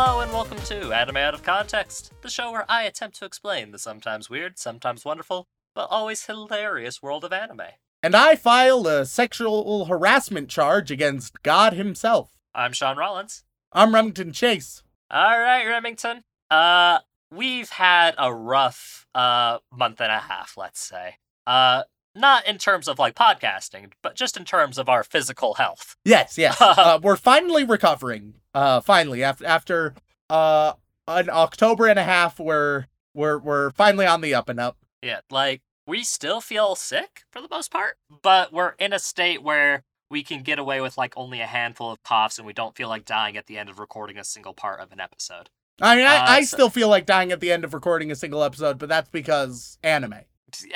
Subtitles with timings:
[0.00, 3.72] Hello and welcome to Anime Out of Context, the show where I attempt to explain
[3.72, 7.62] the sometimes weird, sometimes wonderful, but always hilarious world of anime.
[8.00, 12.30] And I file a sexual harassment charge against God himself.
[12.54, 13.42] I'm Sean Rollins.
[13.72, 14.84] I'm Remington Chase.
[15.10, 16.22] All right, Remington.
[16.48, 17.00] Uh,
[17.32, 21.16] we've had a rough uh month and a half, let's say.
[21.44, 21.82] Uh,
[22.14, 25.96] not in terms of like podcasting, but just in terms of our physical health.
[26.04, 26.56] Yes, yes.
[26.60, 28.34] uh, we're finally recovering.
[28.58, 29.94] Uh, finally, after after
[30.30, 30.72] uh
[31.06, 34.76] an October and a half, we're we're we're finally on the up and up.
[35.02, 39.42] Yeah, like we still feel sick for the most part, but we're in a state
[39.42, 42.76] where we can get away with like only a handful of coughs and we don't
[42.76, 45.50] feel like dying at the end of recording a single part of an episode.
[45.80, 48.10] I mean, I, Uh, I so- still feel like dying at the end of recording
[48.10, 50.14] a single episode, but that's because anime.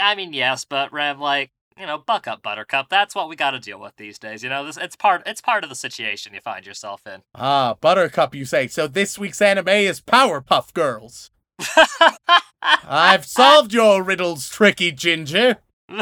[0.01, 2.89] I mean, yes, but Rem, like, you know, buck up, Buttercup.
[2.89, 4.43] That's what we got to deal with these days.
[4.43, 7.23] You know, this it's part it's part of the situation you find yourself in.
[7.35, 8.69] Ah, Buttercup, you say.
[8.69, 11.31] So this week's anime is Powerpuff Girls.
[12.63, 15.59] I've solved your riddles, tricky ginger.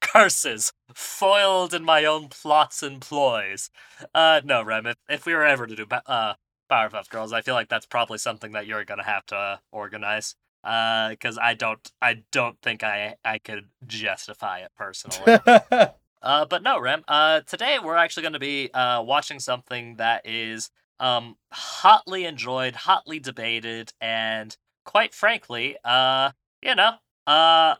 [0.00, 3.70] Curses, foiled in my own plots and ploys.
[4.14, 4.86] Uh, no, Rem.
[4.86, 6.34] If if we were ever to do uh
[6.70, 10.36] Powerpuff Girls, I feel like that's probably something that you're gonna have to uh, organize.
[10.64, 15.38] Uh, because I don't, I don't think I I could justify it personally.
[16.24, 17.04] Uh, but no, Rem.
[17.06, 22.74] Uh, today we're actually going to be uh watching something that is um hotly enjoyed,
[22.74, 26.30] hotly debated, and quite frankly, uh,
[26.62, 26.92] you know,
[27.26, 27.74] uh,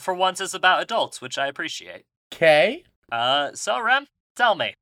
[0.00, 2.04] for once it's about adults, which I appreciate.
[2.34, 2.82] Okay.
[3.10, 4.74] Uh, so Rem, tell me,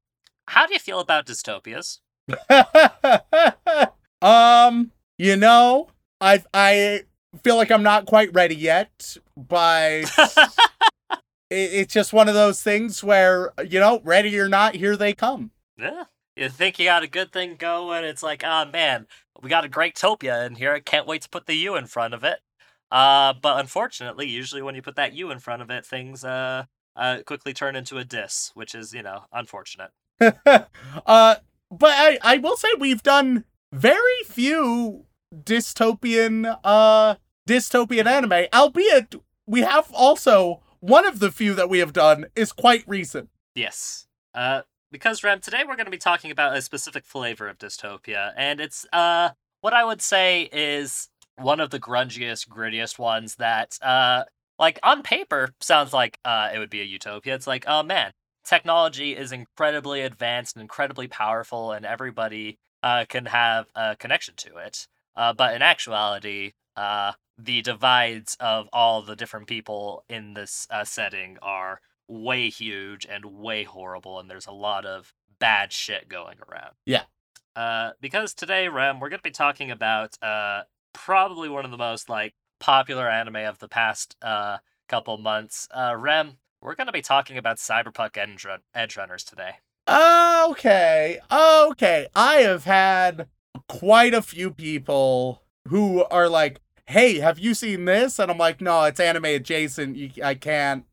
[0.49, 2.01] how do you feel about dystopias?
[4.23, 5.89] um, you know,
[6.21, 7.03] I I
[7.43, 10.11] feel like I'm not quite ready yet, but
[11.11, 11.17] it,
[11.51, 15.51] it's just one of those things where you know, ready or not, here they come.
[15.79, 16.05] Yeah.
[16.37, 18.05] You think you got a good thing going?
[18.05, 19.07] It's like, oh man,
[19.41, 20.73] we got a great topia in here.
[20.73, 22.41] I can't wait to put the U in front of it.
[22.91, 26.65] Uh, but unfortunately, usually when you put that U in front of it, things uh,
[26.97, 29.91] uh quickly turn into a dis, which is you know unfortunate.
[30.21, 30.67] uh,
[31.07, 31.41] but
[31.83, 37.17] I I will say we've done very few dystopian uh
[37.47, 39.15] dystopian anime, albeit
[39.47, 43.29] we have also one of the few that we have done is quite recent.
[43.55, 44.07] Yes.
[44.35, 48.33] Uh, because Rem, today we're going to be talking about a specific flavor of dystopia,
[48.37, 53.77] and it's uh what I would say is one of the grungiest, grittiest ones that
[53.83, 54.25] uh
[54.59, 57.35] like on paper sounds like uh it would be a utopia.
[57.35, 58.13] It's like, oh man,
[58.45, 64.59] technology is incredibly advanced and incredibly powerful, and everybody uh can have a connection to
[64.59, 64.87] it.
[65.17, 70.85] Uh, but in actuality, uh, the divides of all the different people in this uh,
[70.85, 76.39] setting are way huge and way horrible, and there's a lot of bad shit going
[76.49, 76.75] around.
[76.87, 77.03] Yeah.
[77.57, 80.63] Uh, because today, Rem, we're going to be talking about uh,
[80.93, 84.59] probably one of the most like popular anime of the past uh,
[84.89, 85.69] couple months.
[85.71, 89.57] Uh, Rem, we're going to be talking about Cyberpunk Edge, Run- Edge Runners today.
[89.89, 92.07] Okay, okay.
[92.17, 93.29] I have had
[93.69, 98.61] quite a few people who are like, "Hey, have you seen this?" And I'm like,
[98.61, 99.97] "No, it's anime adjacent.
[99.97, 100.85] You, I can't."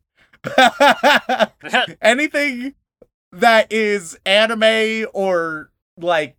[2.01, 2.75] Anything
[3.31, 6.35] that is anime or like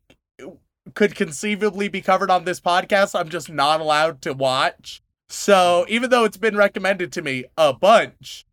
[0.95, 5.03] could conceivably be covered on this podcast, I'm just not allowed to watch.
[5.29, 8.45] So even though it's been recommended to me a bunch,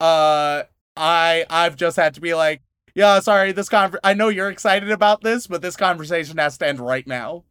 [0.00, 0.64] uh,
[0.96, 2.62] I I've just had to be like,
[2.94, 6.66] yeah, sorry, this conver- I know you're excited about this, but this conversation has to
[6.68, 7.44] end right now.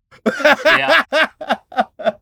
[0.65, 1.03] Yeah.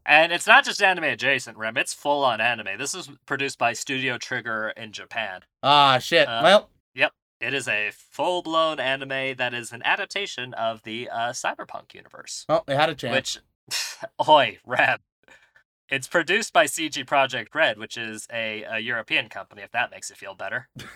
[0.08, 1.78] And it's not just anime adjacent, Rem.
[1.78, 2.78] It's full on anime.
[2.78, 5.42] This is produced by Studio Trigger in Japan.
[5.64, 6.28] ah, shit.
[6.28, 7.12] Uh, well, yep.
[7.42, 12.46] It is a full blown anime that is an adaptation of the uh, cyberpunk universe.
[12.50, 13.42] oh, they had a chance.
[13.68, 13.98] Which,
[14.30, 15.00] oi, Rem.
[15.90, 20.10] It's produced by CD Projekt Red, which is a, a European company, if that makes
[20.10, 20.68] it feel better.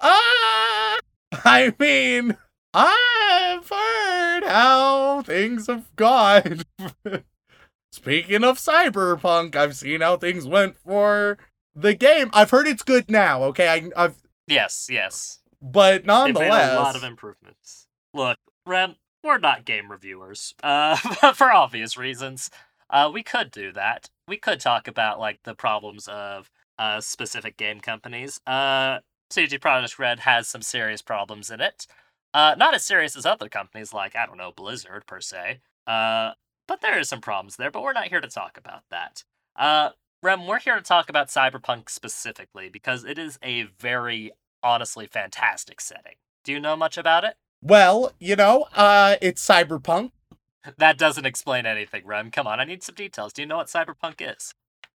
[0.00, 0.96] ah,
[1.44, 2.36] I mean,
[2.74, 6.62] I've heard how things have gone.
[7.92, 11.38] Speaking of cyberpunk, I've seen how things went for
[11.78, 13.44] the game, I've heard it's good now.
[13.44, 14.16] Okay, I, I've
[14.46, 15.40] Yes, yes.
[15.62, 17.86] but nonetheless, a lot of improvements.
[18.14, 20.96] Look, Rem, we're not game reviewers, uh,
[21.34, 22.50] for obvious reasons.
[22.90, 24.08] Uh, we could do that.
[24.26, 28.40] We could talk about like the problems of uh specific game companies.
[28.46, 28.98] Uh,
[29.30, 31.86] CD Projekt Red has some serious problems in it.
[32.34, 35.60] Uh, not as serious as other companies like I don't know Blizzard per se.
[35.86, 36.32] Uh,
[36.66, 37.70] but there is some problems there.
[37.70, 39.24] But we're not here to talk about that.
[39.56, 39.90] Uh,
[40.22, 44.32] Rem, we're here to talk about Cyberpunk specifically because it is a very
[44.62, 46.14] honestly fantastic setting.
[46.44, 47.36] Do you know much about it?
[47.62, 50.12] well, you know, uh, it's cyberpunk.
[50.76, 52.30] That doesn't explain anything, Rem.
[52.30, 53.32] Come on, I need some details.
[53.32, 54.52] Do you know what cyberpunk is?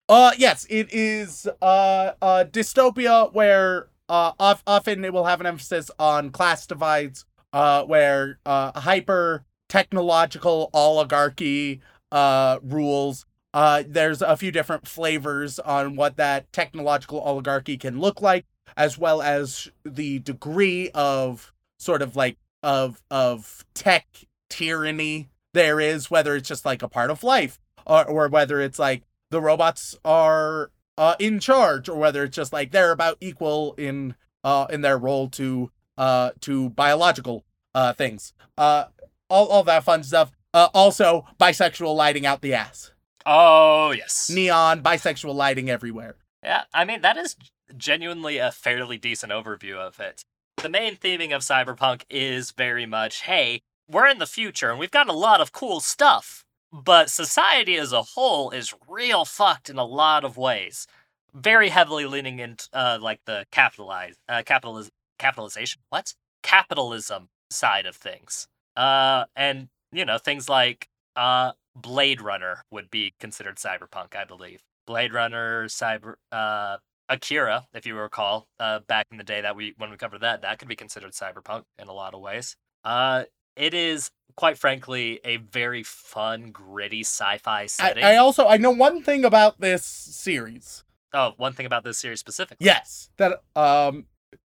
[0.09, 5.47] Uh, yes, it is uh, a dystopia where uh, of- often it will have an
[5.47, 13.27] emphasis on class divides, uh, where uh, hyper technological oligarchy uh, rules.
[13.55, 18.45] Uh, there's a few different flavors on what that technological oligarchy can look like,
[18.77, 24.07] as well as the degree of sort of like of of tech
[24.51, 28.79] tyranny there is, whether it's just like a part of life, or, or whether it's
[28.79, 33.73] like the robots are uh, in charge, or whether it's just like they're about equal
[33.79, 34.15] in
[34.45, 38.35] uh, in their role to uh, to biological uh, things.
[38.59, 38.85] Uh,
[39.31, 40.33] all all that fun stuff.
[40.53, 42.91] Uh, also, bisexual lighting out the ass,
[43.27, 44.31] Oh, yes.
[44.33, 46.17] neon bisexual lighting everywhere.
[46.43, 47.37] Yeah, I mean, that is
[47.77, 50.23] genuinely a fairly decent overview of it.
[50.57, 54.91] The main theming of Cyberpunk is very much hey, we're in the future and we've
[54.91, 59.79] got a lot of cool stuff, but society as a whole is real fucked in
[59.79, 60.87] a lot of ways.
[61.35, 66.15] Very heavily leaning into uh, like the capitalize, uh, capitaliz- capitalization, what?
[66.43, 68.49] Capitalism side of things.
[68.77, 74.63] Uh, and, you know, things like uh, Blade Runner would be considered cyberpunk, I believe.
[74.87, 76.79] Blade Runner, Cyber, uh,
[77.09, 80.43] Akira, if you recall, uh, back in the day that we when we covered that,
[80.43, 82.57] that could be considered cyberpunk in a lot of ways.
[82.85, 83.25] Uh,
[83.59, 88.05] it is quite frankly a very fun, gritty sci-fi I, setting.
[88.05, 90.85] I also I know one thing about this series.
[91.13, 92.65] Oh, one thing about this series specifically.
[92.65, 94.07] Yes, that um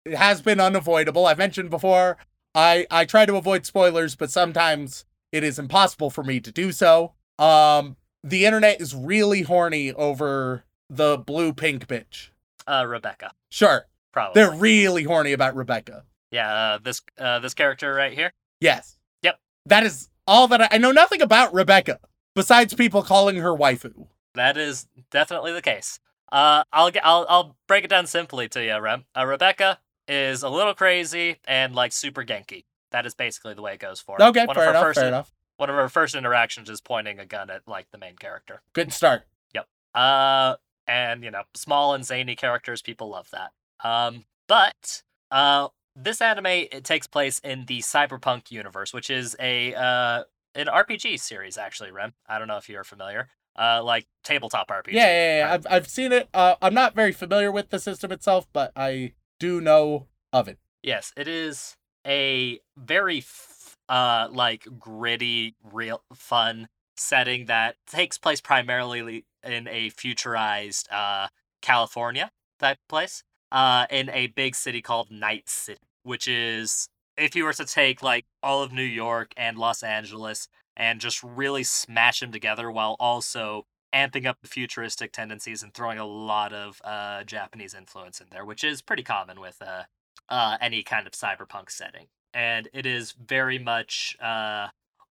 [0.06, 1.26] it has been unavoidable.
[1.26, 2.18] I mentioned before.
[2.56, 6.72] I I try to avoid spoilers, but sometimes it is impossible for me to do
[6.72, 7.14] so.
[7.40, 12.30] Um, the internet is really horny over the blue pink bitch.
[12.68, 14.40] Uh, Rebecca, Sure, probably.
[14.42, 16.06] they're really horny about Rebecca.
[16.32, 18.32] Yeah, uh, this uh, this character right here.
[18.64, 18.98] Yes.
[19.24, 19.40] Yep.
[19.66, 20.92] That is all that I, I know.
[20.92, 22.00] Nothing about Rebecca
[22.34, 24.08] besides people calling her waifu.
[24.36, 26.00] That is definitely the case.
[26.32, 29.04] Uh, I'll get, I'll, I'll break it down simply to you, Rem.
[29.16, 32.64] Uh, Rebecca is a little crazy and like super genki.
[32.92, 34.24] That is basically the way it goes for her.
[34.26, 34.84] Okay, one fair of her enough.
[34.86, 35.34] first, Fair enough.
[35.58, 38.62] One of her first interactions is pointing a gun at like the main character.
[38.72, 39.24] Good start.
[39.54, 39.68] Yep.
[39.94, 40.56] Uh,
[40.88, 43.52] and you know, small and zany characters, people love that.
[43.88, 49.74] Um, but uh, this anime it takes place in the cyberpunk universe, which is a
[49.76, 50.24] uh
[50.56, 51.92] an RPG series actually.
[51.92, 53.30] Rem, I don't know if you're familiar.
[53.56, 54.94] Uh, like tabletop RPG.
[54.94, 55.44] Yeah, yeah, yeah.
[55.44, 55.54] right?
[55.54, 56.28] I've I've seen it.
[56.34, 60.58] Uh, I'm not very familiar with the system itself, but I do know of it.
[60.82, 66.68] Yes, it is a very f- uh like gritty, real fun
[66.98, 71.28] setting that takes place primarily in a futurized uh
[71.62, 73.24] California type place.
[73.54, 78.04] Uh in a big city called Night City, which is if you were to take
[78.04, 82.98] like all of New York and Los Angeles and just really smash them together while
[83.00, 88.28] also amping up the futuristic tendencies and throwing a lot of uh Japanese influence in
[88.32, 89.84] there, which is pretty common with uh
[90.30, 92.08] uh, any kind of cyberpunk setting.
[92.34, 94.70] And it is very much uh,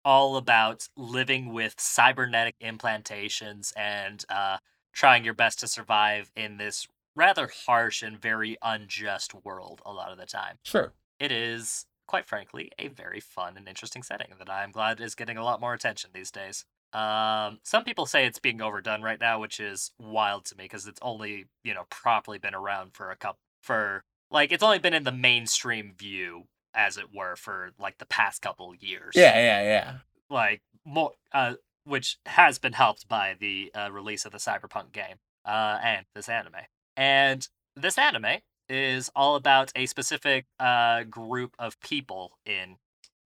[0.05, 4.59] all about living with cybernetic implantations and uh,
[4.93, 10.13] trying your best to survive in this rather harsh and very unjust world a lot
[10.13, 10.59] of the time.
[10.63, 10.93] Sure.
[11.19, 15.37] It is, quite frankly, a very fun and interesting setting that I'm glad is getting
[15.37, 16.65] a lot more attention these days.
[16.93, 20.87] Um, some people say it's being overdone right now, which is wild to me because
[20.87, 24.95] it's only, you know, properly been around for a couple, for like, it's only been
[24.95, 26.45] in the mainstream view,
[26.75, 29.93] as it were, for like the past couple years Yeah, yeah, yeah.
[30.29, 31.55] like more uh
[31.85, 36.29] which has been helped by the uh, release of the cyberpunk game uh and this
[36.29, 36.55] anime
[36.97, 38.39] and this anime
[38.69, 42.77] is all about a specific uh group of people in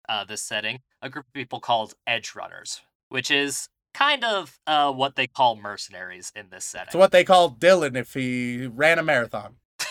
[0.09, 4.93] uh this setting a group of people called edge runners which is kind of uh
[4.93, 8.99] what they call mercenaries in this setting It's what they call Dylan if he ran
[8.99, 9.57] a marathon.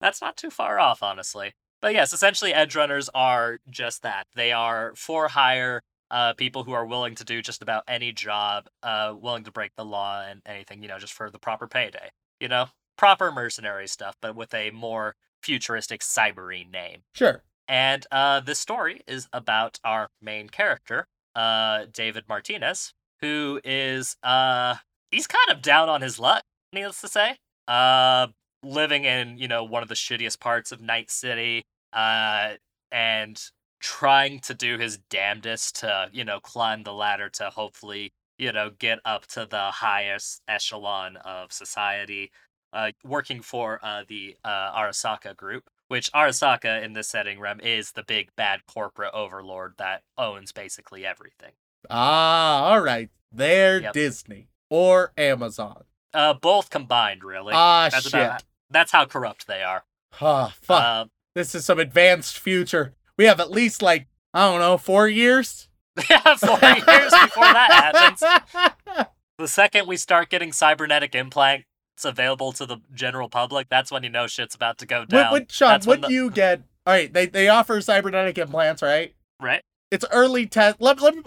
[0.00, 1.52] That's not too far off, honestly.
[1.80, 4.26] But yes, essentially, edge runners are just that.
[4.34, 8.68] They are for hire uh, people who are willing to do just about any job,
[8.82, 12.10] uh, willing to break the law and anything, you know, just for the proper payday.
[12.38, 12.66] You know,
[12.98, 17.02] proper mercenary stuff, but with a more futuristic cybery name.
[17.14, 17.42] Sure.
[17.66, 24.76] And uh, this story is about our main character, uh, David Martinez, who is uh,
[25.10, 26.42] he's kind of down on his luck,
[26.72, 27.36] needless to say.
[27.66, 28.26] Uh,
[28.64, 32.54] living in you know one of the shittiest parts of Night City, uh,
[32.90, 33.40] and
[33.82, 38.70] trying to do his damnedest to you know climb the ladder to hopefully you know
[38.78, 42.30] get up to the highest echelon of society.
[42.72, 47.92] Uh, working for uh, the uh, Arasaka group, which Arasaka in this setting, Rem, is
[47.92, 51.52] the big bad corporate overlord that owns basically everything.
[51.90, 53.10] Ah, all right.
[53.30, 53.92] They're Yep.
[53.92, 55.84] Disney or Amazon.
[56.14, 57.52] Uh, both combined, really.
[57.54, 58.14] Ah, that's shit.
[58.14, 59.84] about that's how corrupt they are.
[60.20, 60.82] Ah, fuck.
[60.82, 62.94] Um, this is some advanced future.
[63.18, 65.68] We have at least like I don't know, four years.
[66.10, 69.06] yeah, four years before that happens.
[69.38, 71.64] The second we start getting cybernetic implants
[72.04, 75.32] available to the general public, that's when you know shit's about to go down.
[75.32, 75.70] what, Sean?
[75.70, 76.60] That's What the- you get?
[76.86, 79.14] All right, they they offer cybernetic implants, right?
[79.40, 79.62] right?
[79.90, 80.76] It's early test.
[80.80, 81.22] Let, let me,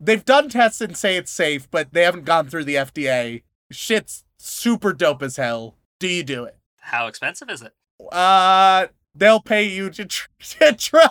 [0.00, 3.42] they've done tests and say it's safe, but they haven't gone through the FDA.
[3.70, 5.76] Shit's super dope as hell.
[5.98, 6.56] Do you do it?
[6.78, 7.72] How expensive is it?
[8.10, 11.10] Uh, they'll pay you to, tr- to trial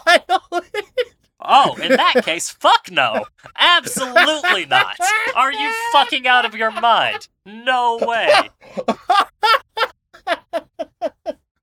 [0.51, 1.15] it.
[1.43, 3.25] Oh, in that case, fuck no.
[3.57, 4.97] Absolutely not.
[5.35, 7.27] Are you fucking out of your mind?
[7.45, 8.49] No way.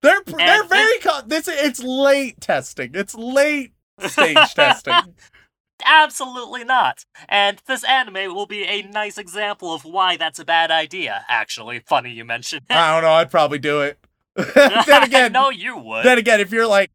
[0.01, 2.93] They're they're And very co- this it's late testing.
[2.95, 3.73] It's late
[4.07, 4.95] stage testing.
[5.85, 7.05] Absolutely not.
[7.29, 11.81] And this anime will be a nice example of why that's a bad idea, actually.
[11.81, 12.77] Funny you mentioned it.
[12.77, 13.15] I don't know.
[13.15, 13.99] I'd probably do it.
[14.87, 16.05] then again, no, you would.
[16.05, 16.91] then again, if you're like,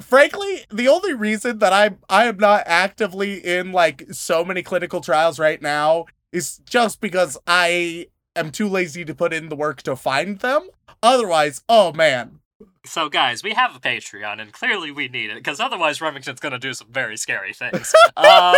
[0.00, 5.00] frankly, the only reason that I I am not actively in like so many clinical
[5.00, 9.82] trials right now is just because I am too lazy to put in the work
[9.82, 10.68] to find them.
[11.02, 12.40] Otherwise, oh man,
[12.86, 16.58] So, guys, we have a Patreon, and clearly we need it, because otherwise Remington's gonna
[16.58, 17.94] do some very scary things.
[18.16, 18.54] um,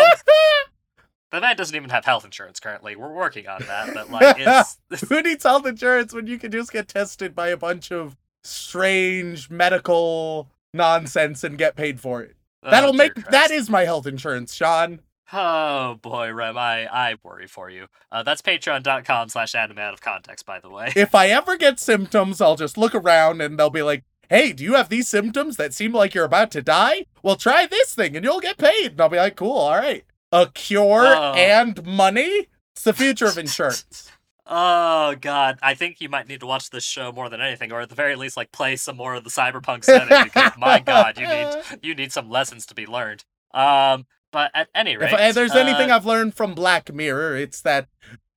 [1.33, 2.97] the man doesn't even have health insurance currently.
[2.97, 4.79] We're working on that, but, like, it's.
[5.09, 9.51] who needs health insurance when you can just get tested by a bunch of strange
[9.51, 12.37] medical nonsense and get paid for it?
[12.63, 13.31] That'll Oh, make Christ.
[13.31, 15.01] that is my health insurance, Sean.
[15.33, 17.89] Oh boy, Rem, I, I worry for you.
[18.13, 20.93] Uh, that's patreon.com slash anime out of context, by the way.
[20.95, 24.63] If I ever get symptoms, I'll just look around and they'll be like, "Hey, do
[24.63, 27.07] you have these symptoms that seem like you're about to die?
[27.25, 30.05] Well, try this thing and you'll get paid." And I'll be like, "Cool, all right."
[30.33, 31.33] A cure Oh.
[31.35, 32.49] and money?
[32.75, 34.11] It's the future of insurance.
[34.49, 37.81] Oh god, I think you might need to watch this show more than anything, or
[37.81, 40.25] at the very least, like play some more of the cyberpunk setting.
[40.25, 43.25] Because my god, you need you need some lessons to be learned.
[43.53, 47.37] Um, but at any rate, If I, there's anything uh, I've learned from Black Mirror,
[47.37, 47.89] it's that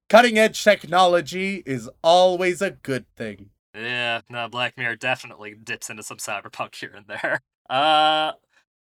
[0.09, 3.49] cutting edge technology is always a good thing.
[3.75, 7.41] Yeah, no, Black Mirror definitely dips into some cyberpunk here and there.
[7.69, 8.31] Uh,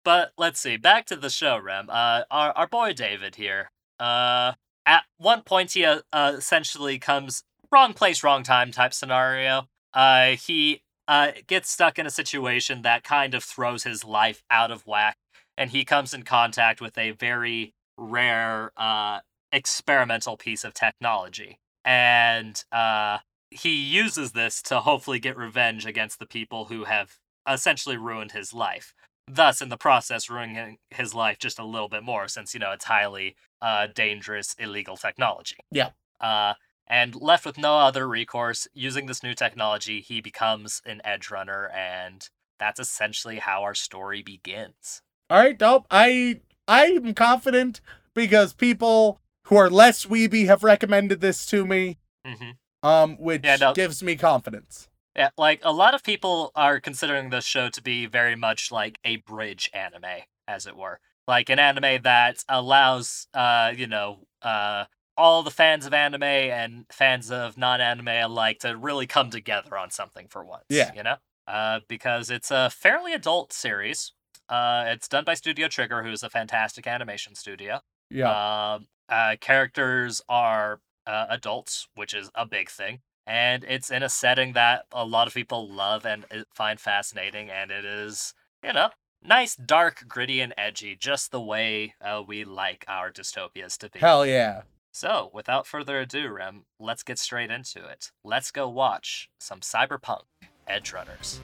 [0.05, 0.77] but let's see.
[0.77, 1.89] Back to the show, Rem.
[1.89, 3.71] Uh, our our boy David here.
[3.99, 4.53] Uh,
[4.85, 9.67] at one point he uh, uh, essentially comes wrong place, wrong time type scenario.
[9.93, 14.71] Uh, he uh gets stuck in a situation that kind of throws his life out
[14.71, 15.17] of whack,
[15.57, 19.19] and he comes in contact with a very rare uh
[19.51, 23.19] experimental piece of technology, and uh
[23.51, 27.19] he uses this to hopefully get revenge against the people who have
[27.49, 28.93] essentially ruined his life.
[29.27, 32.71] Thus, in the process, ruining his life just a little bit more, since you know
[32.71, 35.57] it's highly uh, dangerous, illegal technology.
[35.71, 35.89] Yeah.
[36.21, 36.53] Uh,
[36.87, 41.69] and left with no other recourse, using this new technology, he becomes an edge runner,
[41.69, 42.29] and
[42.59, 45.01] that's essentially how our story begins.
[45.29, 45.87] All right, dope.
[45.89, 47.81] I I am confident
[48.13, 52.51] because people who are less weeby have recommended this to me, hmm
[52.83, 53.73] um, which Yeah, no.
[53.73, 54.87] gives me confidence.
[55.15, 58.99] Yeah, like a lot of people are considering this show to be very much like
[59.05, 60.99] a bridge anime, as it were.
[61.27, 64.85] Like an anime that allows, uh, you know, uh,
[65.17, 69.89] all the fans of anime and fans of non-anime alike to really come together on
[69.89, 70.65] something for once.
[70.69, 70.91] Yeah.
[70.95, 71.15] you know,
[71.47, 74.11] uh, because it's a fairly adult series.
[74.49, 77.79] Uh, it's done by Studio Trigger, who's a fantastic animation studio.
[78.09, 78.73] Yeah.
[78.75, 84.09] Um, uh, characters are uh, adults, which is a big thing, and it's in a
[84.09, 88.73] setting that a lot of people love and uh, find fascinating, and it is, you
[88.73, 88.89] know,
[89.23, 93.99] nice, dark, gritty, and edgy, just the way uh, we like our dystopias to be.
[93.99, 94.61] Hell yeah.
[94.91, 98.11] So, without further ado, Rem, let's get straight into it.
[98.23, 100.21] Let's go watch some cyberpunk
[100.67, 101.41] edge runners.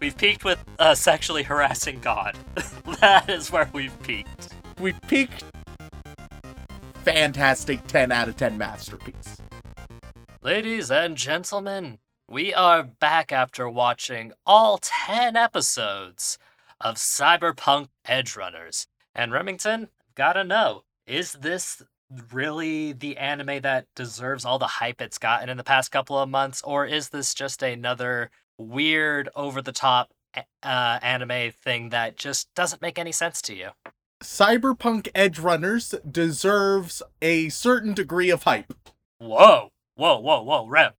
[0.00, 2.38] We've peaked with a sexually harassing god.
[3.00, 4.54] that is where we've peaked.
[4.80, 5.44] we peaked.
[7.04, 9.36] Fantastic 10 out of 10 masterpiece.
[10.44, 16.36] Ladies and gentlemen, we are back after watching all 10 episodes
[16.78, 18.86] of Cyberpunk Edgerunners.
[19.14, 21.82] And Remington, gotta know, is this
[22.30, 26.28] really the anime that deserves all the hype it's gotten in the past couple of
[26.28, 30.12] months, or is this just another weird, over the top
[30.62, 33.70] uh, anime thing that just doesn't make any sense to you?
[34.22, 38.74] Cyberpunk Edgerunners deserves a certain degree of hype.
[39.18, 40.92] Whoa, whoa, whoa, whoa, Rem.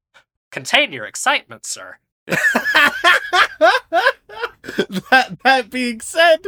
[0.51, 1.97] Contain your excitement, sir.
[2.27, 2.93] that
[5.43, 6.47] that being said,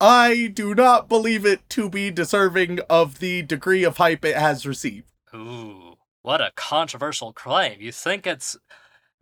[0.00, 4.66] I do not believe it to be deserving of the degree of hype it has
[4.66, 5.06] received.
[5.34, 7.80] Ooh, what a controversial claim.
[7.80, 8.56] You think it's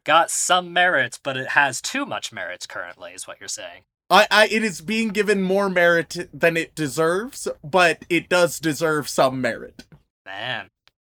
[0.05, 3.83] got some merits, but it has too much merits currently, is what you're saying.
[4.11, 9.09] I, I it is being given more merit than it deserves, but it does deserve
[9.09, 9.85] some merit.
[10.27, 10.71] Man,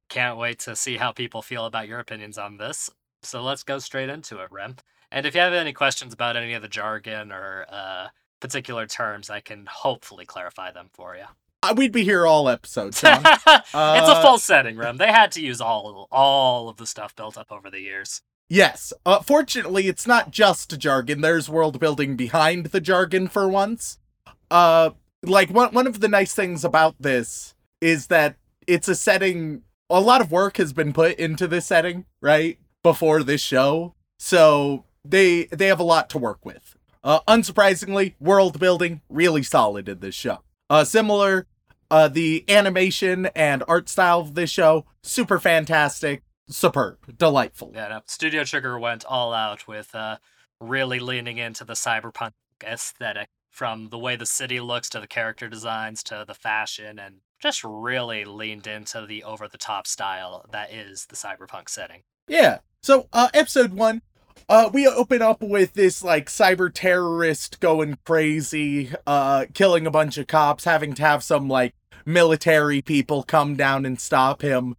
[0.10, 2.90] can't wait to see how people feel about your opinions on this.
[3.24, 4.76] So let's go straight into it, Rem.
[5.12, 8.08] And if you have any questions about any of the jargon or uh,
[8.40, 11.24] particular terms, I can hopefully clarify them for you.
[11.62, 13.02] Uh, we'd be here all episodes.
[13.02, 13.22] John.
[13.26, 14.98] it's a Uh, full setting, Rem.
[14.98, 18.22] They had to use all all of the stuff built up over the years.
[18.48, 18.94] yes.
[19.06, 21.22] Uh, fortunately, it's not just jargon.
[21.22, 23.98] There's world building behind the jargon for once.
[24.50, 28.38] Uh, like one one of the nice things about this is that
[28.68, 29.64] it's a setting.
[29.90, 32.60] A lot of work has been put into this setting, right?
[32.84, 36.76] Before this show, so they they have a lot to work with.
[37.04, 40.40] Uh, unsurprisingly, world building really solid in this show.
[40.70, 41.48] Uh, similar,
[41.90, 47.72] uh, the animation and art style of this show super fantastic, superb, delightful.
[47.74, 50.18] Yeah, no, Studio Sugar went all out with uh,
[50.60, 55.48] really leaning into the cyberpunk aesthetic, from the way the city looks to the character
[55.48, 60.72] designs to the fashion, and just really leaned into the over the top style that
[60.74, 62.02] is the cyberpunk setting.
[62.28, 62.60] Yeah.
[62.82, 64.02] So, uh, episode one,
[64.48, 70.18] uh, we open up with this like cyber terrorist going crazy, uh, killing a bunch
[70.18, 71.74] of cops, having to have some like
[72.06, 74.76] military people come down and stop him,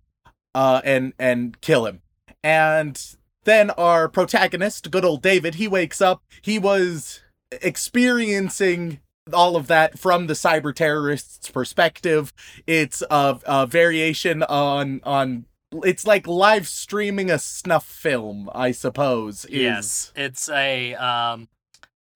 [0.54, 2.02] uh, and and kill him.
[2.42, 3.00] And
[3.44, 6.22] then our protagonist, good old David, he wakes up.
[6.40, 7.20] He was
[7.50, 9.00] experiencing
[9.32, 12.32] all of that from the cyber terrorist's perspective.
[12.66, 15.46] It's a, a variation on on
[15.84, 19.44] it's like live streaming a snuff film, I suppose.
[19.44, 21.48] is- Yes, it's a um,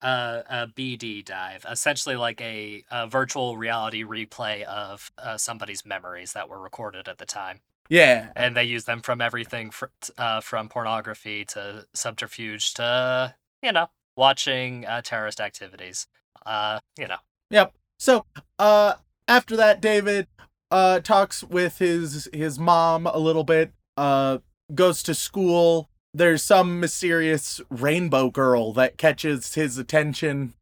[0.01, 6.33] a, a BD dive, essentially like a, a virtual reality replay of uh, somebody's memories
[6.33, 7.61] that were recorded at the time.
[7.87, 8.31] Yeah.
[8.35, 9.85] and they use them from everything fr-
[10.17, 16.07] uh, from pornography to subterfuge to you know watching uh, terrorist activities
[16.45, 17.17] uh you know
[17.51, 17.73] Yep.
[17.99, 18.25] So,
[18.59, 18.93] uh
[19.27, 20.27] after that David
[20.71, 24.39] uh talks with his his mom a little bit, uh
[24.73, 25.89] goes to school.
[26.13, 30.53] There's some mysterious rainbow girl that catches his attention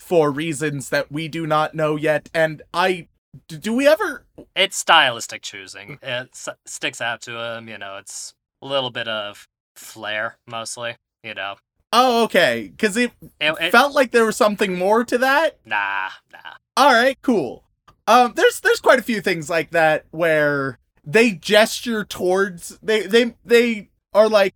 [0.00, 3.06] for reasons that we do not know yet and I
[3.48, 4.26] do we ever
[4.56, 9.06] it's stylistic choosing it s- sticks out to him you know it's a little bit
[9.06, 11.54] of flair mostly you know
[11.92, 12.72] Oh, okay.
[12.78, 15.58] Cuz it it, it- felt like there was something more to that.
[15.64, 17.64] nah nah All right, cool.
[18.06, 23.34] Um, there's there's quite a few things like that where they gesture towards they they
[23.44, 24.54] they are like,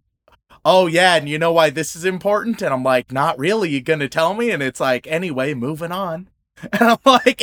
[0.65, 2.63] oh yeah, and you know why this is important?
[2.63, 3.71] And I'm like, not really.
[3.71, 4.51] You gonna tell me?
[4.51, 6.29] And it's like, anyway, moving on.
[6.73, 7.43] And I'm like,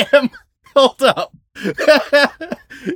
[0.75, 1.36] hold up,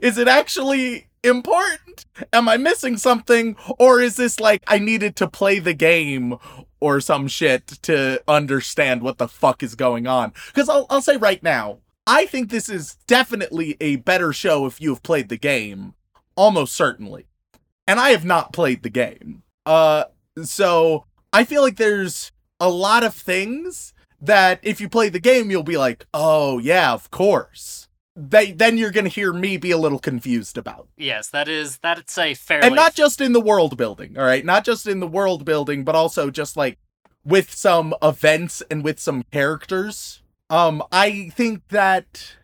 [0.01, 2.05] is it actually important?
[2.33, 6.35] Am I missing something, or is this like I needed to play the game
[6.79, 10.33] or some shit to understand what the fuck is going on?
[10.47, 14.79] Because I'll I'll say right now, I think this is definitely a better show if
[14.79, 15.93] you have played the game,
[16.35, 17.27] almost certainly.
[17.87, 19.43] And I have not played the game.
[19.65, 20.05] Uh
[20.43, 25.51] so I feel like there's a lot of things that if you play the game
[25.51, 27.86] you'll be like, "Oh, yeah, of course."
[28.19, 30.87] They, then you're going to hear me be a little confused about.
[30.97, 34.43] yes that is that's a fairly And not just in the world building, all right?
[34.43, 36.79] Not just in the world building, but also just like
[37.23, 40.23] with some events and with some characters.
[40.49, 42.35] Um I think that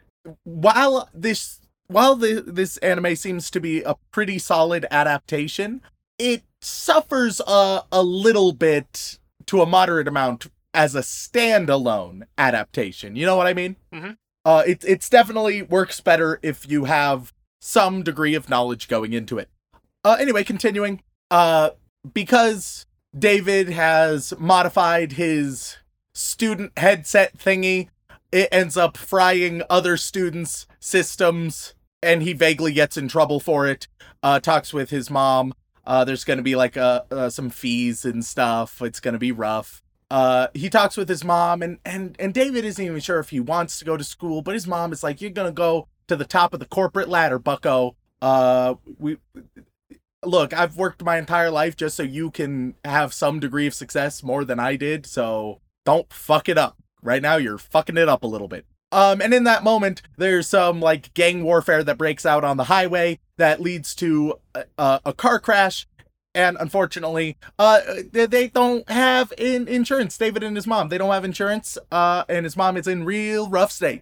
[0.44, 5.82] while this while the, this anime seems to be a pretty solid adaptation,
[6.20, 13.16] it suffers a a little bit to a moderate amount as a standalone adaptation.
[13.16, 13.76] You know what I mean?
[13.92, 14.18] Mm Mhm.
[14.46, 19.38] Uh, it it's definitely works better if you have some degree of knowledge going into
[19.38, 19.50] it.
[20.04, 21.02] Uh, anyway, continuing.
[21.32, 21.72] Uh,
[22.14, 22.86] because
[23.18, 25.78] David has modified his
[26.14, 27.90] student headset thingy,
[28.32, 33.88] it ends up frying other students' systems, and he vaguely gets in trouble for it.
[34.22, 35.54] Uh, talks with his mom.
[35.86, 38.82] Uh, there's going to be like uh, uh, some fees and stuff.
[38.82, 39.82] It's going to be rough.
[40.10, 43.39] Uh, he talks with his mom, and and and David isn't even sure if he
[43.39, 46.26] wants to go to school, but his mom is like, "You're gonna go to the
[46.26, 47.96] top of the corporate ladder, Bucko.
[48.22, 49.18] Uh, we
[50.24, 50.54] look.
[50.54, 54.46] I've worked my entire life just so you can have some degree of success more
[54.46, 55.06] than I did.
[55.06, 56.78] So don't fuck it up.
[57.02, 60.48] Right now, you're fucking it up a little bit." Um, and in that moment, there's
[60.48, 64.36] some like gang warfare that breaks out on the highway that leads to
[64.78, 65.88] a, a car crash.
[66.36, 70.17] And unfortunately, uh, they don't have in insurance.
[70.17, 71.78] David and his mom, they don't have insurance.
[71.91, 74.02] Uh, and his mom is in real rough state.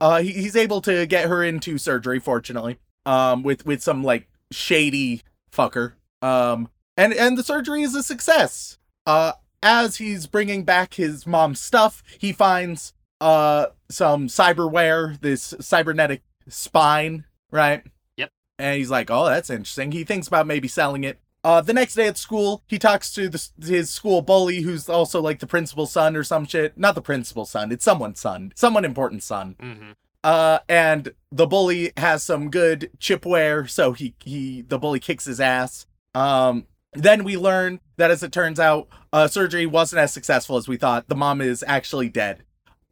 [0.00, 2.78] Uh, he, he's able to get her into surgery, fortunately.
[3.06, 5.92] Um, with with some like shady fucker.
[6.20, 8.78] Um, and and the surgery is a success.
[9.06, 16.22] Uh, as he's bringing back his mom's stuff, he finds uh some cyberware, this cybernetic
[16.48, 17.84] spine, right?
[18.16, 18.30] Yep.
[18.58, 21.18] And he's like, "Oh, that's interesting." He thinks about maybe selling it.
[21.46, 25.22] Uh, the next day at school, he talks to the, his school bully, who's also
[25.22, 26.76] like the principal's son or some shit.
[26.76, 29.54] Not the principal's son; it's someone's son, someone important son.
[29.60, 29.90] Mm-hmm.
[30.24, 35.38] Uh, and the bully has some good chipware, so he he the bully kicks his
[35.38, 35.86] ass.
[36.16, 40.66] Um, then we learn that as it turns out, uh, surgery wasn't as successful as
[40.66, 41.06] we thought.
[41.06, 42.42] The mom is actually dead.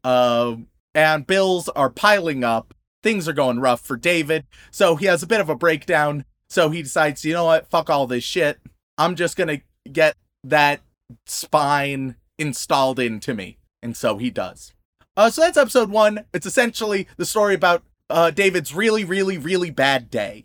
[0.04, 2.72] Um, and bills are piling up.
[3.02, 6.24] Things are going rough for David, so he has a bit of a breakdown.
[6.50, 8.60] So he decides, you know what, fuck all this shit.
[8.98, 10.80] I'm just gonna get that
[11.26, 14.72] spine installed into me, and so he does.
[15.16, 16.24] Uh, so that's episode one.
[16.32, 20.44] It's essentially the story about uh, David's really, really, really bad day.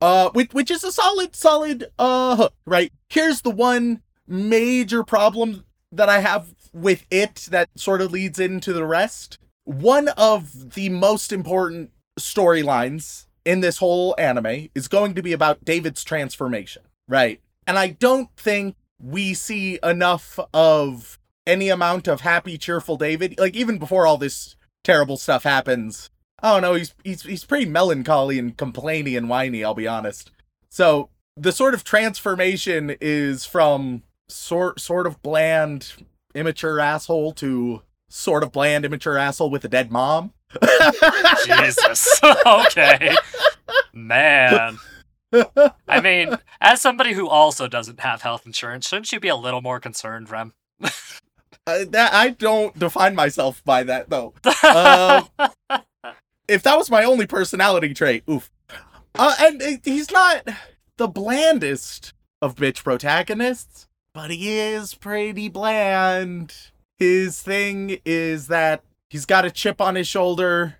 [0.00, 2.92] Uh, which, which is a solid, solid uh hook, right?
[3.08, 8.72] Here's the one major problem that I have with it that sort of leads into
[8.72, 9.38] the rest.
[9.64, 15.64] One of the most important storylines in this whole anime is going to be about
[15.64, 17.40] David's transformation, right?
[17.66, 23.38] And I don't think we see enough of any amount of happy, cheerful David.
[23.38, 26.10] Like even before all this terrible stuff happens,
[26.52, 26.74] don't know.
[26.74, 29.64] He's he's he's pretty melancholy and complainy and whiny.
[29.64, 30.30] I'll be honest.
[30.68, 35.94] So the sort of transformation is from sort sort of bland,
[36.34, 40.32] immature asshole to sort of bland, immature asshole with a dead mom.
[41.44, 42.20] Jesus.
[42.46, 43.14] okay.
[43.92, 44.78] Man.
[45.88, 49.62] I mean, as somebody who also doesn't have health insurance, shouldn't you be a little
[49.62, 50.54] more concerned, Rem?
[51.66, 54.34] Uh, that I don't define myself by that though.
[54.68, 55.28] Um,
[56.48, 58.50] if that was my only personality trait, oof.
[59.14, 60.46] Uh, and uh, he's not
[60.98, 62.12] the blandest
[62.42, 66.54] of bitch protagonists, but he is pretty bland.
[66.98, 68.82] His thing is that
[69.14, 70.78] he's got a chip on his shoulder.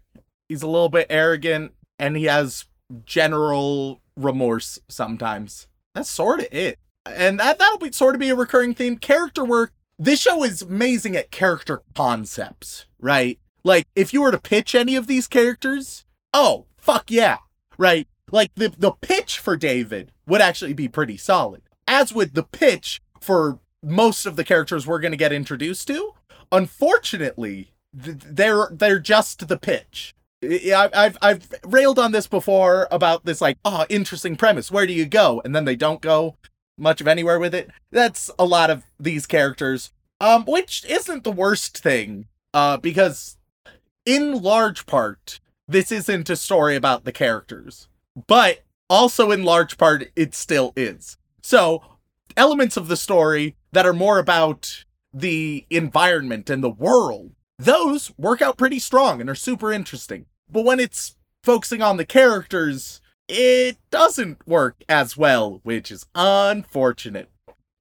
[0.49, 2.65] He's a little bit arrogant, and he has
[3.05, 5.69] general remorse sometimes.
[5.95, 6.81] That's sort of it.
[7.07, 8.97] And that that'll be sort of be a recurring theme.
[8.97, 9.73] Character work.
[10.01, 13.39] This show is amazing at character concepts, right?
[13.63, 17.39] Like if you were to pitch any of these characters, oh fuck yeah,
[17.79, 18.09] right?
[18.33, 21.63] Like the the pitch for David would actually be pretty solid.
[21.87, 26.15] As with the pitch for most of the characters we're going to get introduced to,
[26.51, 30.15] unfortunately, they're they're just the pitch.
[30.43, 34.71] I've I've railed on this before about this like oh interesting premise.
[34.71, 35.41] Where do you go?
[35.45, 36.37] And then they don't go
[36.77, 37.71] much of anywhere with it.
[37.91, 43.39] That's a lot of these characters, um, which isn't the worst thing, uh, because
[44.05, 47.89] in large part this isn't a story about the characters,
[48.27, 51.17] but also in large part it still is.
[51.43, 51.83] So
[52.37, 58.43] elements of the story that are more about the environment and the world, those work
[58.43, 60.27] out pretty strong and are super interesting.
[60.51, 67.31] But when it's focusing on the characters, it doesn't work as well, which is unfortunate.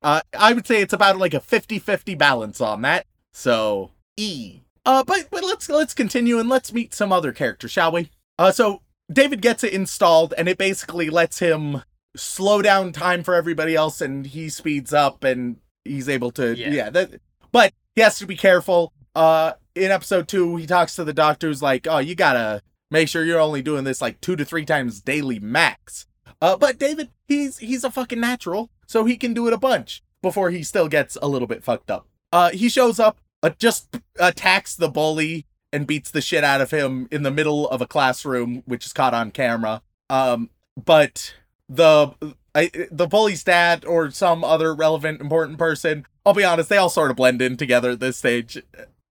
[0.02, 3.06] Uh, I would say it's about like a 50-50 balance on that.
[3.32, 4.60] So, E.
[4.86, 8.12] Uh, but but let's let's continue and let's meet some other characters, shall we?
[8.38, 8.82] Uh, so
[9.12, 11.84] David gets it installed, and it basically lets him
[12.18, 15.56] slow down time for everybody else, and he speeds up, and
[15.86, 16.70] he's able to Yeah.
[16.70, 16.90] yeah.
[16.90, 17.22] that,
[17.54, 18.92] but he has to be careful.
[19.16, 23.08] Uh, in episode two, he talks to the doctor, who's like, "Oh, you gotta make
[23.08, 26.06] sure you're only doing this like two to three times daily max."
[26.42, 30.04] Uh, but David, he's he's a fucking natural, so he can do it a bunch
[30.22, 32.08] before he still gets a little bit fucked up.
[32.32, 36.72] Uh, he shows up, uh, just attacks the bully and beats the shit out of
[36.72, 39.82] him in the middle of a classroom, which is caught on camera.
[40.10, 40.50] Um,
[40.82, 41.34] but
[41.68, 42.14] the
[42.56, 46.90] I, the bully's dad or some other relevant important person, I'll be honest, they all
[46.90, 48.62] sort of blend in together at this stage.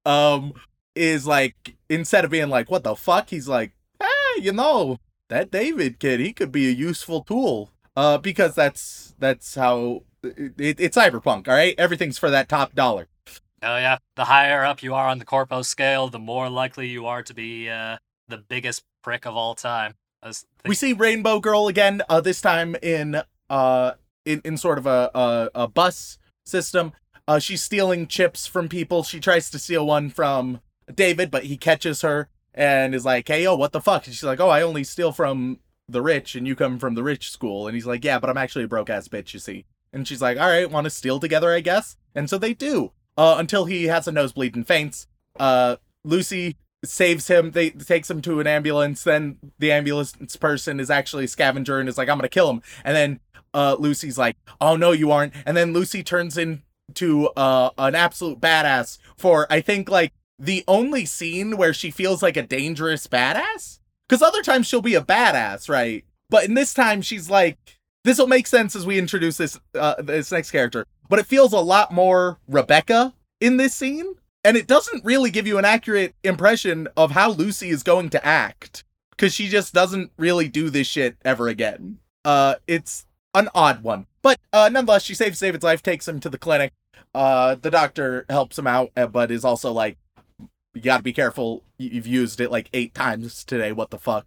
[0.05, 0.55] Um,
[0.95, 5.51] is like instead of being like, "What the fuck?" he's like, "Hey, you know that
[5.51, 10.97] David kid, he could be a useful tool." Uh, because that's that's how it, it's
[10.97, 11.49] cyberpunk.
[11.49, 13.09] All right, everything's for that top dollar.
[13.63, 17.07] Oh yeah, the higher up you are on the corpo scale, the more likely you
[17.07, 19.95] are to be uh, the biggest prick of all time.
[20.67, 22.03] We see Rainbow Girl again.
[22.09, 23.93] Uh, this time in uh
[24.25, 26.93] in in sort of a a, a bus system.
[27.29, 29.03] Uh, she's stealing chips from people.
[29.03, 30.61] She tries to steal one from
[30.93, 34.25] David, but he catches her and is like, "Hey, yo, what the fuck?" And she's
[34.25, 37.67] like, "Oh, I only steal from the rich, and you come from the rich school."
[37.67, 40.23] And he's like, "Yeah, but I'm actually a broke ass bitch, you see." And she's
[40.23, 42.93] like, "All right, want to steal together, I guess." And so they do.
[43.17, 45.07] Uh, until he has a nosebleed and faints.
[45.39, 47.53] Uh, Lucy saves him.
[47.53, 49.05] They takes him to an ambulance.
[49.05, 52.63] Then the ambulance person is actually a scavenger and is like, "I'm gonna kill him."
[52.85, 53.21] And then
[53.55, 56.37] uh, Lucy's like, "Oh no, you aren't." And then Lucy turns
[56.89, 62.23] into uh, an absolute badass for I think like the only scene where she feels
[62.23, 63.79] like a dangerous badass.
[64.09, 66.05] Because other times she'll be a badass, right?
[66.29, 70.03] But in this time she's like, this will make sense as we introduce this uh,
[70.03, 70.87] this next character.
[71.09, 74.15] But it feels a lot more Rebecca in this scene,
[74.45, 78.27] and it doesn't really give you an accurate impression of how Lucy is going to
[78.27, 81.99] act because she just doesn't really do this shit ever again.
[82.25, 84.07] Uh, it's an odd one.
[84.23, 86.73] But uh, nonetheless, she saves David's life, takes him to the clinic.
[87.15, 89.99] Uh, the doctor helps him out, uh, but is also like,
[90.75, 91.63] you gotta be careful.
[91.79, 93.73] You've used it like eight times today.
[93.73, 94.27] What the fuck?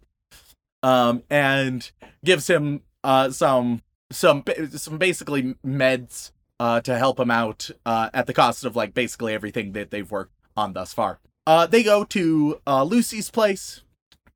[0.82, 1.90] Um, and
[2.24, 8.26] gives him uh some some some basically meds uh to help him out uh at
[8.26, 11.18] the cost of like basically everything that they've worked on thus far.
[11.46, 13.82] Uh, they go to uh Lucy's place.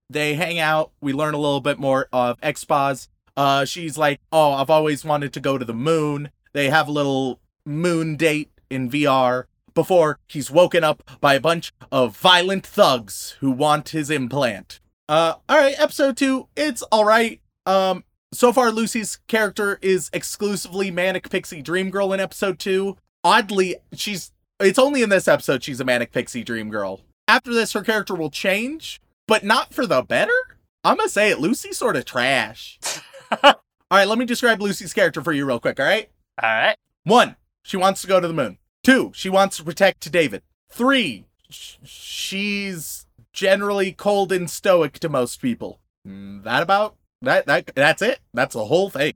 [0.09, 0.91] They hang out.
[1.01, 3.09] We learn a little bit more of X-Paz.
[3.37, 6.31] Uh, she's like, oh, I've always wanted to go to the moon.
[6.53, 11.73] They have a little moon date in VR before he's woken up by a bunch
[11.93, 14.81] of violent thugs who want his implant.
[15.09, 17.41] Uh, all right, episode two, it's all right.
[17.67, 22.97] Um, so far, Lucy's character is exclusively manic pixie dream girl in episode two.
[23.25, 27.01] Oddly, she's it's only in this episode she's a manic pixie dream girl.
[27.27, 30.33] After this, her character will change, but not for the better.
[30.85, 31.41] I'm gonna say it.
[31.41, 32.79] Lucy's sort of trash.
[33.43, 33.55] all
[33.91, 36.11] right, let me describe Lucy's character for you real quick, all right?
[36.43, 36.77] All right.
[37.05, 38.59] One, she wants to go to the moon.
[38.83, 40.43] Two, she wants to protect David.
[40.71, 45.81] Three, sh- she's generally cold and stoic to most people.
[46.07, 48.21] Mm, that about that that that's it.
[48.33, 49.15] That's the whole thing.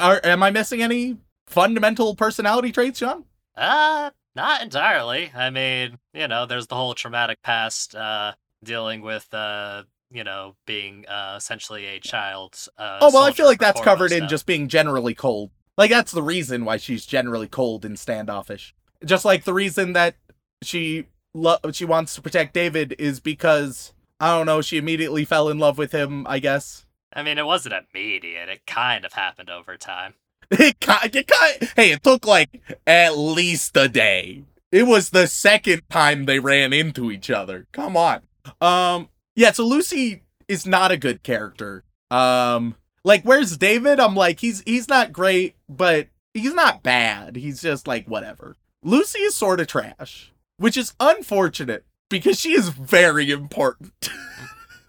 [0.00, 3.24] Are, am I missing any fundamental personality traits, Sean?
[3.56, 5.30] Uh, not entirely.
[5.34, 8.32] I mean, you know, there's the whole traumatic past uh
[8.64, 9.84] dealing with uh
[10.16, 12.66] you know, being uh, essentially a child.
[12.78, 15.50] Uh, oh well, I feel like that's covered in just being generally cold.
[15.76, 18.74] Like that's the reason why she's generally cold and standoffish.
[19.04, 20.16] Just like the reason that
[20.62, 25.50] she lo- she wants to protect David is because I don't know, she immediately fell
[25.50, 26.26] in love with him.
[26.26, 26.86] I guess.
[27.12, 28.48] I mean, it wasn't immediate.
[28.48, 30.14] It kind of happened over time.
[30.50, 34.44] it kind, it kind, hey, it took like at least a day.
[34.72, 37.66] It was the second time they ran into each other.
[37.72, 38.22] Come on.
[38.60, 41.84] Um, yeah, so Lucy is not a good character.
[42.10, 44.00] Um like where's David?
[44.00, 47.36] I'm like he's he's not great, but he's not bad.
[47.36, 48.56] He's just like whatever.
[48.82, 54.10] Lucy is sort of trash, which is unfortunate because she is very important.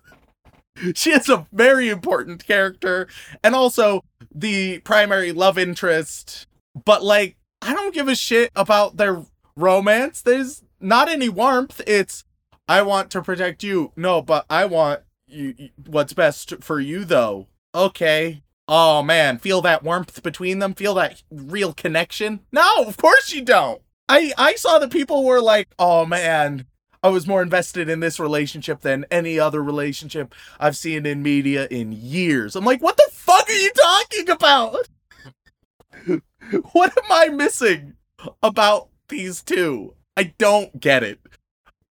[0.96, 3.08] she is a very important character
[3.44, 6.48] and also the primary love interest,
[6.86, 9.24] but like I don't give a shit about their
[9.56, 10.22] romance.
[10.22, 11.82] There's not any warmth.
[11.88, 12.24] It's
[12.68, 13.92] I want to protect you.
[13.96, 17.48] No, but I want you, what's best for you though.
[17.74, 18.44] Okay.
[18.68, 20.74] Oh man, feel that warmth between them?
[20.74, 22.42] Feel that real connection?
[22.52, 23.82] No, of course you don't.
[24.10, 26.66] I I saw the people were like, "Oh man,
[27.02, 31.68] I was more invested in this relationship than any other relationship I've seen in media
[31.72, 34.88] in years." I'm like, "What the fuck are you talking about?
[36.74, 37.94] what am I missing
[38.44, 39.94] about these two?
[40.18, 41.20] I don't get it."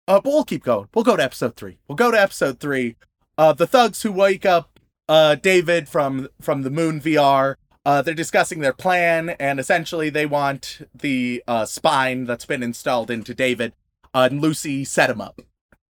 [0.07, 0.87] Uh, but we'll keep going.
[0.93, 1.77] We'll go to episode three.
[1.87, 2.95] We'll go to episode three.
[3.37, 7.55] Uh, the thugs who wake up uh, David from from the Moon VR.
[7.85, 13.11] Uh, they're discussing their plan, and essentially they want the uh, spine that's been installed
[13.11, 13.73] into David.
[14.13, 15.41] Uh, and Lucy set him up.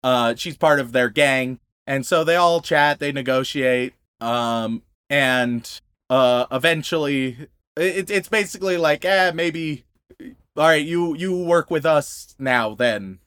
[0.04, 3.00] Uh, she's part of their gang, and so they all chat.
[3.00, 9.86] They negotiate, um, and uh, eventually, it, it's basically like, eh, maybe.
[10.56, 12.76] All right, you you work with us now.
[12.76, 13.20] Then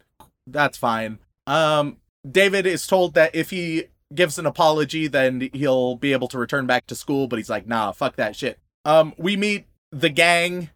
[0.46, 1.18] that's fine.
[1.46, 6.38] Um, David is told that if he gives an apology, then he'll be able to
[6.38, 7.26] return back to school.
[7.26, 8.58] But he's like, nah, fuck that shit.
[8.84, 10.70] Um, we meet the gang,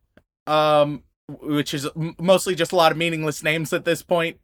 [0.46, 4.38] um, which is mostly just a lot of meaningless names at this point.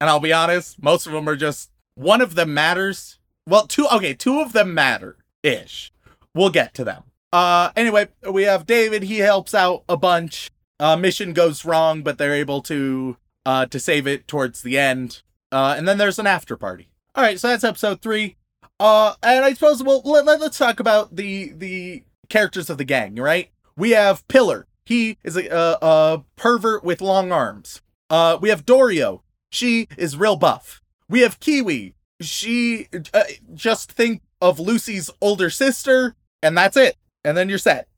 [0.00, 3.18] And I'll be honest, most of them are just one of them matters.
[3.46, 5.92] Well, two okay, two of them matter ish.
[6.34, 7.04] We'll get to them.
[7.32, 10.50] Uh anyway, we have David, he helps out a bunch.
[10.78, 15.22] Uh mission goes wrong, but they're able to uh to save it towards the end.
[15.52, 16.90] Uh and then there's an after party.
[17.14, 18.36] All right, so that's episode 3.
[18.80, 22.84] Uh and I suppose we'll let, let, let's talk about the the characters of the
[22.84, 23.50] gang, right?
[23.76, 24.66] We have Pilar.
[24.84, 27.82] He is a, a, a pervert with long arms.
[28.10, 29.22] Uh we have Dorio.
[29.50, 30.82] She is real buff.
[31.08, 31.94] We have Kiwi.
[32.20, 33.22] She uh,
[33.54, 36.96] just think of Lucy's older sister, and that's it.
[37.24, 37.88] And then you're set.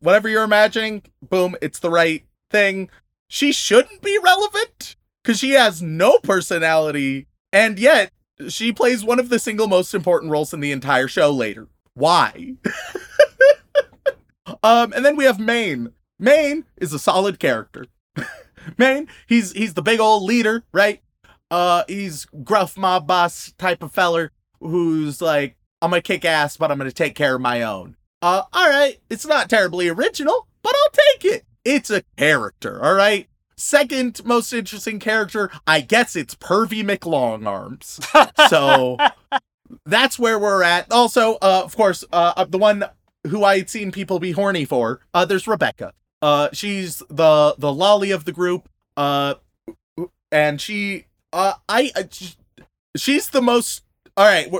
[0.00, 2.90] Whatever you're imagining, boom, it's the right thing.
[3.32, 8.12] She shouldn't be relevant because she has no personality, and yet
[8.50, 11.68] she plays one of the single most important roles in the entire show later.
[11.94, 12.56] Why?
[14.62, 15.94] um, and then we have Maine.
[16.18, 17.86] Maine is a solid character.
[18.76, 21.00] Maine, he's he's the big old leader, right?
[21.50, 26.70] Uh, he's gruff mob boss type of feller who's like, I'm gonna kick ass, but
[26.70, 27.96] I'm gonna take care of my own.
[28.20, 31.46] Uh, all right, it's not terribly original, but I'll take it.
[31.64, 33.28] It's a character, all right.
[33.56, 38.00] Second most interesting character, I guess it's Pervy McLongarms.
[38.48, 38.96] so
[39.86, 40.90] that's where we're at.
[40.90, 42.84] Also, uh, of course, uh, the one
[43.28, 45.00] who I'd seen people be horny for.
[45.14, 45.92] Uh, there's Rebecca.
[46.20, 48.68] Uh, she's the the loli of the group.
[48.96, 49.34] Uh,
[50.30, 52.08] and she, uh, I, I
[52.96, 53.82] she's the most.
[54.16, 54.52] All right,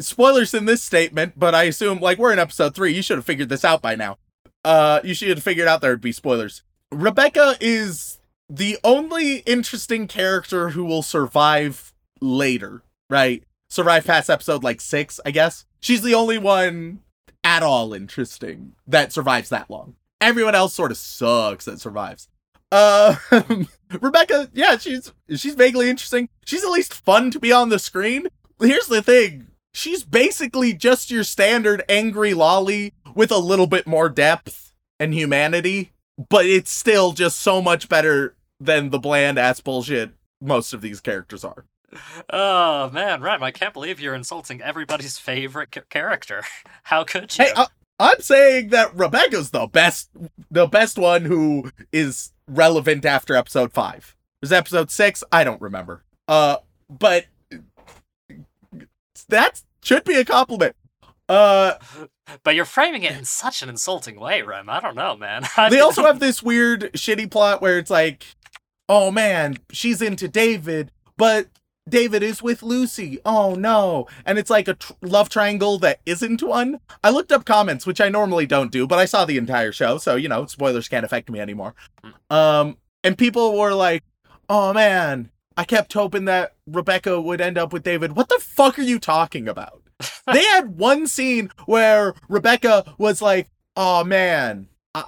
[0.00, 2.94] spoilers in this statement, but I assume like we're in episode three.
[2.94, 4.18] You should have figured this out by now.
[4.64, 6.62] Uh, you should have figured out there would be spoilers.
[6.90, 13.44] Rebecca is the only interesting character who will survive later, right?
[13.68, 15.64] Survive past episode like six, I guess.
[15.80, 17.00] She's the only one
[17.42, 19.96] at all interesting that survives that long.
[20.20, 22.28] Everyone else sort of sucks that survives.
[22.72, 23.16] Uh,
[24.00, 26.28] Rebecca, yeah, she's she's vaguely interesting.
[26.44, 28.28] She's at least fun to be on the screen.
[28.60, 34.08] Here's the thing: she's basically just your standard angry loli with a little bit more
[34.08, 35.92] depth and humanity,
[36.30, 41.00] but it's still just so much better than the bland ass bullshit most of these
[41.00, 41.66] characters are.
[42.30, 46.42] Oh man, Rem, I can't believe you're insulting everybody's favorite ca- character.
[46.84, 47.44] How could you?
[47.44, 47.66] Hey, uh,
[47.98, 50.10] I'm saying that Rebecca's the best,
[50.50, 54.16] the best one who is relevant after episode five.
[54.40, 55.22] Was episode six?
[55.30, 56.02] I don't remember.
[56.26, 56.56] Uh,
[56.90, 57.26] but
[59.28, 60.76] that should be a compliment.
[61.28, 61.74] Uh,
[62.42, 64.68] but you're framing it in such an insulting way, Rem.
[64.68, 65.44] I don't know, man.
[65.70, 68.24] they also have this weird, shitty plot where it's like,
[68.88, 71.48] oh man, she's into David, but
[71.88, 73.18] David is with Lucy.
[73.24, 74.06] Oh no.
[74.24, 76.80] And it's like a tr- love triangle that isn't one.
[77.02, 79.98] I looked up comments, which I normally don't do, but I saw the entire show,
[79.98, 81.74] so you know, spoilers can't affect me anymore.
[82.30, 84.02] Um and people were like,
[84.48, 88.16] "Oh man, I kept hoping that Rebecca would end up with David.
[88.16, 89.82] What the fuck are you talking about?"
[90.32, 95.04] they had one scene where Rebecca was like, "Oh man, I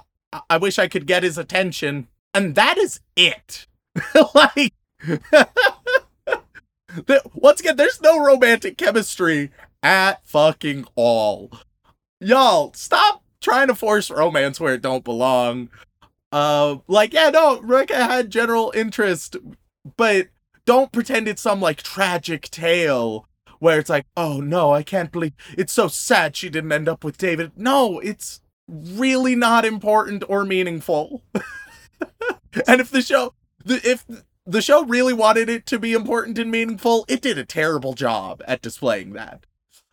[0.49, 3.67] I wish I could get his attention." And that is it.
[4.35, 4.73] like
[7.33, 9.51] once again, there's no romantic chemistry
[9.83, 11.51] at fucking all.
[12.19, 15.69] Y'all, stop trying to force romance where it don't belong.
[16.31, 19.37] Uh, like, yeah, no, Rebecca had general interest,
[19.95, 20.27] but
[20.67, 23.25] don't pretend it's some like tragic tale
[23.59, 27.03] where it's like, oh no, I can't believe it's so sad she didn't end up
[27.03, 27.53] with David.
[27.55, 31.23] No, it's really not important or meaningful.
[32.67, 33.33] and if the show,
[33.65, 34.05] if
[34.45, 38.43] the show really wanted it to be important and meaningful, it did a terrible job
[38.45, 39.45] at displaying that.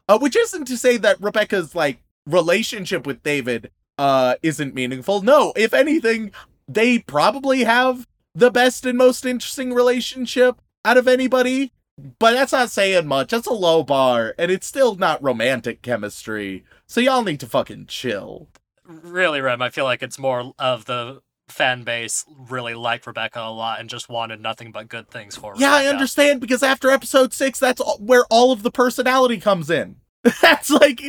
[0.08, 5.22] Uh, which isn't to say that Rebecca's like relationship with David uh isn't meaningful.
[5.22, 6.32] No, if anything,
[6.66, 11.72] they probably have the best and most interesting relationship out of anybody.
[12.18, 13.30] But that's not saying much.
[13.30, 16.64] That's a low bar, and it's still not romantic chemistry.
[16.86, 18.48] So y'all need to fucking chill.
[18.84, 23.50] Really, Rem, I feel like it's more of the fan base really liked Rebecca a
[23.50, 25.60] lot and just wanted nothing but good things for her.
[25.60, 29.96] Yeah, I understand because after episode six, that's where all of the personality comes in.
[30.42, 31.02] that's like,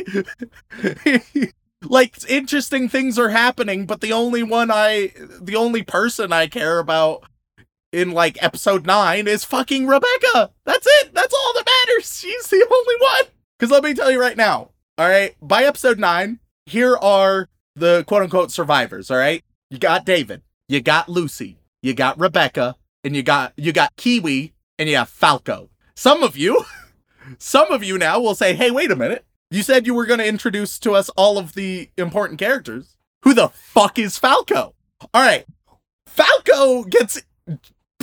[1.82, 6.78] like interesting things are happening, but the only one I, the only person I care
[6.78, 7.24] about
[7.92, 10.50] in like episode nine is fucking Rebecca.
[10.64, 11.14] That's it.
[11.14, 12.18] That's all that matters.
[12.18, 13.32] She's the only one.
[13.58, 14.70] Because let me tell you right now.
[14.98, 19.10] All right, by episode nine, here are the quote unquote survivors.
[19.10, 23.72] All right, you got David, you got Lucy, you got Rebecca, and you got you
[23.72, 25.68] got Kiwi, and you have Falco.
[25.94, 26.64] Some of you,
[27.38, 29.26] some of you now will say, "Hey, wait a minute.
[29.50, 32.96] You said you were to introduce to us all of the important characters.
[33.22, 34.74] Who the fuck is Falco?"
[35.12, 35.44] All right.
[36.06, 37.20] Falco gets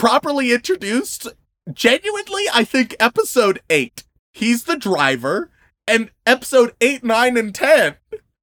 [0.04, 1.30] properly introduced
[1.72, 5.50] genuinely, I think episode eight, he's the driver,
[5.88, 7.96] and episode eight, nine, and ten,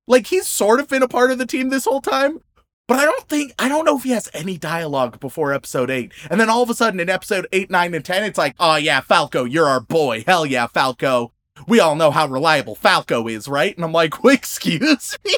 [0.06, 2.40] like he's sort of been a part of the team this whole time.
[2.88, 6.12] But I don't think I don't know if he has any dialogue before episode eight.
[6.30, 8.76] And then all of a sudden in episode eight, nine, and ten, it's like, oh
[8.76, 10.24] yeah, Falco, you're our boy.
[10.26, 11.34] Hell yeah, Falco.
[11.68, 13.76] We all know how reliable Falco is, right?
[13.76, 15.36] And I'm like, well, excuse me?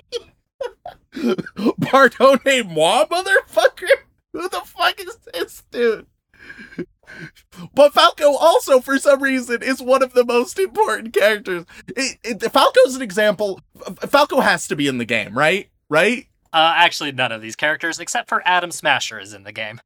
[1.81, 3.91] Pardonne moi, motherfucker?
[4.33, 6.07] Who the fuck is this dude?
[7.75, 11.65] But Falco also, for some reason, is one of the most important characters.
[11.89, 13.61] It, it, Falco's an example.
[14.09, 15.69] Falco has to be in the game, right?
[15.89, 16.27] Right?
[16.53, 19.81] Uh, actually, none of these characters, except for Adam Smasher, is in the game.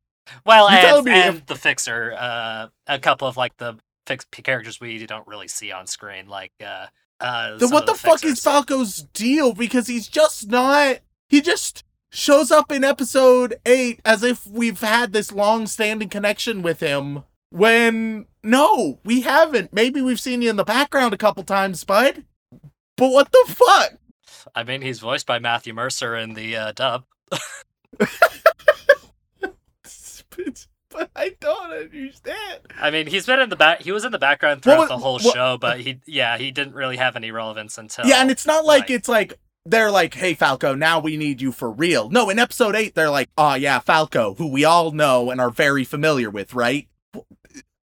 [0.44, 4.80] Well, You and, and if- the Fixer, uh, a couple of like the fix characters
[4.80, 6.86] we don't really see on screen, like uh,
[7.20, 7.56] uh.
[7.58, 9.52] Then what of the, fuck is Falco's deal?
[9.52, 10.98] Because he's just not.
[11.28, 16.80] He just shows up in episode eight as if we've had this long-standing connection with
[16.80, 17.24] him.
[17.50, 19.72] When no, we haven't.
[19.72, 22.24] Maybe we've seen you in the background a couple times, bud.
[22.96, 23.94] But what the fuck?
[24.54, 27.04] I mean, he's voiced by Matthew Mercer in the uh, dub.
[30.96, 32.60] but I don't understand.
[32.80, 33.82] I mean, he's been in the back.
[33.82, 36.96] He was in the background throughout the whole show, but he, yeah, he didn't really
[36.96, 38.06] have any relevance until.
[38.06, 41.40] Yeah, and it's not like like- it's like they're like, "Hey Falco, now we need
[41.40, 44.92] you for real." No, in episode 8 they're like, "Oh yeah, Falco, who we all
[44.92, 46.88] know and are very familiar with, right?"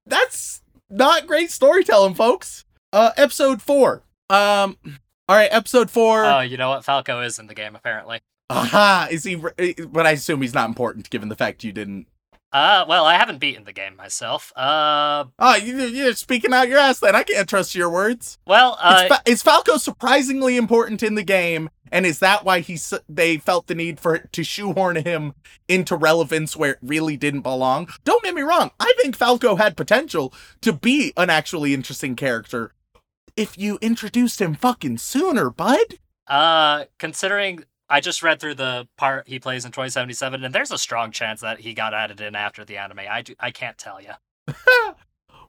[0.05, 2.65] That's not great storytelling, folks.
[2.93, 4.03] Uh episode 4.
[4.29, 4.77] Um
[5.29, 6.25] all right, episode 4.
[6.25, 6.83] Oh, you know what?
[6.83, 8.21] Falco is in the game apparently.
[8.49, 12.07] Aha, is he re- but I assume he's not important given the fact you didn't
[12.53, 14.51] Uh, well, I haven't beaten the game myself.
[14.55, 17.15] Uh, Oh, you, you're speaking out your ass then.
[17.15, 18.39] I can't trust your words.
[18.45, 22.59] well, uh, is, Fa- is Falco surprisingly important in the game, and is that why
[22.59, 22.77] he
[23.07, 25.33] they felt the need for to shoehorn him
[25.69, 27.87] into relevance where it really didn't belong?
[28.03, 32.73] Don't get me wrong, I think Falco had potential to be an actually interesting character
[33.37, 35.79] if you introduced him fucking sooner, bud.
[36.27, 40.77] uh, considering I just read through the part he plays in 2077, and there's a
[40.77, 43.01] strong chance that he got added in after the anime.
[43.09, 44.13] I do, I can't tell you.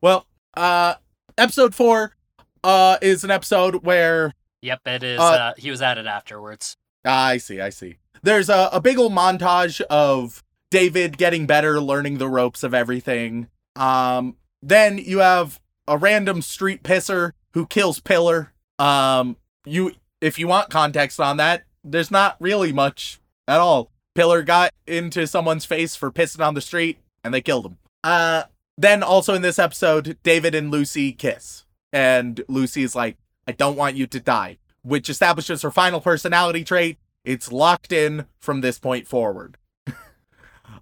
[0.01, 0.26] Well,
[0.57, 0.95] uh,
[1.38, 2.16] episode four,
[2.64, 5.20] uh, is an episode where Yep, it is.
[5.20, 6.76] Uh, Uh, he was added afterwards.
[7.05, 7.99] Ah, I see, I see.
[8.20, 13.47] There's a, a big old montage of David getting better, learning the ropes of everything.
[13.76, 18.53] Um, then you have a random street pisser who kills Pilar.
[18.80, 23.91] Um, you if you want context on that, there's not really much at all.
[24.14, 27.78] Pilar got into someone's face for pissing on the street, and they killed him.
[28.05, 28.45] Uh,
[28.76, 33.16] then also in this episode, David and Lucy kiss, and Lucy's like,
[33.47, 36.99] "I don't want you to die," which establishes her final personality trait.
[37.24, 39.57] It's locked in from this point forward.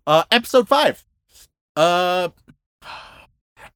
[0.06, 1.04] uh, episode five.
[1.76, 2.30] Uh,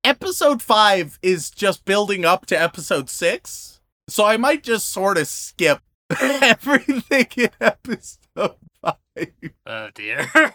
[0.04, 5.28] episode five is just building up to episode six, so I might just sort of
[5.28, 5.80] skip
[6.20, 9.28] everything in episode five.
[9.66, 10.30] Oh dear.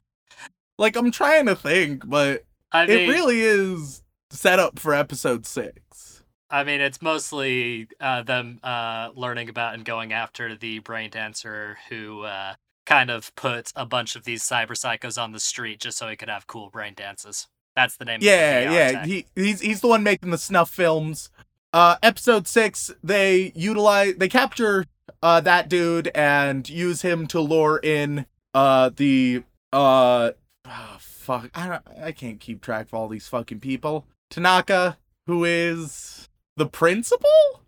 [0.77, 5.45] Like I'm trying to think, but I mean, it really is set up for episode
[5.45, 6.23] six.
[6.49, 11.77] I mean, it's mostly uh, them uh, learning about and going after the brain dancer
[11.89, 12.53] who uh,
[12.85, 16.15] kind of put a bunch of these cyber psychos on the street just so he
[16.15, 17.47] could have cool brain dances.
[17.75, 18.15] That's the name.
[18.15, 18.91] of the Yeah, yeah.
[18.93, 19.05] tech.
[19.05, 21.29] He he's he's the one making the snuff films.
[21.73, 24.85] Uh episode 6, they utilize they capture
[25.22, 30.32] uh that dude and use him to lure in uh the uh
[30.68, 31.49] oh, fuck.
[31.53, 34.05] I don't I can't keep track of all these fucking people.
[34.30, 34.97] Tanaka,
[35.28, 37.62] who is the principal?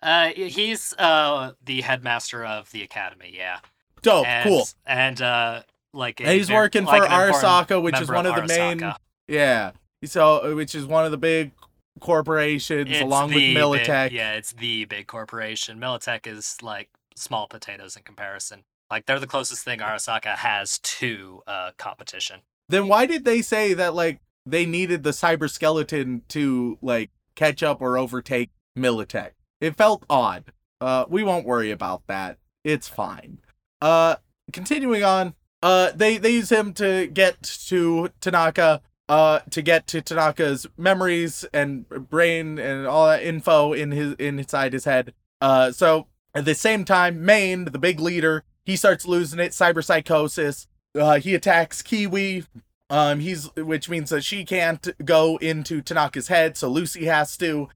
[0.00, 3.32] Uh, he's uh the headmaster of the academy.
[3.36, 3.58] Yeah.
[4.02, 4.68] Dope, and, cool.
[4.86, 8.46] And uh, like And he's very- working like for Arasaka, which is one of the
[8.46, 8.94] main
[9.26, 9.72] Yeah.
[10.04, 11.50] So which is one of the big
[11.98, 14.10] corporations It's along with the big- Militech.
[14.12, 15.78] yeah, it's the big corporation.
[15.78, 18.64] Militech is like small potatoes in comparison.
[18.90, 22.40] Like they're the closest thing Arasaka has to uh, competition.
[22.68, 27.62] then why did they say that like they needed the cyber skeleton to like catch
[27.62, 29.32] up or overtake Militech?
[29.60, 30.52] It felt odd.
[30.80, 32.38] Uh we won't worry about that.
[32.64, 33.40] It's fine.
[33.82, 34.16] Uh
[34.52, 40.02] continuing on, uh they they use him to get to Tanaka uh to get to
[40.02, 45.14] Tanaka's memories and brain and all that info in his inside his head.
[45.40, 49.82] Uh so at the same time, Maine, the big leader, he starts losing it, cyber
[49.82, 50.66] psychosis.
[50.94, 52.44] Uh, he attacks Kiwi,
[52.90, 57.68] um, he's which means that she can't go into Tanaka's head, so Lucy has to.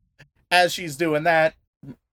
[0.51, 1.55] As she's doing that,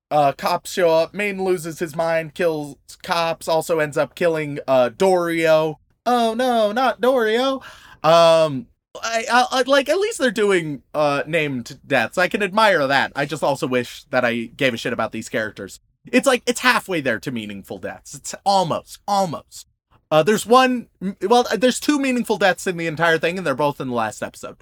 [0.09, 1.13] uh, cops show up.
[1.13, 5.79] Maine loses his mind, kills cops, also ends up killing uh Dorio.
[6.05, 7.61] Oh no, not Dorio.
[8.01, 12.17] Um, I, I, I like at least they're doing uh named deaths.
[12.17, 13.11] I can admire that.
[13.15, 15.79] I just also wish that I gave a shit about these characters.
[16.11, 18.15] It's like it's halfway there to meaningful deaths.
[18.15, 19.67] It's almost, almost.
[20.11, 20.87] Uh, there's one.
[21.21, 24.23] Well, there's two meaningful deaths in the entire thing, and they're both in the last
[24.23, 24.57] episode.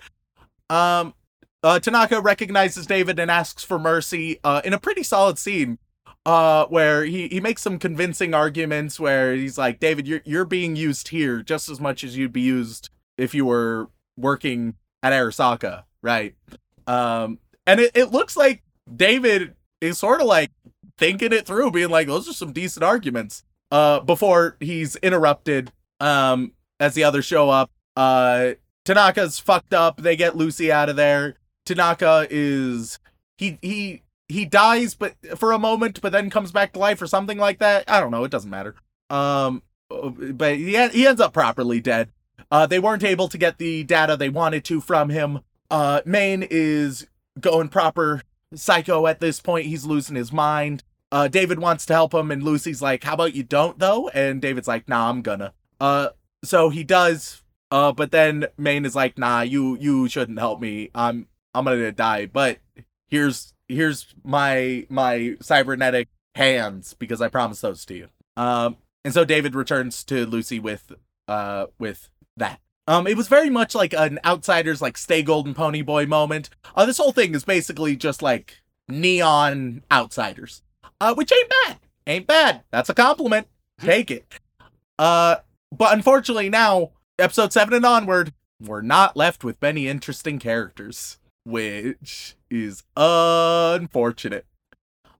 [0.70, 1.14] Um,
[1.64, 4.40] uh, Tanaka recognizes David and asks for mercy.
[4.44, 5.78] Uh, in a pretty solid scene,
[6.26, 10.76] uh, where he he makes some convincing arguments where he's like, David, you're you're being
[10.76, 15.84] used here just as much as you'd be used if you were working at Arasaka,
[16.02, 16.36] right?
[16.86, 18.64] Um, and it, it looks like
[18.94, 20.52] David is sort of like
[20.98, 23.44] thinking it through, being like, those are some decent arguments.
[23.70, 27.72] Uh, before he's interrupted, um, as the others show up.
[27.96, 28.54] Uh,
[28.86, 29.98] Tanaka's fucked up.
[29.98, 31.36] They get Lucy out of there.
[31.66, 33.00] Tanaka is
[33.38, 37.08] he he he dies, but for a moment, but then comes back to life or
[37.08, 37.84] something like that.
[37.90, 38.24] I don't know.
[38.24, 38.76] It doesn't matter.
[39.10, 42.10] Um, but he he ends up properly dead.
[42.52, 45.40] Uh, they weren't able to get the data they wanted to from him.
[45.70, 47.08] Uh, Maine is
[47.40, 48.24] going proper
[48.54, 49.68] psycho at this point.
[49.68, 50.84] He's losing his mind.
[51.12, 54.42] Uh, David wants to help him, and Lucy's like, "How about you don't though?" And
[54.42, 56.10] David's like, "Nah, I'm gonna." Uh,
[56.44, 57.42] so he does.
[57.70, 60.90] Uh, but then Maine is like, "Nah, you you shouldn't help me.
[60.94, 62.60] I'm I'm gonna die." But
[63.08, 68.10] here's here's my my cybernetic hands because I promised those to you.
[68.36, 70.92] Um, and so David returns to Lucy with
[71.28, 72.60] uh with that.
[72.88, 76.50] Um, it was very much like an outsider's like stay golden pony boy moment.
[76.76, 80.62] Uh, this whole thing is basically just like neon outsiders
[81.00, 81.78] uh, which ain't bad.
[82.06, 82.64] Ain't bad.
[82.72, 83.48] That's a compliment.
[83.80, 84.26] Take it.
[84.98, 85.38] Uh,
[85.76, 92.36] but unfortunately now, episode seven and onward, we're not left with many interesting characters, which
[92.50, 94.46] is unfortunate.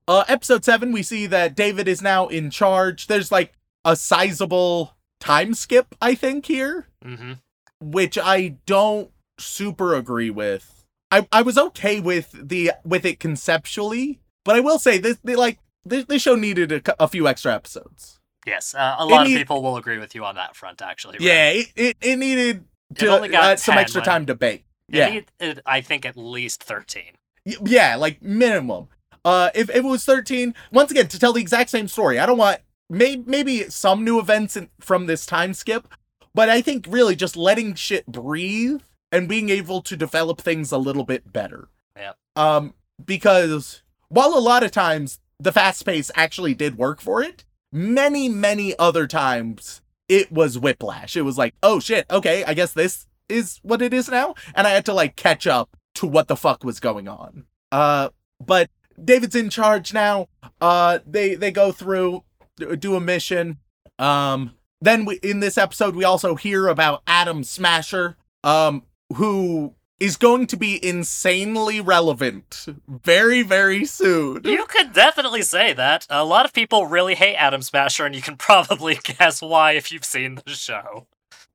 [0.06, 3.06] Uh, episode seven, we see that David is now in charge.
[3.06, 3.52] There's like
[3.84, 7.32] a sizable time skip, I think, here, Mm-hmm.
[7.80, 10.84] which I don't super agree with.
[11.10, 15.36] I, I was okay with the with it conceptually, but I will say this they
[15.36, 18.18] like this, this show needed a, a few extra episodes.
[18.46, 20.82] Yes, uh, a lot need- of people will agree with you on that front.
[20.82, 21.26] Actually, Ren.
[21.26, 24.64] Yeah, it, it, it needed It to got uh, some extra time to bake.
[24.90, 27.12] It Yeah, I think at least thirteen.
[27.44, 28.88] Yeah, like minimum.
[29.24, 32.26] Uh, if, if it was thirteen, once again to tell the exact same story, I
[32.26, 35.88] don't want may, maybe some new events in, from this time skip,
[36.34, 40.78] but I think really just letting shit breathe and being able to develop things a
[40.78, 41.68] little bit better.
[41.96, 42.16] Yep.
[42.36, 42.74] Um,
[43.04, 48.28] because while a lot of times the fast pace actually did work for it, many
[48.28, 51.16] many other times it was whiplash.
[51.16, 54.66] It was like, oh shit, okay, I guess this is what it is now, and
[54.66, 57.44] I had to like catch up to what the fuck was going on.
[57.70, 58.08] Uh,
[58.44, 58.70] but
[59.02, 60.28] David's in charge now.
[60.60, 62.24] Uh, they they go through
[62.58, 63.58] do a mission.
[63.98, 68.84] Um, then we in this episode we also hear about Adam Smasher, um,
[69.14, 74.42] who is going to be insanely relevant very very soon.
[74.44, 76.06] You could definitely say that.
[76.08, 79.90] A lot of people really hate Adam Smasher, and you can probably guess why if
[79.90, 81.06] you've seen the show.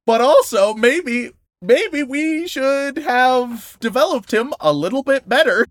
[0.06, 1.32] But also maybe
[1.62, 5.66] maybe we should have developed him a little bit better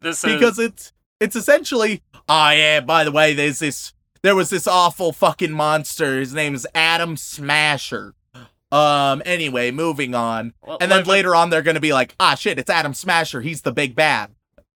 [0.00, 4.50] This is because it's it's essentially oh yeah by the way there's this there was
[4.50, 8.14] this awful fucking monster his name is adam smasher
[8.70, 12.34] um anyway moving on well, and then me- later on they're gonna be like ah
[12.34, 14.30] shit it's adam smasher he's the big bad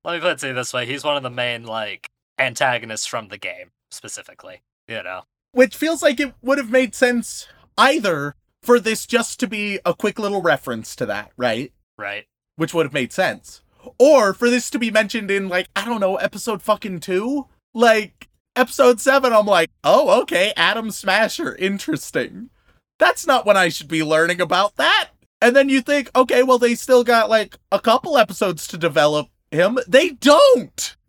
[0.05, 3.39] Let me put it this way: he's one of the main like antagonists from the
[3.39, 4.63] game, specifically.
[4.89, 5.23] You know,
[5.53, 7.47] which feels like it would have made sense
[7.79, 12.25] either for this just to be a quick little reference to that right right?
[12.57, 13.63] which would have made sense.
[13.99, 17.47] Or for this to be mentioned in like, I don't know, episode fucking two?
[17.75, 22.51] Like episode seven, I'm like, oh, okay, Adam Smasher, interesting.
[22.99, 25.11] That's not when I should be learning about that.
[25.41, 29.29] And then you think, okay, well, they still got like a couple episodes to develop
[29.51, 29.79] him.
[29.87, 30.97] They don't.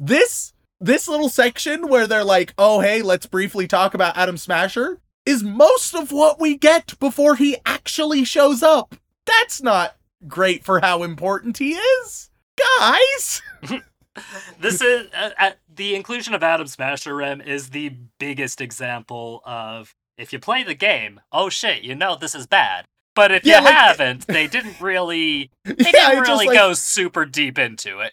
[0.00, 5.00] This this little section where they're like, oh hey, let's briefly talk about Adam Smasher
[5.26, 8.94] is most of what we get before he actually shows up.
[9.26, 9.96] That's not
[10.28, 12.30] great for how important he is.
[12.78, 13.42] Guys!
[14.60, 19.94] This is uh, uh, the inclusion of Adam Smasher Rem is the biggest example of
[20.18, 22.84] if you play the game, oh shit, you know this is bad.
[23.14, 26.56] But if Yeah, you like- haven't, they didn't really they Yeah, didn't just, really like-
[26.58, 28.12] go super deep into it.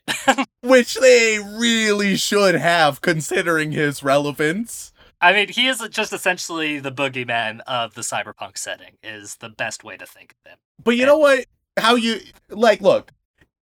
[0.62, 4.94] Which they really should have considering his relevance.
[5.22, 8.98] I mean, he is just essentially the boogeyman of the cyberpunk setting.
[9.02, 10.58] Is the best way to think of him.
[10.84, 11.46] But you know what?
[11.78, 13.12] How you like look,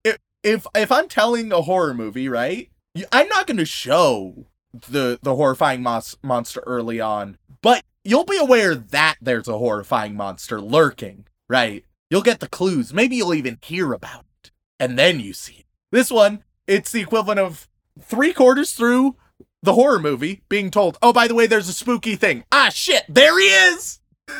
[0.04, 2.69] if if if I'm telling a horror movie, right?
[3.12, 8.36] I'm not going to show the the horrifying mos- monster early on, but you'll be
[8.36, 11.84] aware that there's a horrifying monster lurking, right?
[12.08, 12.92] You'll get the clues.
[12.92, 14.50] Maybe you'll even hear about it.
[14.78, 15.66] And then you see it.
[15.92, 17.68] This one, it's the equivalent of
[18.00, 19.16] three quarters through
[19.62, 22.44] the horror movie being told, oh, by the way, there's a spooky thing.
[22.50, 24.00] Ah, shit, there he is!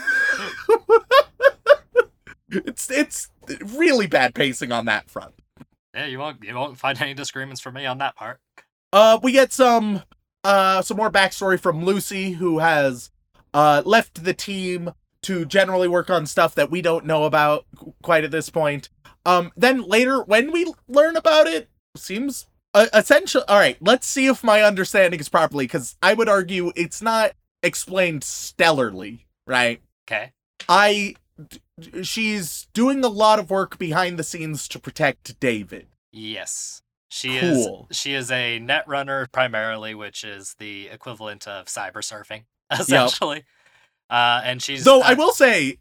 [2.51, 3.29] it's it's
[3.65, 5.35] really bad pacing on that front.
[5.95, 8.41] Yeah, you won't you won't find any disagreements from me on that part.
[8.93, 10.03] Uh, we get some
[10.45, 13.11] uh some more backstory from Lucy, who has
[13.55, 17.67] uh left the team to generally work on stuff that we don't know about
[18.03, 18.89] quite at this point.
[19.27, 23.45] Um, then later when we learn about it, seems uh, essential.
[23.49, 27.33] All right, let's see if my understanding is properly, because I would argue it's not
[27.63, 29.83] explained stellarly, right?
[30.09, 30.33] Okay.
[30.69, 31.15] I
[32.03, 35.87] she's doing a lot of work behind the scenes to protect David.
[36.13, 36.83] Yes.
[37.09, 37.89] She Cool.
[37.91, 43.45] is she is a net runner primarily, which is the equivalent of cyber surfing, essentially.
[44.09, 45.79] Uh, and she's Though uh, I will say,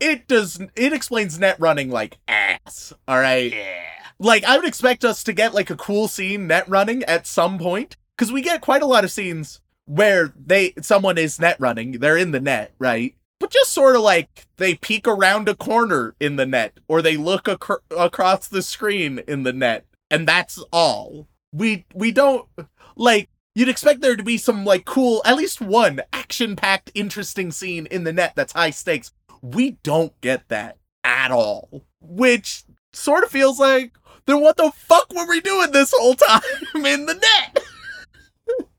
[0.00, 2.92] it does it explains net running like ass.
[3.06, 3.84] All right, yeah.
[4.18, 7.56] like I would expect us to get like a cool scene net running at some
[7.58, 11.92] point because we get quite a lot of scenes where they someone is net running,
[12.00, 13.14] they're in the net, right?
[13.44, 17.18] But just sort of like they peek around a corner in the net or they
[17.18, 21.28] look acro- across the screen in the net, and that's all.
[21.52, 22.48] We we don't
[22.96, 27.84] like you'd expect there to be some like cool, at least one action-packed, interesting scene
[27.90, 29.12] in the net that's high stakes.
[29.42, 32.64] We don't get that at all, which
[32.94, 33.92] sort of feels like
[34.24, 36.40] then what the fuck were we doing this whole time
[36.76, 37.22] in the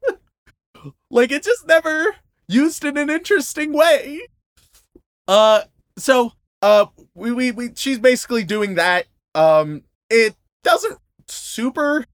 [0.07, 0.19] net?
[1.11, 2.15] like it just never
[2.47, 4.21] used in an interesting way.
[5.27, 5.61] Uh
[5.97, 9.05] so uh we, we we she's basically doing that.
[9.33, 12.05] Um it doesn't super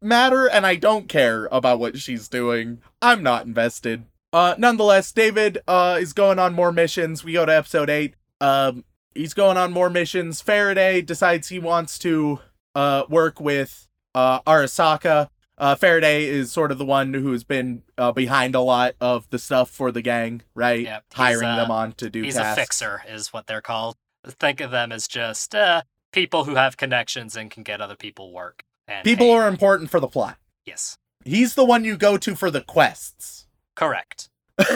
[0.00, 2.80] matter and I don't care about what she's doing.
[3.00, 4.04] I'm not invested.
[4.32, 7.24] Uh nonetheless, David uh is going on more missions.
[7.24, 8.14] We go to episode 8.
[8.40, 10.40] Um he's going on more missions.
[10.40, 12.40] Faraday decides he wants to
[12.74, 15.30] uh work with uh Arasaka.
[15.58, 19.38] Uh Faraday is sort of the one who's been uh, behind a lot of the
[19.38, 20.82] stuff for the gang, right?
[20.84, 22.56] Yep, Hiring uh, them on to do He's tasks.
[22.56, 23.96] a fixer, is what they're called.
[24.24, 25.82] Think of them as just uh,
[26.12, 28.62] people who have connections and can get other people work.
[28.86, 30.38] And People are important for the plot.
[30.64, 33.46] yes, He's the one you go to for the quests.
[33.74, 34.30] correct.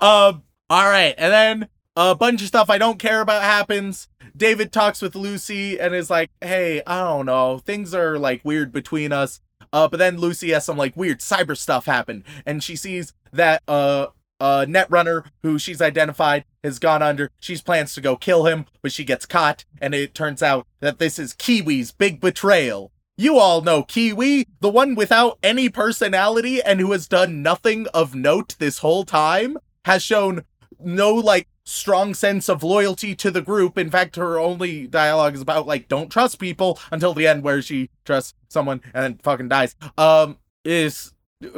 [0.00, 1.68] um all right and then
[1.98, 4.06] a bunch of stuff i don't care about happens.
[4.36, 8.70] David talks with lucy and is like hey i don't know things are like weird
[8.72, 9.40] between us.
[9.72, 13.62] Uh but then lucy has some like weird cyber stuff happen and she sees that
[13.66, 14.06] uh
[14.38, 17.32] uh netrunner who she's identified has gone under.
[17.40, 21.00] She's plans to go kill him but she gets caught and it turns out that
[21.00, 22.92] this is kiwi's big betrayal.
[23.16, 28.14] You all know Kiwi, the one without any personality and who has done nothing of
[28.14, 30.44] note this whole time, has shown
[30.80, 33.76] no like strong sense of loyalty to the group.
[33.76, 37.62] In fact, her only dialogue is about like don't trust people until the end where
[37.62, 39.74] she trusts someone and then fucking dies.
[39.96, 41.12] Um is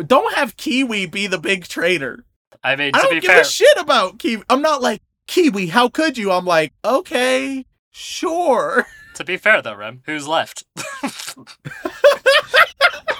[0.06, 2.24] don't have Kiwi be the big traitor.
[2.62, 4.42] I mean, I don't be give fair, a shit about Kiwi.
[4.50, 6.32] I'm not like Kiwi, how could you?
[6.32, 8.86] I'm like, okay, sure.
[9.14, 10.64] to be fair though, Rem, who's left?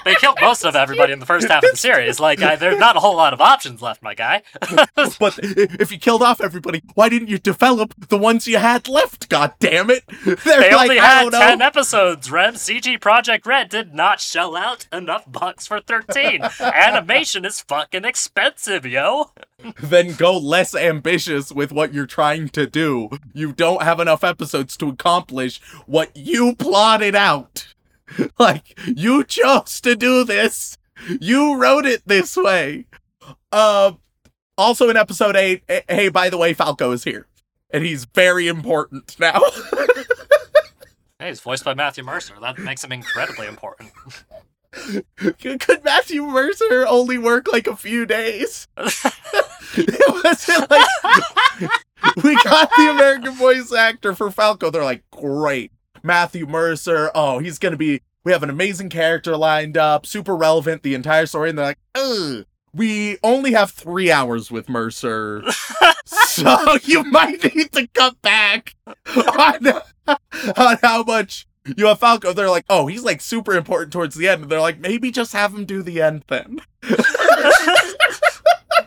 [0.05, 2.19] they killed most of everybody in the first half of the series.
[2.21, 4.43] Like, I, there's not a whole lot of options left, my guy.
[4.95, 9.29] but if you killed off everybody, why didn't you develop the ones you had left?
[9.29, 10.05] God damn it!
[10.25, 11.41] They're They like, only had don't know.
[11.41, 12.57] 10 episodes, Rem.
[12.57, 16.43] CD Projekt Red did not shell out enough bucks for 13.
[16.61, 19.31] Animation is fucking expensive, yo.
[19.83, 23.11] Then go less ambitious with what you're trying to do.
[23.35, 27.75] You don't have enough episodes to accomplish what you plotted out.
[28.39, 30.77] Like you chose to do this.
[31.21, 32.87] You wrote it this way.
[33.53, 33.93] Uh,
[34.59, 35.63] also in episode eight.
[35.69, 37.27] eh, Hey, by the way, Falco is here,
[37.71, 39.41] and he's very important now.
[41.19, 42.33] Hey, he's voiced by Matthew Mercer.
[42.41, 43.93] That makes him incredibly important.
[45.19, 48.69] Could Matthew Mercer only work like a few days?
[48.79, 50.89] it wasn't like
[52.25, 54.71] we got the American voice actor for Falco.
[54.71, 55.73] They're like, great.
[56.03, 57.11] Matthew Mercer.
[57.15, 61.27] Oh, he's gonna be we have an amazing character lined up, super relevant the entire
[61.27, 62.47] story, and they're like, ugh.
[62.73, 65.43] We only have three hours with Mercer.
[66.05, 69.67] so you might need to cut back on,
[70.57, 72.33] on how much you have Falco.
[72.33, 74.43] They're like, oh, he's like super important towards the end.
[74.43, 76.61] And they're like, maybe just have him do the end then.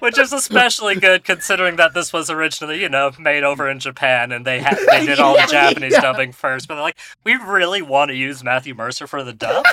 [0.03, 4.33] Which is especially good considering that this was originally, you know, made over in Japan
[4.33, 6.01] and they had they did all the Japanese yeah.
[6.01, 9.63] dubbing first, but they're like, we really want to use Matthew Mercer for the dub.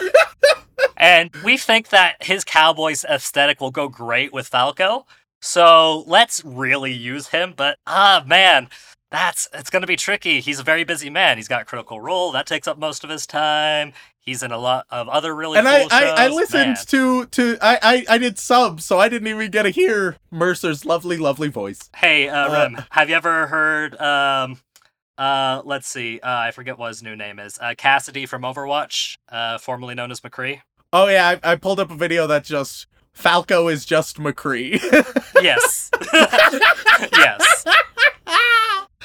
[0.97, 5.05] and we think that his cowboys aesthetic will go great with Falco.
[5.41, 8.69] So let's really use him, but ah man,
[9.11, 10.41] that's it's going to be tricky.
[10.41, 11.37] He's a very busy man.
[11.37, 13.93] He's got Critical Role that takes up most of his time.
[14.21, 15.91] He's in a lot of other really and cool I, shows.
[15.93, 16.77] I, I listened Man.
[16.87, 20.85] to to I, I I did subs, so I didn't even get to hear Mercer's
[20.85, 21.91] lovely, lovely voice.
[21.97, 24.01] Hey, uh, Uh, Rem, have you ever heard?
[24.01, 24.61] Um,
[25.19, 26.21] uh, let's see.
[26.21, 27.59] Uh, I forget what his new name is.
[27.61, 30.61] Uh, Cassidy from Overwatch, uh, formerly known as McCree.
[30.93, 34.81] Oh yeah, I, I pulled up a video that just Falco is just McCree.
[35.43, 35.91] Yes.
[37.17, 37.65] yes.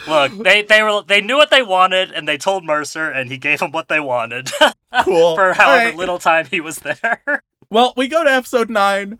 [0.07, 3.37] Look, they they were they knew what they wanted, and they told Mercer, and he
[3.37, 4.51] gave them what they wanted
[5.03, 5.35] cool.
[5.35, 5.95] for however right.
[5.95, 7.43] little time he was there.
[7.69, 9.19] Well, we go to episode nine,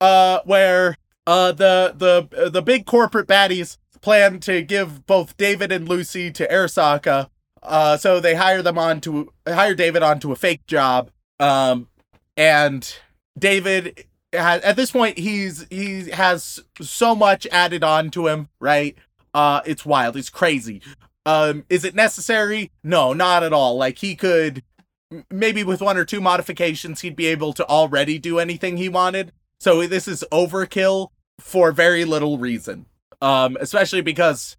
[0.00, 5.88] uh, where uh the the the big corporate baddies plan to give both David and
[5.88, 7.28] Lucy to Arasaka.
[7.62, 11.10] Uh, so they hire them on to hire David onto a fake job.
[11.40, 11.88] Um,
[12.36, 12.96] and
[13.38, 18.96] David has, at this point he's he has so much added on to him, right?
[19.36, 20.16] Uh, it's wild.
[20.16, 20.80] It's crazy.
[21.26, 22.72] Um, is it necessary?
[22.82, 23.76] No, not at all.
[23.76, 24.62] Like he could
[25.30, 29.32] maybe with one or two modifications he'd be able to already do anything he wanted.
[29.60, 32.86] So this is overkill for very little reason.
[33.20, 34.56] Um, especially because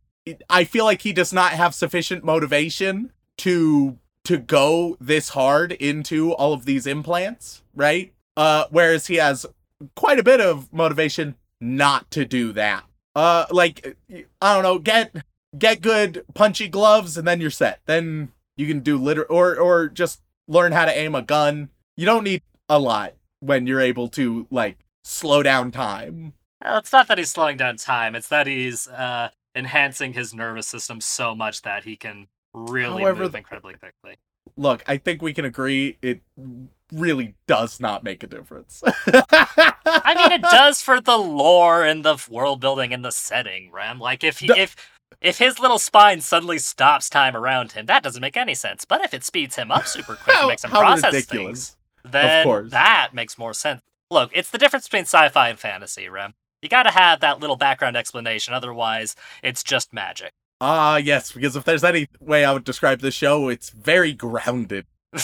[0.48, 6.34] I feel like he does not have sufficient motivation to to go this hard into
[6.34, 8.14] all of these implants, right?
[8.36, 9.46] Uh, whereas he has
[9.96, 12.84] quite a bit of motivation not to do that.
[13.18, 13.98] Uh, like
[14.40, 15.16] I don't know, get
[15.58, 17.80] get good punchy gloves and then you're set.
[17.88, 21.70] Then you can do liter or or just learn how to aim a gun.
[21.96, 26.34] You don't need a lot when you're able to like slow down time.
[26.64, 30.68] Well, it's not that he's slowing down time; it's that he's uh, enhancing his nervous
[30.68, 34.18] system so much that he can really However, move incredibly quickly.
[34.56, 36.22] Look, I think we can agree it
[36.94, 38.82] really does not make a difference.
[38.86, 44.00] I mean, it does for the lore and the world building and the setting, Rem.
[44.00, 44.76] Like if he, The- if
[45.20, 48.86] if his little spine suddenly stops time around him, that doesn't make any sense.
[48.86, 51.70] But if it speeds him up super quick How- and makes him process ridiculous.
[52.04, 52.72] things, then course.
[52.72, 53.82] that makes more sense.
[54.12, 56.34] Look, it's the difference between sci-fi and fantasy, Rem.
[56.62, 60.32] You gotta have that little background explanation, otherwise it's just magic.
[60.62, 64.86] Ah, yes, because if there's any way I would describe this show, it's very grounded.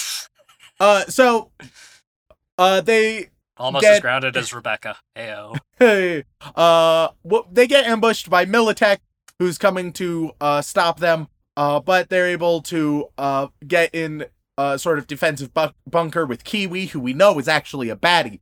[0.80, 1.52] Uh, so,
[2.58, 4.98] uh, they Almost as grounded as Rebecca.
[5.80, 6.24] Hey,
[6.56, 9.00] uh, well, they get ambushed by Militech,
[9.40, 11.28] who's coming to uh stop them.
[11.56, 14.26] Uh, but they're able to uh get in
[14.58, 18.40] a sort of defensive bu- bunker with Kiwi, who we know is actually a baddie.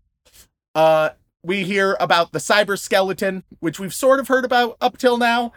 [0.75, 1.09] Uh,
[1.43, 5.53] we hear about the cyber skeleton, which we've sort of heard about up till now.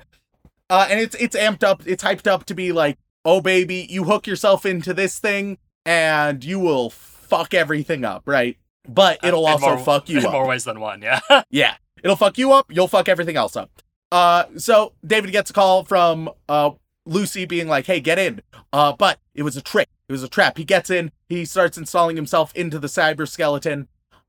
[0.71, 4.05] Uh, and it's it's amped up, it's hyped up to be like, oh baby, you
[4.05, 8.57] hook yourself into this thing, and you will fuck everything up, right?
[8.89, 10.33] But it'll In also more- fuck you in up.
[10.33, 11.03] more ways than one.
[11.03, 11.21] Yeah.
[11.51, 11.75] Yeah.
[12.03, 13.71] It'll fuck you up, you'll fuck everything else up.
[14.13, 16.71] Uh so David gets a call from uh
[17.07, 19.89] Lucy being like, "Hey, get in." Uh but it was a trick.
[20.09, 20.59] It was a trap.
[20.59, 23.89] He gets in, he starts installing himself into the cyber skeleton.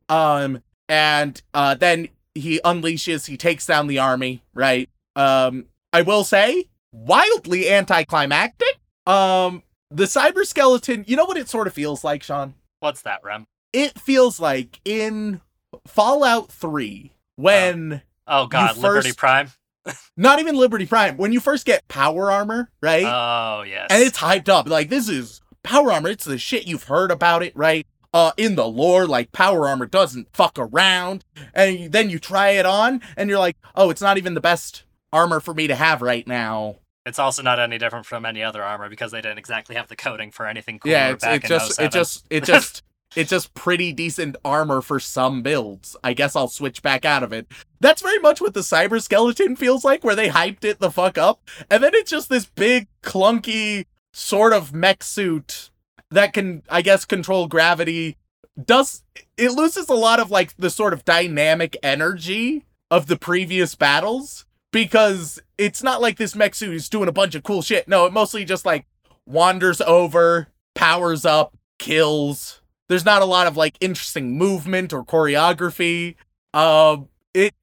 [0.09, 4.89] Um and uh then he unleashes, he takes down the army, right?
[5.17, 8.79] Um I will say, wildly anticlimactic.
[9.05, 9.63] Um
[9.95, 12.55] the cyber skeleton, you know what it sort of feels like, Sean?
[12.79, 13.45] What's that, Rem?
[13.73, 15.41] It feels like in
[15.87, 19.51] Fallout 3 when Oh God, You Liberty Prime.
[20.17, 23.05] not even Liberty Prime, when you first get power armor, right?
[23.05, 23.87] Oh yes.
[23.89, 24.67] and it's hyped up.
[24.67, 26.09] Like this is power armor.
[26.09, 27.85] It's the shit you've heard about it, right?
[28.13, 32.65] Uh, in the lore, like power armor doesn't fuck around, and then you try it
[32.65, 36.01] on, and you're like, oh, it's not even the best armor for me to have
[36.01, 36.77] right now.
[37.05, 39.95] It's also not any different from any other armor because they didn't exactly have the
[39.95, 41.85] coding for anything cooler yeah, back it in just 07.
[41.85, 42.83] it just it just
[43.15, 45.95] it's just pretty decent armor for some builds.
[46.03, 47.47] I guess I'll switch back out of it.
[47.79, 51.17] That's very much what the cyber skeleton feels like, where they hyped it the fuck
[51.17, 51.39] up,
[51.69, 55.69] and then it's just this big clunky sort of mech suit
[56.11, 58.17] that can, I guess, control gravity.
[58.63, 59.03] Does
[59.37, 64.44] it loses a lot of like the sort of dynamic energy of the previous battles
[64.75, 67.87] because it's not like this mech suit is doing a bunch of cool shit.
[67.87, 68.85] No, it mostly just like
[69.25, 72.59] wanders over, powers up, kills.
[72.89, 76.15] There's not a lot of like interesting movement or choreography.
[76.53, 77.53] Um, it.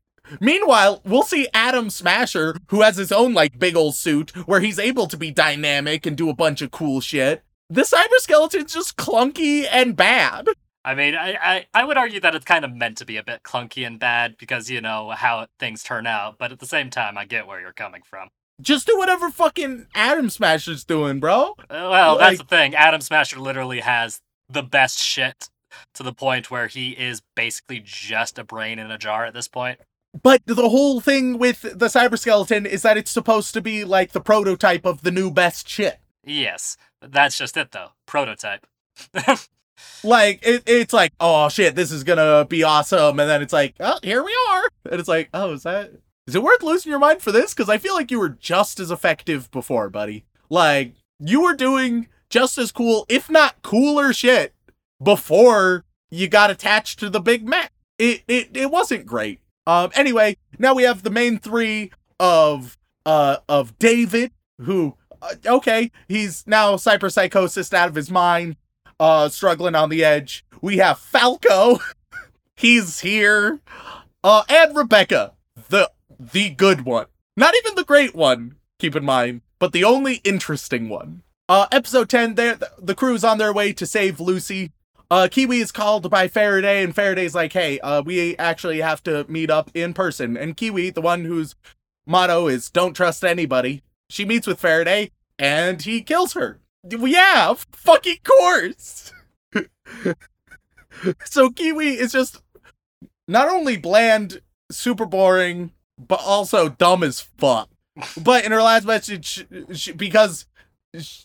[0.41, 4.79] Meanwhile, we'll see Adam Smasher, who has his own like big old suit where he's
[4.79, 7.43] able to be dynamic and do a bunch of cool shit.
[7.69, 10.49] The cyber skeleton's just clunky and bad.
[10.85, 13.23] I mean, I, I I would argue that it's kind of meant to be a
[13.23, 16.39] bit clunky and bad because you know how things turn out.
[16.39, 18.29] But at the same time, I get where you're coming from.
[18.61, 21.55] Just do whatever fucking Adam Smasher's doing, bro.
[21.59, 22.75] Uh, Well, that's the thing.
[22.75, 25.49] Adam Smasher literally has the best shit
[25.95, 29.49] to the point where he is basically just a brain in a jar at this
[29.49, 29.81] point.
[30.23, 34.13] but the whole thing with the cyber skeleton is that it's supposed to be like
[34.13, 35.99] the prototype of the new best shit.
[36.25, 37.93] Yes, that's just it though.
[38.07, 38.67] Prototype.
[40.05, 43.75] Like it, it's like, oh shit, this is gonna be awesome, and then it's like,
[43.81, 45.93] oh, here we are, and it's like, oh, is that
[46.27, 47.55] is it worth losing your mind for this?
[47.55, 50.25] Because I feel like you were just as effective before, buddy.
[50.51, 54.55] Like you were doing just as cool, if not cooler, shit
[55.03, 57.73] before you got attached to the big mech.
[57.99, 59.41] It it it wasn't great.
[59.67, 59.91] Um.
[59.95, 66.45] Anyway, now we have the main three of uh of David, who uh, okay, he's
[66.47, 68.57] now cyberpsychosis out of his mind
[69.03, 70.45] uh struggling on the edge.
[70.61, 71.81] We have Falco.
[72.57, 73.61] He's here.
[74.23, 75.33] Uh and Rebecca,
[75.69, 77.07] the the good one.
[77.37, 81.23] Not even the great one, keep in mind, but the only interesting one.
[81.49, 84.71] Uh episode 10 there the, crew's on their way to save Lucy.
[85.11, 89.27] Uh Kiwi is called by Faraday and Faraday's like, "Hey, uh we actually have to
[89.29, 91.57] meet up in person." And Kiwi, the one whose
[92.07, 96.62] motto is don't trust anybody, she meets with Faraday and he kills her.
[96.89, 99.13] Yeah, of fucking course.
[101.25, 102.43] so Kiwi is just
[103.29, 107.69] not only bland, super boring, but also dumb as fuck.
[108.21, 110.47] But in her last message, she, because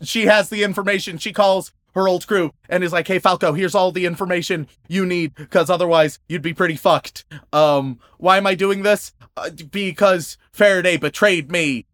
[0.04, 3.74] she has the information, she calls her old crew and is like, "Hey Falco, here's
[3.74, 8.54] all the information you need, because otherwise you'd be pretty fucked." Um, why am I
[8.56, 9.14] doing this?
[9.36, 11.86] Uh, because Faraday betrayed me.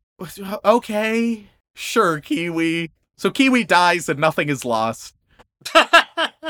[0.66, 1.46] Okay,
[1.76, 2.92] sure, Kiwi.
[3.18, 5.16] So Kiwi dies and nothing is lost.
[5.76, 6.42] I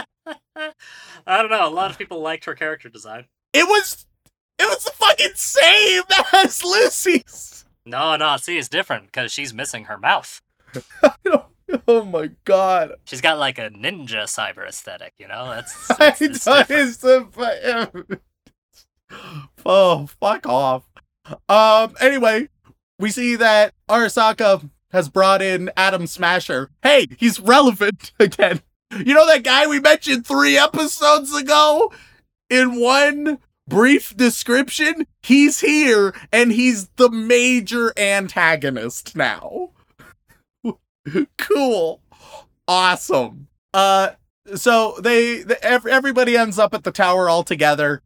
[1.27, 1.67] don't know.
[1.67, 3.25] A lot of people liked her character design.
[3.53, 4.05] It was
[4.59, 6.03] it was the fucking same
[6.33, 7.65] as Lucy's.
[7.85, 8.37] No, no.
[8.37, 10.41] See, it's different because she's missing her mouth.
[11.87, 12.93] oh my god.
[13.05, 15.13] She's got like a ninja cyber aesthetic.
[15.17, 15.91] You know, that's.
[15.91, 18.19] I it's, it's the
[19.65, 20.83] Oh, fuck off.
[21.49, 21.95] Um.
[21.99, 22.49] Anyway,
[22.99, 26.69] we see that Arasaka has brought in Adam Smasher.
[26.81, 28.61] Hey, he's relevant again.
[28.95, 31.91] You know that guy we mentioned three episodes ago?
[32.49, 39.71] In one brief description, he's here and he's the major antagonist now.
[41.37, 42.01] cool.
[42.67, 43.47] Awesome.
[43.73, 44.11] Uh
[44.55, 48.03] so they the, everybody ends up at the tower all together.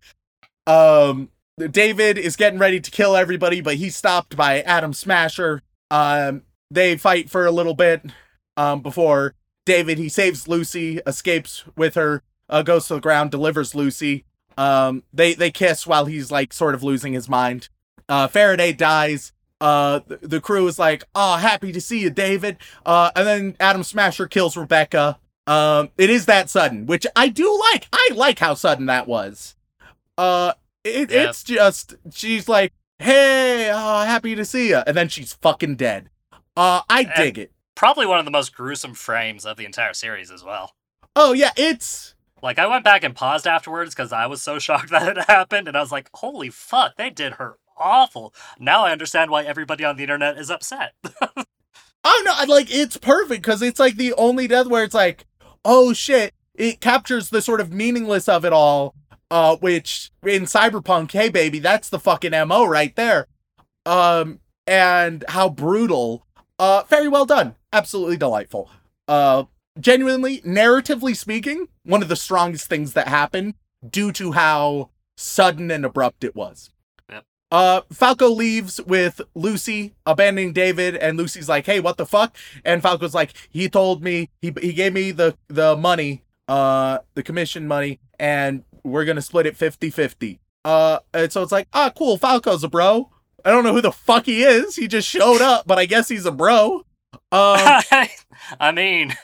[0.65, 1.29] Um
[1.71, 5.61] David is getting ready to kill everybody, but he's stopped by Adam Smasher.
[5.91, 8.05] Um they fight for a little bit
[8.55, 13.75] um, before David he saves Lucy, escapes with her, uh, goes to the ground, delivers
[13.75, 14.25] Lucy.
[14.57, 17.69] Um, they they kiss while he's like sort of losing his mind.
[18.09, 19.33] Uh, Faraday dies.
[19.59, 23.55] Uh, the, the crew is like, "Oh, happy to see you, David." Uh, and then
[23.59, 25.19] Adam Smasher kills Rebecca.
[25.45, 27.87] Um, it is that sudden, which I do like.
[27.91, 29.55] I like how sudden that was.
[30.17, 30.53] Uh,
[30.83, 31.29] it, yeah.
[31.29, 36.09] it's just she's like, "Hey, oh, happy to see you," and then she's fucking dead.
[36.57, 37.51] Uh, I dig it.
[37.75, 40.73] Probably one of the most gruesome frames of the entire series as well.
[41.15, 44.89] Oh yeah, it's like I went back and paused afterwards because I was so shocked
[44.89, 48.91] that it happened, and I was like, "Holy fuck, they did her awful." Now I
[48.91, 50.93] understand why everybody on the internet is upset.
[52.03, 55.27] oh no, I like it's perfect because it's like the only death where it's like,
[55.63, 58.95] oh shit, it captures the sort of meaningless of it all.
[59.29, 63.27] Uh, which in Cyberpunk, hey baby, that's the fucking mo right there.
[63.85, 66.26] Um, and how brutal
[66.59, 67.55] uh, very well done.
[67.71, 68.69] Absolutely delightful.
[69.07, 69.45] Uh,
[69.79, 73.55] genuinely, narratively speaking, one of the strongest things that happened
[73.87, 76.71] due to how sudden and abrupt it was.
[77.09, 77.25] Yep.
[77.51, 82.35] Uh, Falco leaves with Lucy, abandoning David, and Lucy's like, "Hey, what the fuck?"
[82.65, 87.23] And Falco's like, "He told me he he gave me the the money, uh, the
[87.23, 90.39] commission money, and we're gonna split it 50-50.
[90.65, 92.17] Uh, and so it's like, ah, cool.
[92.17, 93.09] Falco's a bro.
[93.45, 94.75] I don't know who the fuck he is.
[94.75, 96.83] He just showed up, but I guess he's a bro.
[97.13, 97.21] Um,
[98.59, 99.15] I mean,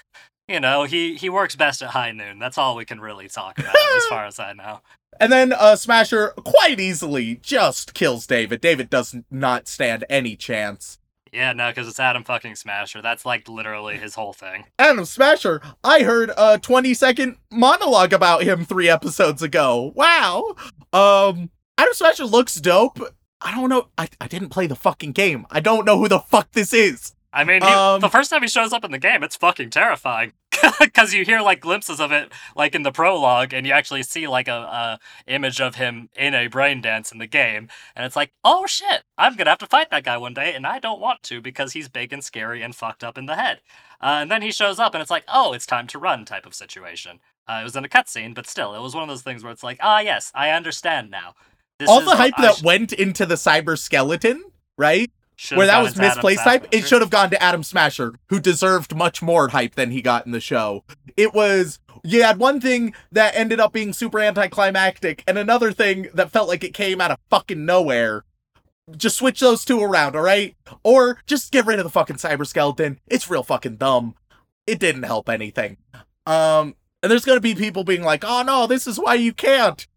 [0.48, 2.40] you know, he he works best at high noon.
[2.40, 4.82] That's all we can really talk about, as far as I know.
[5.20, 8.62] And then uh, Smasher quite easily just kills David.
[8.62, 10.98] David does not stand any chance.
[11.32, 13.02] Yeah, no, because it's Adam fucking Smasher.
[13.02, 14.66] That's like literally his whole thing.
[14.78, 15.62] Adam Smasher.
[15.84, 19.94] I heard a 20 second monologue about him three episodes ago.
[19.96, 20.56] Wow.
[20.92, 23.00] Um, Adam Smasher looks dope.
[23.44, 23.90] I don't know.
[23.98, 25.46] I, I didn't play the fucking game.
[25.52, 27.14] I don't know who the fuck this is.
[27.34, 29.72] I mean, he, um, the first time he shows up in the game, it's fucking
[29.72, 30.34] terrifying
[30.80, 34.28] because you hear like glimpses of it, like in the prologue, and you actually see
[34.28, 38.16] like a, a, image of him in a brain dance in the game, and it's
[38.16, 41.02] like, oh shit, I'm gonna have to fight that guy one day, and I don't
[41.02, 43.62] want to because he's big and scary and fucked up in the head.
[44.00, 46.46] Uh, and then he shows up, and it's like, oh, it's time to run type
[46.46, 47.20] of situation.
[47.48, 49.52] Uh, it was in a cutscene, but still, it was one of those things where
[49.52, 51.34] it's like, ah, yes, I understand now.
[51.80, 54.44] This All the hype that sh- went into the cyber skeleton,
[54.78, 55.12] right?
[55.36, 58.96] should've Where that was misplaced hype, it should have gone to Adam Smasher, who deserved
[58.96, 60.84] much more hype than he got in the show.
[61.18, 66.10] It was you had one thing that ended up being super anticlimactic, and another thing
[66.14, 68.24] that felt like it came out of fucking nowhere.
[68.98, 70.56] Just switch those two around, alright?
[70.84, 73.00] Or just get rid of the fucking cyber skeleton.
[73.08, 74.16] It's real fucking dumb.
[74.68, 75.78] It didn't help anything.
[76.26, 79.88] Um, and there's gonna be people being like, "Oh no, this is why you can't."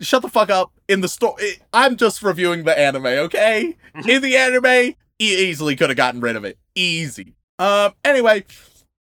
[0.00, 0.72] Shut the fuck up.
[0.88, 3.76] In the story, I'm just reviewing the anime, okay?
[4.06, 6.58] In the anime, easily could have gotten rid of it.
[6.74, 7.34] Easy.
[7.58, 7.94] Um.
[8.04, 8.44] Anyway,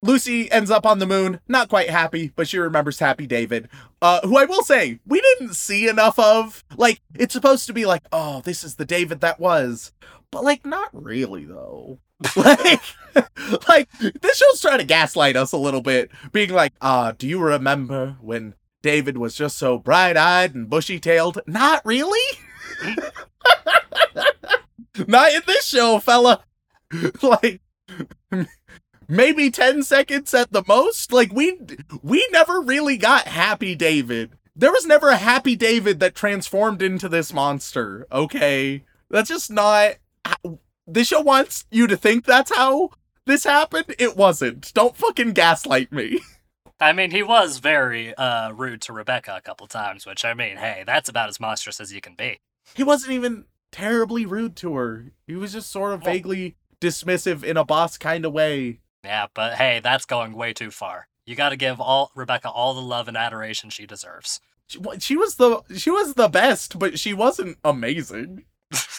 [0.03, 1.41] Lucy ends up on the moon.
[1.49, 3.68] Not quite happy, but she remembers Happy David.
[4.01, 6.64] Uh, who I will say we didn't see enough of.
[6.76, 9.93] Like, it's supposed to be like, oh, this is the David that was,
[10.30, 11.99] but like, not really though.
[12.37, 12.80] like,
[13.68, 17.41] like this show's trying to gaslight us a little bit, being like, ah, do you
[17.41, 18.55] remember when
[18.87, 21.41] David was just so bright-eyed and bushy-tailed?
[21.45, 22.39] Not really.
[25.09, 26.45] Not in this show, fella.
[27.22, 27.61] like
[29.09, 31.12] maybe 10 seconds at the most.
[31.12, 31.59] Like we
[32.01, 34.30] we never really got Happy David.
[34.55, 38.07] There was never a Happy David that transformed into this monster.
[38.12, 38.84] Okay.
[39.11, 39.97] That's just not
[40.87, 42.91] this show wants you to think that's how
[43.24, 43.97] this happened.
[43.99, 44.72] It wasn't.
[44.74, 46.20] Don't fucking gaslight me.
[46.81, 50.57] I mean, he was very uh, rude to Rebecca a couple times, which I mean,
[50.57, 52.39] hey, that's about as monstrous as you can be.
[52.74, 55.07] He wasn't even terribly rude to her.
[55.27, 58.81] He was just sort of Well- vaguely dismissive in a boss kind of way.
[59.05, 61.09] Yeah, but hey, that's going way too far.
[61.24, 64.41] You got to give all Rebecca all the love and adoration she deserves.
[64.66, 68.45] She, she was the she was the best, but she wasn't amazing.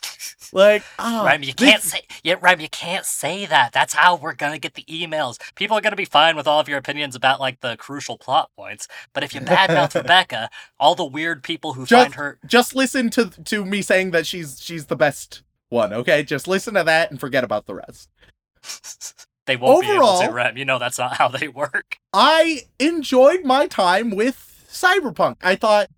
[0.53, 3.73] Like, ah, Rem, you can't say yeah, Rem, you can't say that.
[3.73, 5.37] That's how we're gonna get the emails.
[5.55, 8.49] People are gonna be fine with all of your opinions about like the crucial plot
[8.55, 12.75] points, but if you badmouth Rebecca, all the weird people who Just- find her Just
[12.75, 15.93] listen to to me saying that she's she's the best one.
[15.93, 18.09] Okay, just listen to that and forget about the rest.
[19.45, 20.57] they won't be able to, Overall- Rem.
[20.57, 21.97] You know that's not how they work.
[22.13, 25.37] I enjoyed my time with Cyberpunk.
[25.41, 25.89] I thought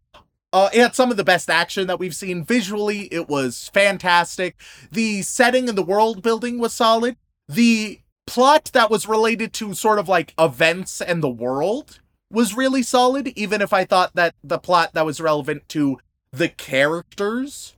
[0.51, 3.01] uh, it had some of the best action that we've seen visually.
[3.11, 4.55] It was fantastic.
[4.91, 7.17] The setting and the world building was solid.
[7.47, 11.99] The plot that was related to sort of like events and the world
[12.31, 15.99] was really solid, even if I thought that the plot that was relevant to
[16.31, 17.75] the characters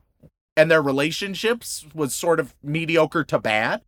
[0.58, 3.82] and their relationships was sort of mediocre to bad.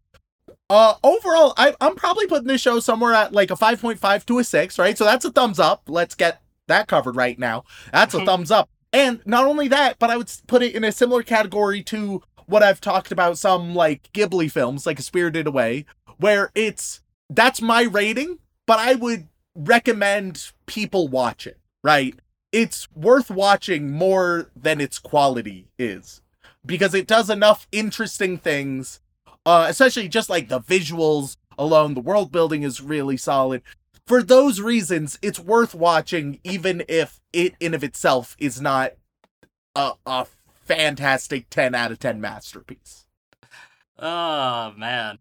[0.70, 4.44] Uh, overall, I, I'm probably putting this show somewhere at like a 5.5 to a
[4.44, 4.98] 6, right?
[4.98, 5.84] So that's a thumbs up.
[5.88, 7.64] Let's get that covered right now.
[7.92, 8.70] That's a thumbs up.
[8.92, 12.64] And not only that, but I would put it in a similar category to what
[12.64, 15.86] I've talked about some like Ghibli films, like Spirited Away,
[16.18, 22.16] where it's that's my rating, but I would recommend people watch it, right?
[22.52, 26.22] It's worth watching more than its quality is
[26.66, 29.00] because it does enough interesting things
[29.46, 31.94] uh, especially just like the visuals alone.
[31.94, 33.62] The world building is really solid.
[34.06, 38.94] For those reasons, it's worth watching, even if it in of itself is not
[39.76, 40.28] a, a
[40.66, 43.06] fantastic 10 out of 10 masterpiece.
[43.98, 45.20] Oh man,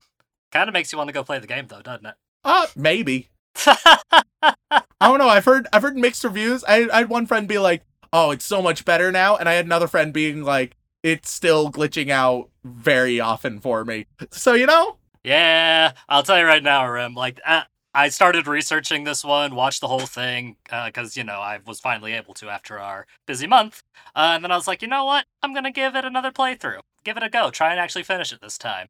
[0.50, 2.14] kind of makes you want to go play the game though, doesn't it?
[2.44, 3.28] Uh, maybe.
[3.66, 4.54] I
[5.00, 5.28] don't know.
[5.28, 6.64] I've heard I've heard mixed reviews.
[6.64, 9.54] I, I had one friend be like, "Oh, it's so much better now," and I
[9.54, 14.66] had another friend being like, "It's still glitching out very often for me." So you
[14.66, 17.14] know, Yeah, I'll tell you right now, Rem.
[17.14, 17.62] Like, uh,
[17.94, 22.14] I started researching this one, watched the whole thing, because, you know, I was finally
[22.14, 23.82] able to after our busy month.
[24.16, 25.26] Uh, and then I was like, you know what?
[25.42, 26.80] I'm going to give it another playthrough.
[27.04, 27.50] Give it a go.
[27.50, 28.88] Try and actually finish it this time.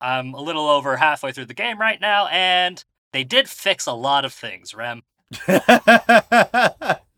[0.00, 3.92] I'm a little over halfway through the game right now, and they did fix a
[3.92, 5.02] lot of things, Rem.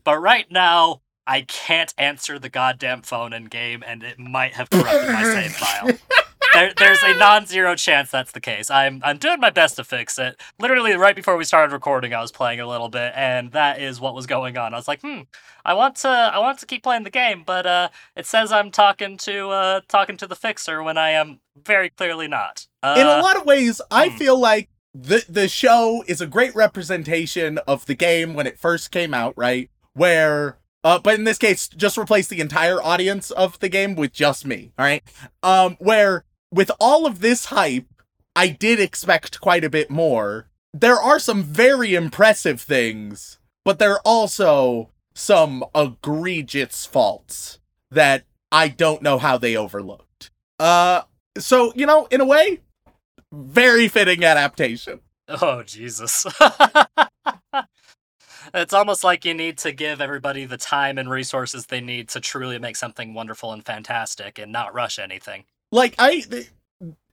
[0.05, 4.69] But right now, I can't answer the goddamn phone in game, and it might have
[4.69, 5.89] corrupted my save file.
[6.55, 8.69] There, there's a non-zero chance that's the case.
[8.69, 10.39] I'm I'm doing my best to fix it.
[10.57, 13.99] Literally, right before we started recording, I was playing a little bit, and that is
[13.99, 14.73] what was going on.
[14.73, 15.21] I was like, hmm,
[15.65, 18.71] I want to I want to keep playing the game, but uh, it says I'm
[18.71, 22.67] talking to uh talking to the fixer when I am very clearly not.
[22.81, 24.17] Uh, in a lot of ways, I hmm.
[24.17, 28.91] feel like the the show is a great representation of the game when it first
[28.91, 29.69] came out, right?
[29.91, 34.13] Where uh, but in this case, just replace the entire audience of the game with
[34.13, 35.03] just me, all right?
[35.41, 36.23] Um, where
[36.55, 37.85] with all of this hype,
[38.33, 40.47] I did expect quite a bit more.
[40.73, 47.59] There are some very impressive things, but there are also some egregious faults
[47.91, 50.31] that I don't know how they overlooked.
[50.57, 51.01] Uh,
[51.37, 52.61] so you know, in a way,
[53.33, 55.01] very fitting adaptation.
[55.27, 56.25] Oh Jesus.
[58.53, 62.19] It's almost like you need to give everybody the time and resources they need to
[62.19, 65.45] truly make something wonderful and fantastic and not rush anything.
[65.71, 66.23] Like I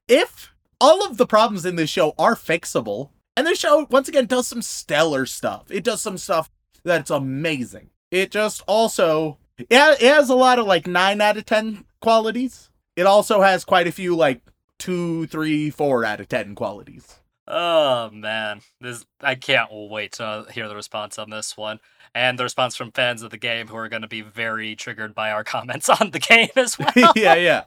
[0.09, 4.27] if all of the problems in this show are fixable, and this show once again
[4.27, 5.71] does some stellar stuff.
[5.71, 6.51] It does some stuff
[6.85, 7.91] that's amazing.
[8.11, 12.71] It just also it has a lot of like nine out of ten qualities.
[12.97, 14.43] It also has quite a few like
[14.79, 17.21] two, three, four out of ten qualities.
[17.49, 21.81] Oh man, this I can't wait to hear the response on this one,
[22.15, 25.15] and the response from fans of the game who are going to be very triggered
[25.15, 27.13] by our comments on the game as well.
[27.17, 27.65] yeah, yeah.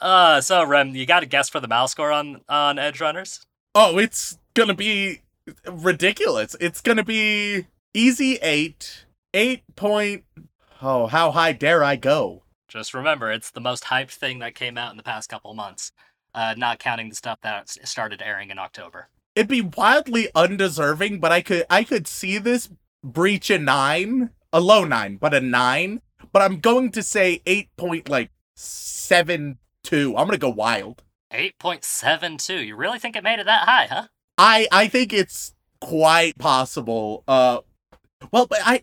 [0.00, 3.44] Uh, so Rem, you got a guess for the mouse score on on Edgerunners?
[3.74, 5.22] Oh, it's gonna be
[5.66, 6.56] ridiculous.
[6.60, 10.24] It's gonna be easy eight, eight point.
[10.82, 12.42] Oh, how high dare I go?
[12.68, 15.92] Just remember, it's the most hyped thing that came out in the past couple months,
[16.34, 19.08] uh, not counting the stuff that started airing in October.
[19.34, 22.68] It'd be wildly undeserving, but I could I could see this
[23.02, 26.00] breach a nine, a low nine, but a nine.
[26.32, 30.16] But I'm going to say eight point like seven two.
[30.16, 31.02] I'm gonna go wild.
[31.32, 32.66] 8.72.
[32.66, 34.08] You really think it made it that high, huh?
[34.36, 37.22] I I think it's quite possible.
[37.28, 37.60] Uh,
[38.32, 38.82] well, but I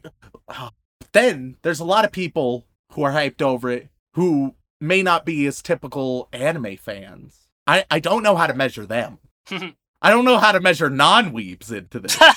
[1.12, 5.46] then there's a lot of people who are hyped over it who may not be
[5.48, 7.48] as typical anime fans.
[7.68, 9.20] I I don't know how to measure them.
[10.04, 12.18] I don't know how to measure non-weebs into this.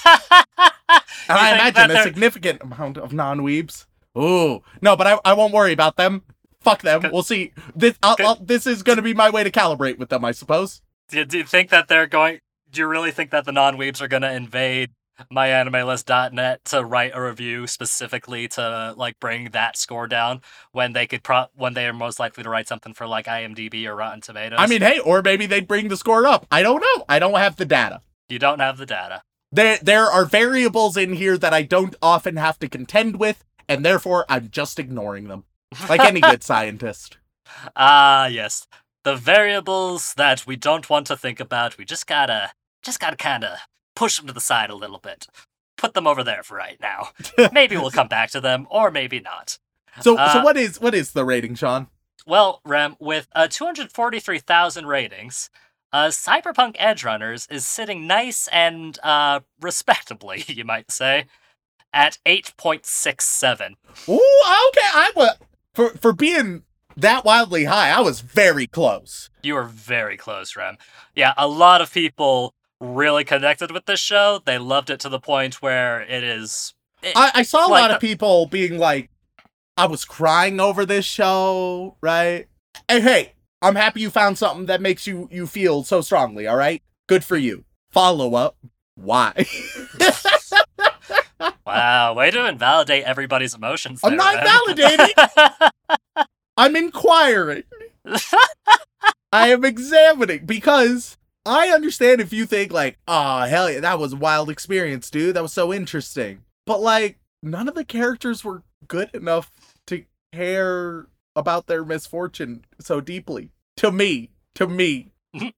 [1.29, 3.87] And I imagine a significant amount of non-weebs.
[4.17, 6.23] Ooh, no, but I, I won't worry about them.
[6.65, 7.03] Fuck them.
[7.12, 7.53] We'll see.
[7.77, 10.33] This I'll, I'll, this is going to be my way to calibrate with them, I
[10.33, 10.83] suppose.
[11.09, 12.41] do, you, do you think that they're going.
[12.71, 14.91] Do you really think that the non weebs are going to invade
[15.33, 20.41] myanimelist.net to write a review specifically to like bring that score down
[20.73, 23.87] when they could pro when they are most likely to write something for like IMDb
[23.87, 24.59] or Rotten Tomatoes?
[24.61, 26.47] I mean, hey, or maybe they'd bring the score up.
[26.51, 27.05] I don't know.
[27.09, 28.01] I don't have the data.
[28.29, 29.23] you don't have the data.
[29.53, 33.85] There there are variables in here that I don't often have to contend with, and
[33.85, 35.45] therefore I'm just ignoring them,
[35.89, 37.18] like any good scientist.
[37.77, 38.66] Ah, yes.
[39.05, 42.53] The variables that we don't want to think about, we just gotta,
[42.83, 43.59] just gotta kind of
[43.95, 45.27] push them to the side a little bit.
[45.77, 47.09] Put them over there for right now.
[47.53, 49.59] maybe we'll come back to them, or maybe not.
[50.01, 51.87] So Uh, so what is what is the rating, Sean?
[52.27, 55.51] Well, Rem, with uh, 243,000 ratings,
[55.93, 61.27] uh, Cyberpunk Edgerunners is sitting nice and uh, respectably, you might say,
[61.93, 63.75] at 8.67.
[64.09, 64.20] Ooh, okay.
[64.93, 65.37] I was
[65.75, 66.62] for for being
[66.97, 67.91] that wildly high.
[67.91, 69.29] I was very close.
[69.43, 70.77] You were very close, Rem.
[71.14, 74.41] Yeah, a lot of people really connected with this show.
[74.45, 76.75] They loved it to the point where it is.
[77.03, 79.11] it- I, I saw a Like lot the- of people being like,
[79.77, 82.47] "I was crying over this show," right?
[82.89, 86.47] And hey, I'm happy you found something that makes you you feel so strongly.
[86.47, 87.64] All right, good for you.
[87.91, 88.57] Follow up.
[88.97, 89.47] Why?
[91.66, 94.01] wow, way to invalidate everybody's emotions.
[94.03, 95.70] I'm not validating.
[96.57, 97.64] I'm inquiring.
[99.32, 104.12] I am examining because I understand if you think like, oh hell yeah, that was
[104.12, 105.37] a wild experience, dude.
[105.37, 106.45] That was so interesting.
[106.66, 109.51] But like, none of the characters were good enough
[109.89, 111.07] to care
[111.37, 113.51] about their misfortune so deeply.
[113.78, 115.11] To me, to me.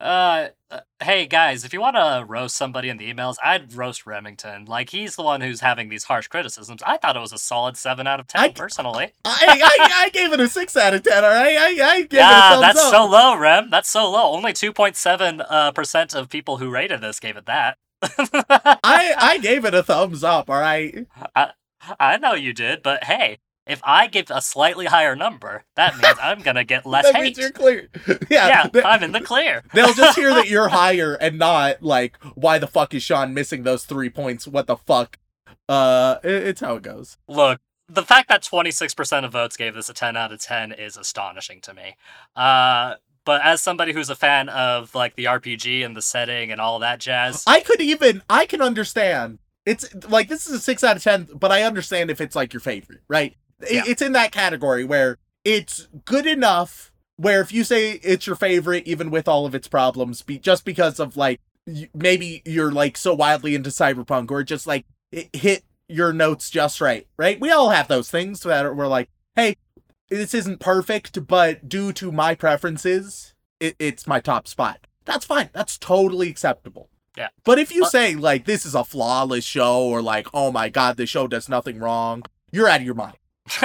[0.00, 4.06] Uh, uh, hey guys, if you want to roast somebody in the emails, I'd roast
[4.06, 4.64] Remington.
[4.64, 6.82] Like he's the one who's having these harsh criticisms.
[6.86, 9.12] I thought it was a solid seven out of ten I- personally.
[9.24, 11.22] I, I I gave it a six out of ten.
[11.24, 12.92] All right, I I gave Yeah, it a thumbs that's up.
[12.92, 13.70] so low, Rem.
[13.70, 14.32] That's so low.
[14.32, 17.76] Only two point seven uh, percent of people who rated this gave it that.
[18.02, 20.48] I I gave it a thumbs up.
[20.50, 21.06] All right.
[21.36, 21.50] I,
[22.00, 26.16] I know you did, but hey, if I give a slightly higher number, that means
[26.22, 27.22] I'm gonna get less that hate.
[27.22, 27.88] means you're clear.
[28.30, 29.62] Yeah, Yeah, th- I'm in the clear.
[29.74, 33.62] they'll just hear that you're higher and not like, why the fuck is Sean missing
[33.62, 34.46] those three points?
[34.46, 35.18] What the fuck?
[35.68, 37.16] Uh, it- it's how it goes.
[37.28, 40.96] Look, the fact that 26% of votes gave this a 10 out of 10 is
[40.96, 41.96] astonishing to me.
[42.36, 46.60] Uh, but as somebody who's a fan of like the RPG and the setting and
[46.60, 49.38] all that jazz, I could even, I can understand.
[49.64, 52.52] It's like this is a six out of ten, but I understand if it's like
[52.52, 53.34] your favorite, right?
[53.68, 53.82] It- Yeah.
[53.86, 56.90] It's in that category where it's good enough.
[57.16, 60.64] Where if you say it's your favorite, even with all of its problems, be just
[60.64, 61.40] because of like
[61.94, 66.80] maybe you're like so wildly into cyberpunk, or just like it hit your notes just
[66.80, 67.38] right, right?
[67.40, 69.56] We all have those things that are, we're like, hey,
[70.08, 74.86] this isn't perfect, but due to my preferences, it, it's my top spot.
[75.04, 75.50] That's fine.
[75.52, 76.88] That's totally acceptable.
[77.16, 77.28] Yeah.
[77.44, 80.68] But if you But- say like this is a flawless show or like oh my
[80.68, 83.16] god this show does nothing wrong, you're out of your mind.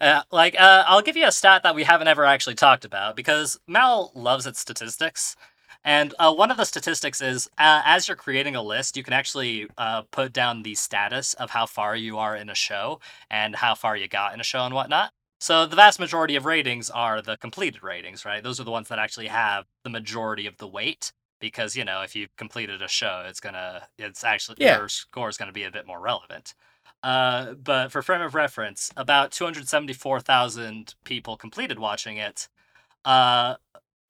[0.00, 3.16] uh, like uh, I'll give you a stat that we haven't ever actually talked about
[3.16, 5.36] because Mal loves its statistics,
[5.84, 9.14] And uh, one of the statistics is uh, as you're creating a list, you can
[9.14, 13.00] actually uh, put down the status of how far you are in a show
[13.30, 15.12] and how far you got in a show and whatnot.
[15.40, 18.42] So the vast majority of ratings are the completed ratings, right?
[18.44, 22.02] Those are the ones that actually have the majority of the weight because you know
[22.02, 24.78] if you've completed a show, it's gonna it's actually Yeah.
[24.78, 26.54] your score is gonna be a bit more relevant.
[27.02, 32.48] Uh, but for frame of reference, about 274,000 people completed watching it,
[33.04, 33.54] uh,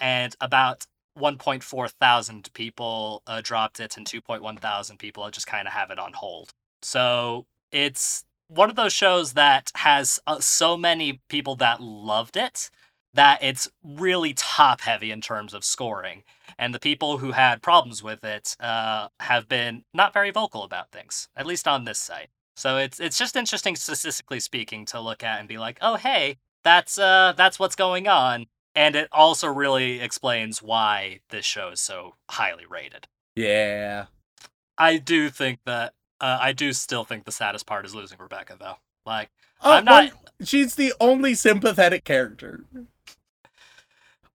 [0.01, 0.87] and about
[1.19, 5.99] 1.4 thousand people uh, dropped it, and 2.1 thousand people just kind of have it
[5.99, 6.53] on hold.
[6.83, 12.71] So it's one of those shows that has uh, so many people that loved it
[13.15, 16.23] that it's really top heavy in terms of scoring.
[16.59, 20.93] And the people who had problems with it uh, have been not very vocal about
[20.93, 22.29] things, at least on this site.
[22.57, 26.39] So it's it's just interesting statistically speaking to look at and be like, oh hey,
[26.65, 28.47] that's uh that's what's going on.
[28.74, 33.09] And it also really explains why this show is so highly rated.
[33.35, 34.07] Yeah.
[34.78, 38.57] I do think that uh, I do still think the saddest part is losing Rebecca
[38.59, 38.77] though.
[39.05, 39.31] Like
[39.62, 42.65] Oh, I'm not- well, she's the only sympathetic character.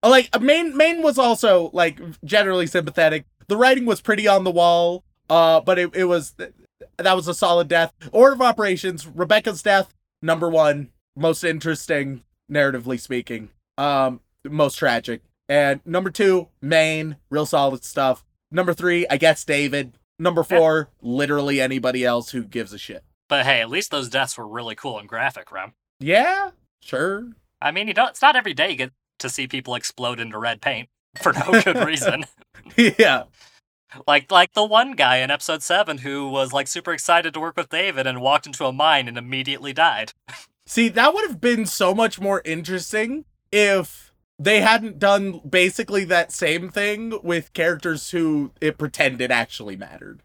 [0.03, 3.25] Uh, Like Maine Maine was also like generally sympathetic.
[3.47, 5.03] The writing was pretty on the wall.
[5.29, 6.35] Uh, but it, it was
[6.97, 7.93] that was a solid death.
[8.11, 9.07] Order of operations.
[9.07, 9.93] Rebecca's death.
[10.21, 13.49] Number one, most interesting narratively speaking.
[13.77, 15.21] Um, most tragic.
[15.49, 18.23] And number two, Maine, real solid stuff.
[18.51, 19.93] Number three, I guess David.
[20.19, 23.03] Number four, literally anybody else who gives a shit.
[23.27, 25.73] but hey, at least those deaths were really cool and graphic, Rem.
[25.99, 26.51] Yeah,
[26.81, 27.29] sure.
[27.61, 30.37] I mean, you don't it's not every day you get to see people explode into
[30.37, 30.89] red paint
[31.21, 32.25] for no good reason.
[32.77, 33.23] yeah.
[34.07, 37.57] Like like the one guy in episode 7 who was like super excited to work
[37.57, 40.13] with David and walked into a mine and immediately died.
[40.65, 46.31] See, that would have been so much more interesting if they hadn't done basically that
[46.31, 50.21] same thing with characters who it pretended actually mattered.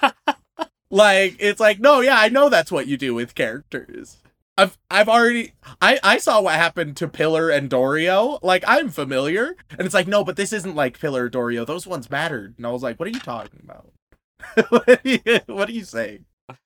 [0.90, 4.18] like it's like, no, yeah, I know that's what you do with characters.
[4.58, 8.40] I've I've already I I saw what happened to Pilar and Dorio.
[8.42, 11.64] Like I'm familiar, and it's like, no, but this isn't like Pilar or Dorio.
[11.64, 13.92] Those ones mattered, and I was like, what are you talking about?
[14.68, 16.24] what, are you, saying?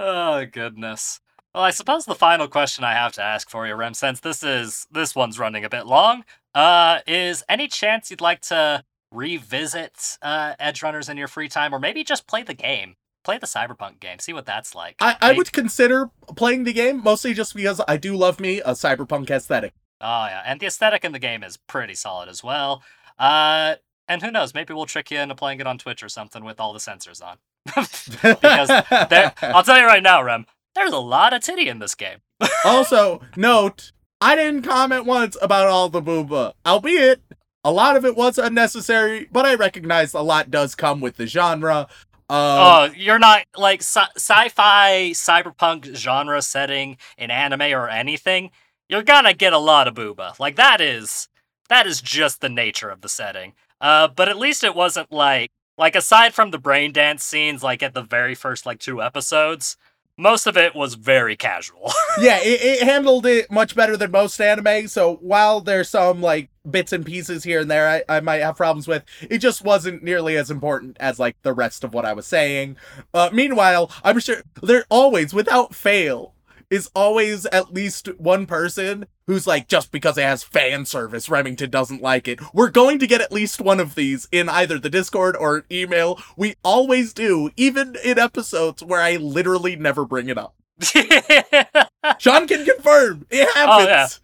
[0.00, 1.18] Oh goodness.
[1.52, 4.44] Well, I suppose the final question I have to ask for you, Rem, since this
[4.44, 6.24] is this one's running a bit long,
[6.54, 11.80] uh, is any chance you'd like to revisit uh, Edgerunners in your free time, or
[11.80, 12.94] maybe just play the game,
[13.28, 14.96] play the Cyberpunk game, see what that's like?
[15.00, 18.70] I, I would consider playing the game mostly just because I do love me a
[18.70, 19.74] cyberpunk aesthetic.
[20.00, 22.82] Oh yeah, and the aesthetic in the game is pretty solid as well.
[23.18, 23.74] Uh,
[24.08, 26.58] and who knows, maybe we'll trick you into playing it on Twitch or something with
[26.58, 27.36] all the censors on.
[27.66, 28.68] because
[29.10, 32.20] there, I'll tell you right now, Rem, there's a lot of titty in this game.
[32.64, 33.92] also, note,
[34.22, 37.20] I didn't comment once about all the booba, albeit
[37.64, 41.26] a lot of it was unnecessary, but I recognize a lot does come with the
[41.26, 41.88] genre.
[42.30, 48.50] Um, oh, you're not like sci- sci-fi cyberpunk genre setting in anime or anything.
[48.88, 50.38] You're gonna get a lot of booba.
[50.38, 51.28] Like that is
[51.68, 53.54] that is just the nature of the setting.
[53.80, 57.82] Uh, but at least it wasn't like like aside from the brain dance scenes, like
[57.82, 59.76] at the very first like two episodes,
[60.18, 61.92] most of it was very casual.
[62.20, 64.88] yeah, it, it handled it much better than most anime.
[64.88, 68.56] So while there's some like bits and pieces here and there I, I might have
[68.56, 72.12] problems with, it just wasn't nearly as important as like the rest of what I
[72.12, 72.76] was saying.
[73.14, 76.34] Uh, meanwhile, I'm sure there always, without fail,
[76.70, 81.70] is always at least one person who's like, just because it has fan service, Remington
[81.70, 82.40] doesn't like it.
[82.54, 86.20] We're going to get at least one of these in either the Discord or email.
[86.36, 90.54] We always do, even in episodes where I literally never bring it up.
[92.18, 93.26] Sean can confirm.
[93.30, 94.06] It Oh, yeah.
[94.08, 94.20] happens.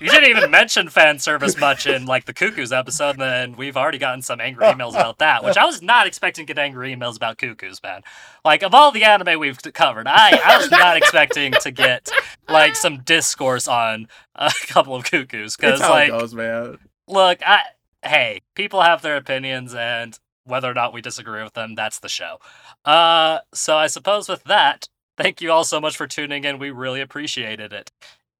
[0.00, 3.76] you didn't even mention fan service much in like the Cuckoos episode, and then we've
[3.76, 6.94] already gotten some angry emails about that, which I was not expecting to get angry
[6.94, 8.02] emails about Cuckoos, man.
[8.44, 12.08] Like of all the anime we've covered, I I was not expecting to get
[12.48, 14.06] like some discourse on
[14.36, 16.78] a couple of Cuckoos because like it goes, man.
[17.08, 17.62] look, I
[18.04, 20.16] hey, people have their opinions and
[20.46, 22.36] whether or not we disagree with them, that's the show.
[22.84, 26.58] Uh so I suppose with that, thank you all so much for tuning in.
[26.58, 27.90] We really appreciated it.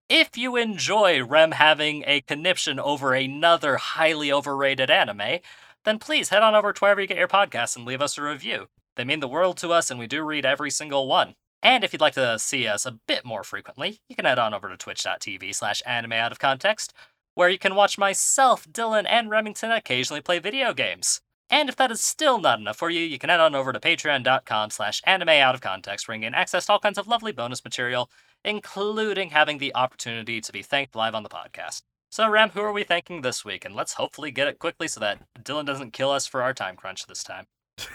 [0.08, 5.40] If you enjoy Rem having a conniption over another highly overrated anime,
[5.84, 8.22] then please head on over to wherever you get your podcasts and leave us a
[8.22, 8.68] review.
[8.96, 11.34] They mean the world to us and we do read every single one.
[11.62, 14.52] And if you'd like to see us a bit more frequently, you can head on
[14.52, 16.92] over to twitch.tv slash anime out of context,
[17.34, 21.22] where you can watch myself, Dylan, and Remington occasionally play video games.
[21.50, 23.80] And if that is still not enough for you, you can head on over to
[23.80, 27.32] patreon.com slash anime out of context, where you can access to all kinds of lovely
[27.32, 28.10] bonus material,
[28.44, 31.82] including having the opportunity to be thanked live on the podcast.
[32.10, 33.64] So, Rem, who are we thanking this week?
[33.64, 36.76] And let's hopefully get it quickly so that Dylan doesn't kill us for our time
[36.76, 37.46] crunch this time.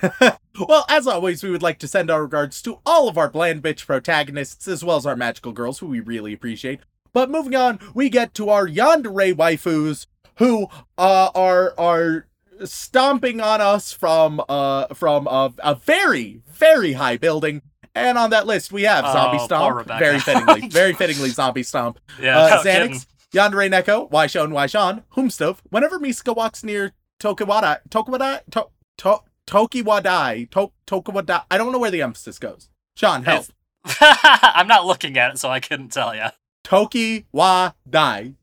[0.67, 3.63] well, as always, we would like to send our regards to all of our bland
[3.63, 6.81] bitch protagonists, as well as our magical girls, who we really appreciate.
[7.13, 10.05] But moving on, we get to our yandere waifus,
[10.35, 10.67] who
[10.97, 12.27] uh, are are
[12.65, 17.61] stomping on us from uh from a, a very very high building.
[17.95, 21.99] And on that list, we have Zombie Oh, Stomp, very fittingly, very fittingly Zombie Stomp.
[22.21, 22.91] Yeah, Uh, no kidding.
[22.91, 25.57] Xanax, Yandere Neko, Waishon Waishan, Humstov.
[25.69, 28.67] Whenever Misuka walks near Tokiwada, Tokiwada, to,
[28.99, 29.17] to,
[29.47, 31.43] Tokiwadai, to, Tokiwadai.
[31.49, 32.69] I don't know where the emphasis goes.
[32.95, 33.47] Sean, help.
[33.99, 36.27] I'm not looking at it, so I couldn't tell you.
[36.63, 38.35] Tokiwadai.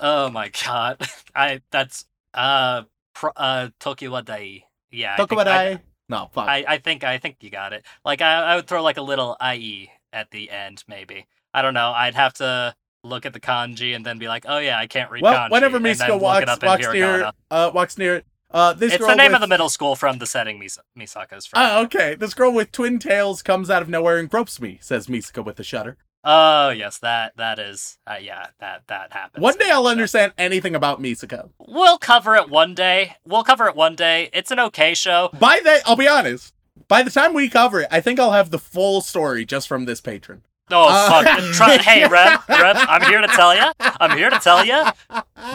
[0.00, 1.00] Oh my god.
[1.34, 2.82] I that's uh
[3.18, 4.64] pro, uh Tokyo Dai.
[4.90, 5.14] Yeah.
[5.18, 5.80] I think- I, Tokiwadai.
[6.08, 6.48] No, fuck.
[6.48, 7.84] I, I think I think you got it.
[8.04, 11.26] Like I, I would throw like a little IE at the end, maybe.
[11.52, 11.90] I don't know.
[11.94, 12.74] I'd have to
[13.04, 15.50] look at the kanji and then be like, oh yeah, I can't read well, kanji.
[15.50, 18.72] whenever and then Misuka look walks, it up in walks near, uh, walks near, uh,
[18.72, 21.44] this It's girl the name with, of the middle school from the setting Mis- Misaka's
[21.44, 21.60] from.
[21.62, 22.14] Oh, okay.
[22.14, 25.60] This girl with twin tails comes out of nowhere and gropes me, says Misuka with
[25.60, 25.96] a shudder.
[26.28, 29.42] Oh yes, that that is uh, yeah, that that happens.
[29.42, 31.48] One day I'll So- understand anything about Misuka.
[31.66, 33.16] We'll cover it one day.
[33.26, 34.30] We'll cover it one day.
[34.32, 35.30] It's an okay show.
[35.38, 36.54] By the, I'll be honest.
[36.86, 39.84] By the time we cover it, I think I'll have the full story just from
[39.86, 40.42] this patron.
[40.70, 41.38] Oh Uh, fuck!
[41.54, 43.64] Try, hey, Rem, Rem, I'm here to tell you.
[43.80, 44.84] I'm here to tell you.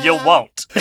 [0.01, 0.65] You won't.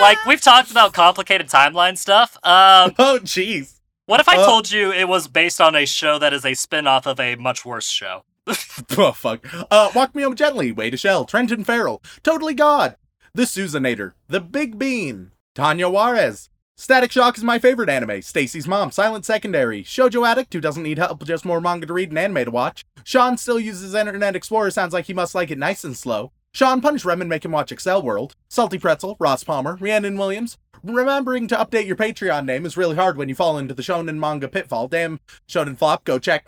[0.00, 2.36] like we've talked about complicated timeline stuff.
[2.44, 3.79] Um, Oh, jeez.
[4.10, 6.54] What if I Uh, told you it was based on a show that is a
[6.54, 8.24] spin-off of a much worse show?
[8.98, 9.46] Oh, fuck.
[9.70, 12.96] Uh, Walk Me Home Gently, Way to Shell, Trenton Farrell, Totally God,
[13.34, 16.48] The Susanator, The Big Bean, Tanya Juarez.
[16.76, 18.22] Static Shock is my favorite anime.
[18.22, 22.08] Stacy's Mom, Silent Secondary, Shoujo Addict, who doesn't need help, just more manga to read
[22.08, 22.84] and anime to watch.
[23.04, 26.32] Sean still uses Internet Explorer, sounds like he must like it nice and slow.
[26.52, 28.34] Sean punish Rem and make him watch Accel World.
[28.48, 30.58] Salty Pretzel, Ross Palmer, Rhiannon Williams.
[30.82, 34.18] Remembering to update your Patreon name is really hard when you fall into the shonen
[34.18, 34.88] manga pitfall.
[34.88, 36.46] Damn, shonen flop, go check.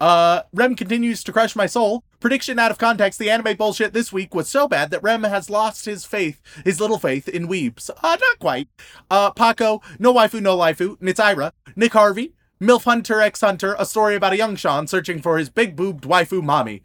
[0.00, 2.02] Uh, Rem continues to crush my soul.
[2.20, 5.50] Prediction out of context, the anime bullshit this week was so bad that Rem has
[5.50, 7.90] lost his faith, his little faith in weebs.
[7.90, 8.68] Uh, not quite.
[9.10, 14.16] Uh, Paco, No Waifu, No Waifu, Nitsaira, Nick Harvey, MILF Hunter X Hunter, a story
[14.16, 16.82] about a young Sean searching for his big boobed waifu mommy.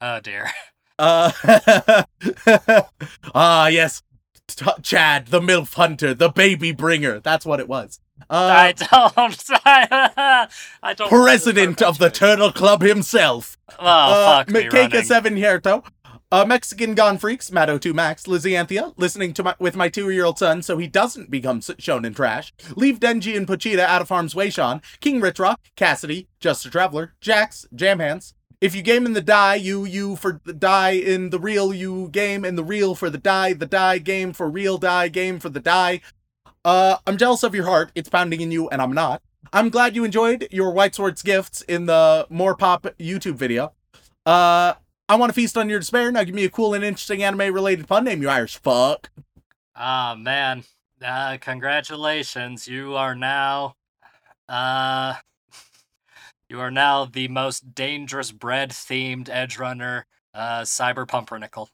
[0.00, 0.50] Oh dear.
[0.98, 1.32] Uh,
[3.34, 4.02] ah, yes.
[4.48, 7.20] T- Chad, the MILF Hunter, the baby bringer.
[7.20, 8.00] That's what it was.
[8.30, 9.44] Uh, I don't.
[10.82, 11.08] I don't.
[11.08, 13.56] president of the Turtle Club himself.
[13.78, 15.04] Oh uh, fuck me, running.
[15.04, 15.84] Seven Hierto.
[16.30, 20.10] Uh, Mexican Gone Freaks, Matto 2 Max, Lizzie Anthea, listening to my with my two
[20.10, 22.52] year old son so he doesn't become shonen trash.
[22.76, 24.82] Leave Denji and Pochita out of harm's way, Sean.
[25.00, 28.34] King Rich Rock, Cassidy, Just a Traveler, Jax, Jam Hands.
[28.60, 32.08] If you game in the die, you you for the die in the real, you
[32.10, 35.48] game in the real for the die, the die game for real die, game for
[35.48, 36.00] the die.
[36.64, 37.92] Uh, I'm jealous of your heart.
[37.94, 39.22] It's pounding in you, and I'm not.
[39.52, 43.72] I'm glad you enjoyed your White Swords gifts in the More Pop YouTube video.
[44.26, 44.74] Uh,
[45.08, 46.10] I want to feast on your despair.
[46.10, 49.08] Now give me a cool and interesting anime related pun name, you Irish fuck.
[49.76, 50.64] Ah man.
[51.00, 52.66] Uh, congratulations.
[52.66, 53.76] You are now.
[54.48, 55.14] Uh.
[56.48, 61.68] You are now the most dangerous bread themed edge runner, uh, Cyber Pumpernickel.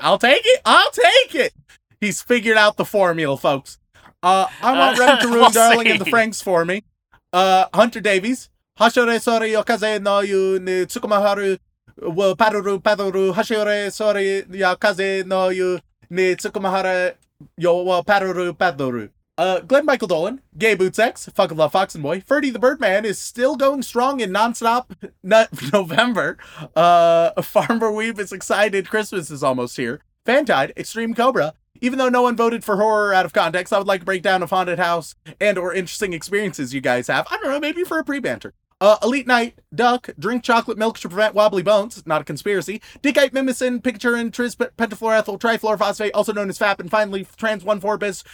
[0.00, 0.60] I'll take it.
[0.64, 1.52] I'll take it.
[2.00, 3.78] He's figured out the formula, folks.
[4.22, 6.04] Uh, I want Uh, Rem to ruin we'll Darling and the.
[6.04, 6.84] Franxx for me.
[7.32, 8.50] Uh, Hunter Davies.
[8.78, 11.58] Hashore sori yokaze no yu ni tsukumaharu
[12.00, 17.14] wa paruru paruru hashore sori yokaze no yu ni tsukumahara
[17.56, 19.08] yo paruru paruru.
[19.38, 23.04] Uh, Glenn Michael Dolan, Gay Boots X, Fuck Love Fox and Boy, Ferdy the Birdman
[23.04, 24.86] is still going strong in nonstop
[25.22, 26.36] no- November.
[26.74, 28.90] Uh, Farmer Weeb is excited.
[28.90, 30.00] Christmas is almost here.
[30.26, 31.54] Fantide, Extreme Cobra.
[31.80, 34.42] Even though no one voted for horror out of context, I would like a breakdown
[34.42, 37.28] of haunted house and or interesting experiences you guys have.
[37.30, 38.52] I don't know, maybe for a pre-banter.
[38.80, 42.80] Uh, Elite Knight, Duck, drink chocolate milk to prevent wobbly bones, not a conspiracy.
[43.02, 47.80] Dickite Mimicin, Picture and Tris Pentafluorethyl Trifluorophosphate, also known as FAP, and finally Trans 1
[47.80, 48.24] 4 bis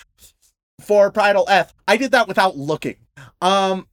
[0.80, 1.72] for Pridal F.
[1.86, 2.96] I did that without looking.
[3.40, 3.88] Um,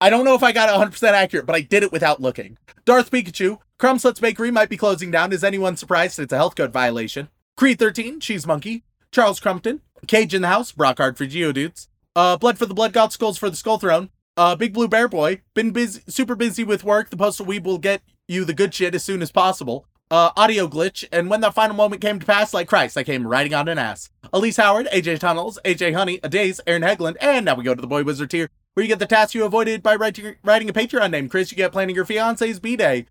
[0.00, 2.56] I don't know if I got it 100% accurate, but I did it without looking.
[2.84, 5.32] Darth Pikachu, Crumbslets Bakery might be closing down.
[5.32, 6.18] Is anyone surprised?
[6.18, 7.28] It's a health code violation.
[7.56, 12.58] Creed 13, Cheese Monkey, Charles Crumpton, Cage in the House, Brockhard for Geodudes, uh, Blood
[12.58, 15.72] for the Blood God, Skulls for the Skull Throne, uh, Big Blue Bear Boy, been
[15.72, 17.10] busy, super busy with work.
[17.10, 19.86] The Postal Weeb will get you the good shit as soon as possible.
[20.10, 23.26] Uh, audio glitch, and when that final moment came to pass, like Christ, I came
[23.26, 24.08] riding on an ass.
[24.32, 27.80] Elise Howard, AJ Tunnels, AJ Honey, A Days, Aaron Hegland, and now we go to
[27.80, 30.72] the Boy Wizard tier, where you get the task you avoided by writing, writing a
[30.72, 31.28] Patreon name.
[31.28, 33.04] Chris, you get planning your fiance's B-Day.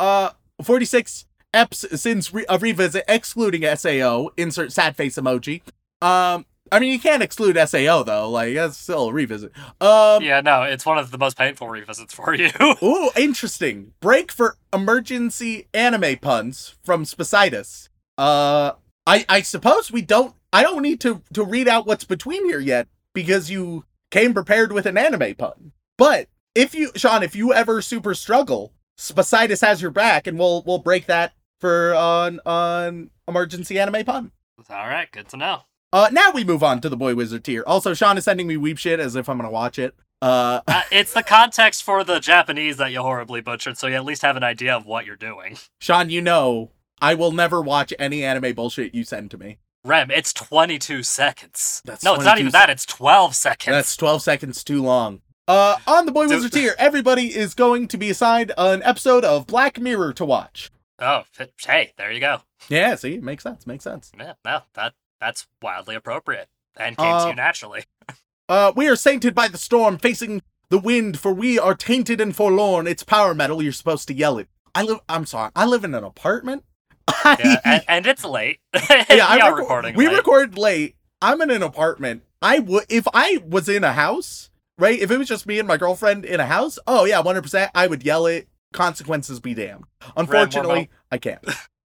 [0.00, 4.30] Uh, 46 eps since re- a revisit excluding Sao.
[4.36, 5.62] Insert sad face emoji.
[6.00, 8.30] Um, I mean you can't exclude Sao though.
[8.30, 9.52] Like that's still a revisit.
[9.80, 12.50] Um, Yeah, no, it's one of the most painful revisits for you.
[12.82, 13.92] Ooh, interesting.
[14.00, 17.90] Break for emergency anime puns from Spicitis.
[18.16, 18.72] Uh,
[19.06, 20.34] I I suppose we don't.
[20.52, 24.72] I don't need to to read out what's between here yet because you came prepared
[24.72, 25.72] with an anime pun.
[25.98, 30.62] But if you, Sean, if you ever super struggle, Spicitis has your back, and we'll
[30.66, 34.32] we'll break that for on on emergency anime pun.
[34.70, 35.62] All right, good to know.
[35.92, 37.62] Uh, now we move on to the boy wizard tier.
[37.66, 39.94] Also, Sean is sending me weep shit as if I'm gonna watch it.
[40.20, 44.04] Uh, Uh, it's the context for the Japanese that you horribly butchered, so you at
[44.04, 45.58] least have an idea of what you're doing.
[45.80, 46.70] Sean, you know
[47.00, 49.58] I will never watch any anime bullshit you send to me.
[49.84, 51.82] Rem, it's 22 seconds.
[51.84, 52.70] That's no, it's not 22 even that.
[52.70, 53.74] It's 12 seconds.
[53.74, 55.20] That's 12 seconds too long.
[55.48, 56.28] Uh, on the Boy.
[56.28, 60.70] Wizard tier, everybody is going to be assigned an episode of Black Mirror to watch.
[61.00, 61.24] Oh,
[61.66, 62.42] hey, there you go.
[62.68, 64.12] Yeah, see, makes sense, makes sense.
[64.16, 67.84] Yeah, no, that that's wildly appropriate and came to Uh, you naturally.
[68.48, 72.36] Uh, we are sainted by the storm, facing the wind, for we are tainted and
[72.36, 72.86] forlorn.
[72.86, 73.62] It's power metal.
[73.62, 74.48] You're supposed to yell it.
[74.74, 74.98] I live.
[75.08, 75.52] I'm sorry.
[75.56, 76.64] I live in an apartment.
[77.24, 78.58] Yeah, and, and it's late.
[78.74, 79.94] yeah, we I reco- recording.
[79.96, 80.16] We late.
[80.16, 80.96] record late.
[81.22, 82.24] I'm in an apartment.
[82.42, 84.98] I would if I was in a house, right?
[84.98, 87.42] If it was just me and my girlfriend in a house, oh yeah, 100.
[87.42, 88.48] percent I would yell it.
[88.74, 89.84] Consequences be damned.
[90.16, 91.42] Unfortunately, I can't.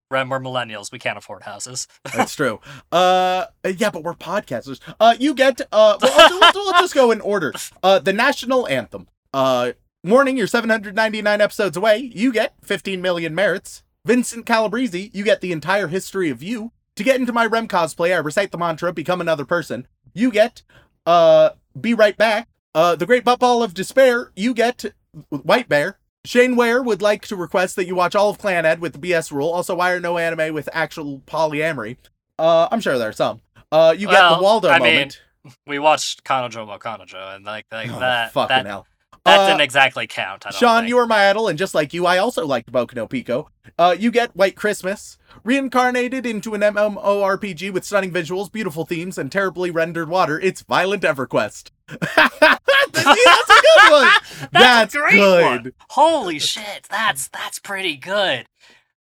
[0.09, 0.91] Rem, we're millennials.
[0.91, 1.87] We can't afford houses.
[2.15, 2.61] That's true.
[2.91, 4.79] Uh, yeah, but we're podcasters.
[4.99, 7.53] Uh, you get uh, well, I'll, just go in order.
[7.83, 9.07] Uh, the national anthem.
[9.33, 9.73] Uh,
[10.03, 11.97] warning, you're 799 episodes away.
[12.13, 13.83] You get 15 million merits.
[14.05, 16.71] Vincent Calabrese, you get the entire history of you.
[16.95, 19.87] To get into my Rem cosplay, I recite the mantra, become another person.
[20.13, 20.63] You get,
[21.05, 22.47] uh, be right back.
[22.73, 24.85] Uh, the Great Buttball of Despair, you get
[25.29, 25.99] White Bear.
[26.27, 29.31] Shane Ware would like to request that you watch all of Clannad with the BS
[29.31, 29.49] rule.
[29.49, 31.95] Also, why are no anime with actual polyamory?
[32.37, 33.39] Uh, I'm sure there are some.
[33.71, 35.21] Uh, you get the Waldo I mean, moment.
[35.65, 38.33] We watched Kanojo mo Kanojo, and like, like oh, that.
[38.33, 38.85] fucking That, hell.
[39.23, 40.45] that Uh, didn't exactly count.
[40.45, 40.89] I don't Sean, think.
[40.89, 43.49] you are my idol, and just like you, I also liked Boku no Pico.
[43.79, 49.31] Uh, you get White Christmas, reincarnated into an MMORPG with stunning visuals, beautiful themes, and
[49.31, 50.37] terribly rendered water.
[50.37, 51.71] It's Violet EverQuest.
[51.89, 54.07] See, that's a good one.
[54.07, 55.43] That's, That's a great good.
[55.43, 55.71] one.
[55.89, 58.45] Holy shit, that's that's pretty good.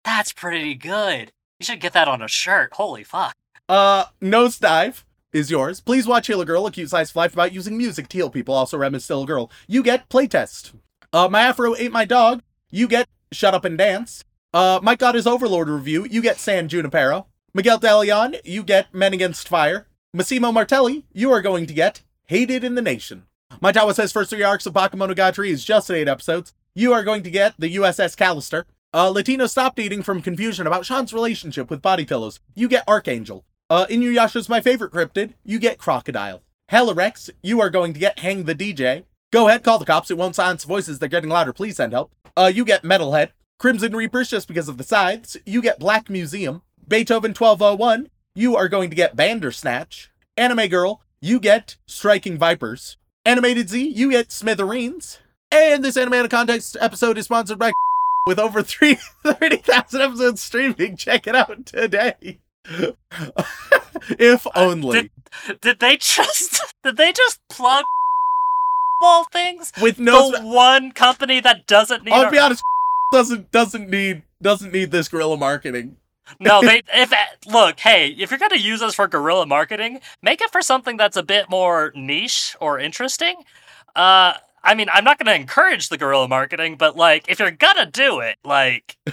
[0.03, 1.31] That's pretty good.
[1.59, 2.73] You should get that on a shirt.
[2.73, 3.33] Holy fuck.
[3.69, 5.79] Uh, Nosedive is yours.
[5.79, 8.53] Please watch Healer Girl, a cute of life about using music to heal people.
[8.55, 9.51] Also, Rem is still a girl.
[9.67, 10.73] You get Playtest.
[11.13, 12.41] Uh, My Afro Ate My Dog.
[12.71, 14.23] You get Shut Up and Dance.
[14.53, 16.05] Uh, Mike Got His Overlord review.
[16.09, 17.27] You get San Junipero.
[17.53, 18.39] Miguel DeLeon.
[18.43, 19.87] You get Men Against Fire.
[20.13, 21.05] Massimo Martelli.
[21.13, 22.01] You are going to get
[22.31, 23.23] Hated in the Nation.
[23.59, 26.53] My Tawa says first three arcs of Bakemonogatari is just eight episodes.
[26.73, 28.63] You are going to get the USS Callister.
[28.93, 32.39] Uh, Latino stopped eating from confusion about Sean's relationship with body pillows.
[32.55, 33.43] You get Archangel.
[33.69, 35.33] Uh, Inuyasha's my favorite cryptid.
[35.43, 36.41] You get Crocodile.
[36.71, 39.03] Helarex, you are going to get Hang the DJ.
[39.33, 40.09] Go ahead, call the cops.
[40.09, 40.99] It won't silence voices.
[40.99, 41.51] They're getting louder.
[41.51, 42.13] Please send help.
[42.37, 43.31] Uh, you get Metalhead.
[43.59, 45.35] Crimson Reapers, just because of the scythes.
[45.45, 46.61] You get Black Museum.
[46.87, 50.11] Beethoven 1201, you are going to get Bandersnatch.
[50.37, 52.97] Anime Girl, you get Striking Vipers.
[53.25, 55.19] Animated Z, you get Smithereens.
[55.51, 57.71] And this Anime Out Context episode is sponsored by
[58.27, 60.95] with over 330,000 episodes streaming.
[60.97, 62.39] Check it out today.
[64.09, 65.11] if uh, only.
[65.61, 67.85] Did they just did they just plug
[69.01, 69.71] all things?
[69.81, 72.63] with no the one company that doesn't need I'll our- be honest,
[73.11, 75.97] doesn't doesn't need doesn't need this guerrilla marketing.
[76.39, 77.13] No, they if
[77.45, 81.17] look, hey, if you're gonna use us for guerrilla marketing, make it for something that's
[81.17, 83.35] a bit more niche or interesting.
[83.95, 84.33] Uh
[84.63, 88.19] I mean, I'm not gonna encourage the guerrilla marketing, but like if you're gonna do
[88.19, 88.97] it, like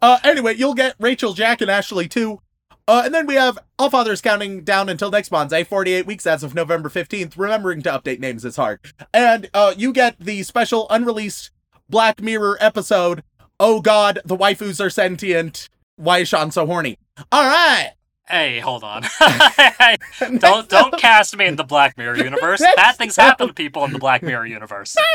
[0.00, 2.40] Uh, anyway, you'll get Rachel, Jack, and Ashley too.
[2.86, 6.42] Uh, and then we have All Fathers counting down until next Bonsai, 48 weeks as
[6.42, 7.32] of November 15th.
[7.36, 8.80] Remembering to update names is hard.
[9.12, 11.50] And uh, you get the special unreleased
[11.88, 13.22] Black Mirror episode.
[13.58, 15.68] Oh God, the waifus are sentient.
[15.96, 16.98] Why is Sean so horny?
[17.30, 17.92] All right.
[18.28, 19.02] hey, hold on.
[20.38, 22.62] don't don't cast me in the Black Mirror universe.
[22.76, 24.96] Bad things happen to people in the Black Mirror universe.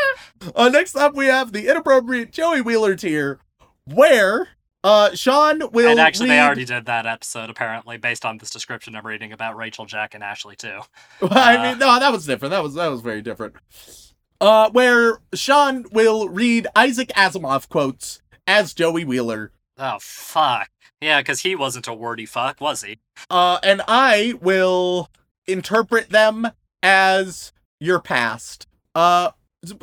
[0.56, 3.40] Uh, next up, we have the inappropriate Joey Wheeler tier,
[3.94, 4.48] where
[4.86, 5.90] uh, Sean will.
[5.90, 9.34] and actually, they read- already did that episode, apparently, based on this description I'm reading
[9.34, 10.80] about Rachel, Jack, and Ashley too.
[11.22, 12.52] I Uh, mean, no, that was different.
[12.52, 13.56] That was that was very different.
[14.40, 20.70] Uh, where Sean will read Isaac Asimov quotes as Joey Wheeler, Oh fuck.
[21.02, 23.00] Yeah, because he wasn't a wordy fuck, was he?
[23.30, 25.10] uh, and I will
[25.48, 26.48] interpret them
[26.84, 28.68] as your past.
[28.94, 29.32] Uh,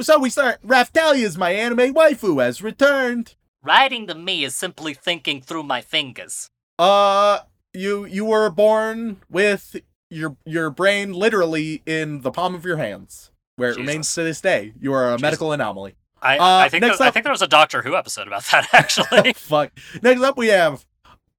[0.01, 0.59] so we start.
[0.63, 3.35] Raphtalia is my anime waifu has returned.
[3.63, 6.51] Writing to me is simply thinking through my fingers.
[6.79, 7.41] Uh,
[7.73, 9.77] you you were born with
[10.11, 14.41] your your brain literally in the palm of your hands, where it remains to this
[14.43, 14.75] day.
[14.79, 15.23] You are a Jesus.
[15.23, 15.97] medical anomaly.
[16.27, 18.45] I, Uh, I think next there, I think there was a Doctor Who episode about
[18.51, 19.33] that actually.
[19.35, 19.73] Fuck.
[20.03, 20.85] Next up, we have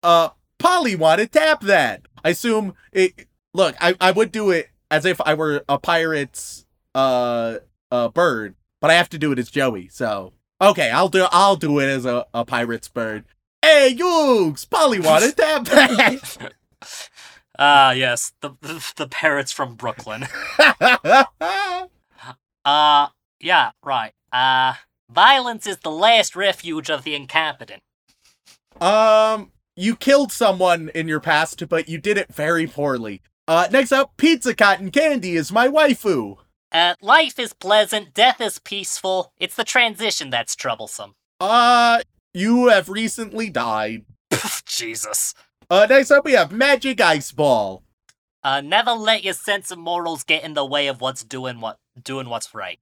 [0.04, 2.02] uh Polly wanted tap that.
[2.24, 3.28] I assume it.
[3.54, 6.66] Look, I I would do it as if I were a pirate's
[6.96, 7.58] uh
[7.92, 9.88] uh bird, but I have to do it as Joey.
[9.90, 13.26] So okay, I'll do I'll do it as a, a pirate's bird.
[13.62, 14.70] Hey, Yugs!
[14.70, 16.54] Polly wanted tap that.
[17.60, 20.28] Ah, yes, the, the the parrots from Brooklyn.
[22.64, 23.08] Uh,
[23.40, 24.12] yeah, right.
[24.32, 24.74] Uh,
[25.10, 27.82] violence is the last refuge of the incompetent.
[28.82, 33.22] um, you killed someone in your past, but you did it very poorly.
[33.48, 36.38] Uh, next up, Pizza Cotton Candy is my waifu.
[36.72, 39.32] Uh, life is pleasant, death is peaceful.
[39.38, 41.14] It's the transition that's troublesome.
[41.40, 42.00] Uh,
[42.34, 44.06] you have recently died.
[44.66, 45.34] Jesus.
[45.70, 47.84] Uh, next up we have Magic Ice Ball.
[48.44, 51.78] Uh, never let your sense of morals get in the way of what's doing what
[52.02, 52.80] doing what's right.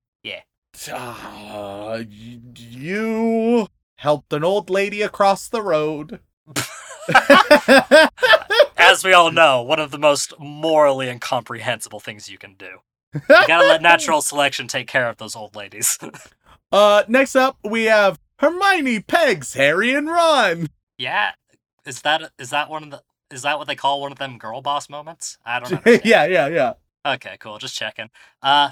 [0.92, 2.04] Uh,
[2.58, 6.20] you helped an old lady across the road.
[8.78, 12.80] As we all know, one of the most morally incomprehensible things you can do.
[13.14, 15.98] You gotta let natural selection take care of those old ladies.
[16.72, 20.68] uh, next up we have Hermione pegs Harry and Ron.
[20.98, 21.32] yeah,
[21.86, 24.38] is that is that one of the is that what they call one of them
[24.38, 25.38] girl boss moments?
[25.46, 26.00] I don't know.
[26.04, 26.74] yeah, yeah, yeah.
[27.06, 27.58] Okay, cool.
[27.60, 28.10] Just checking.
[28.42, 28.72] Uh,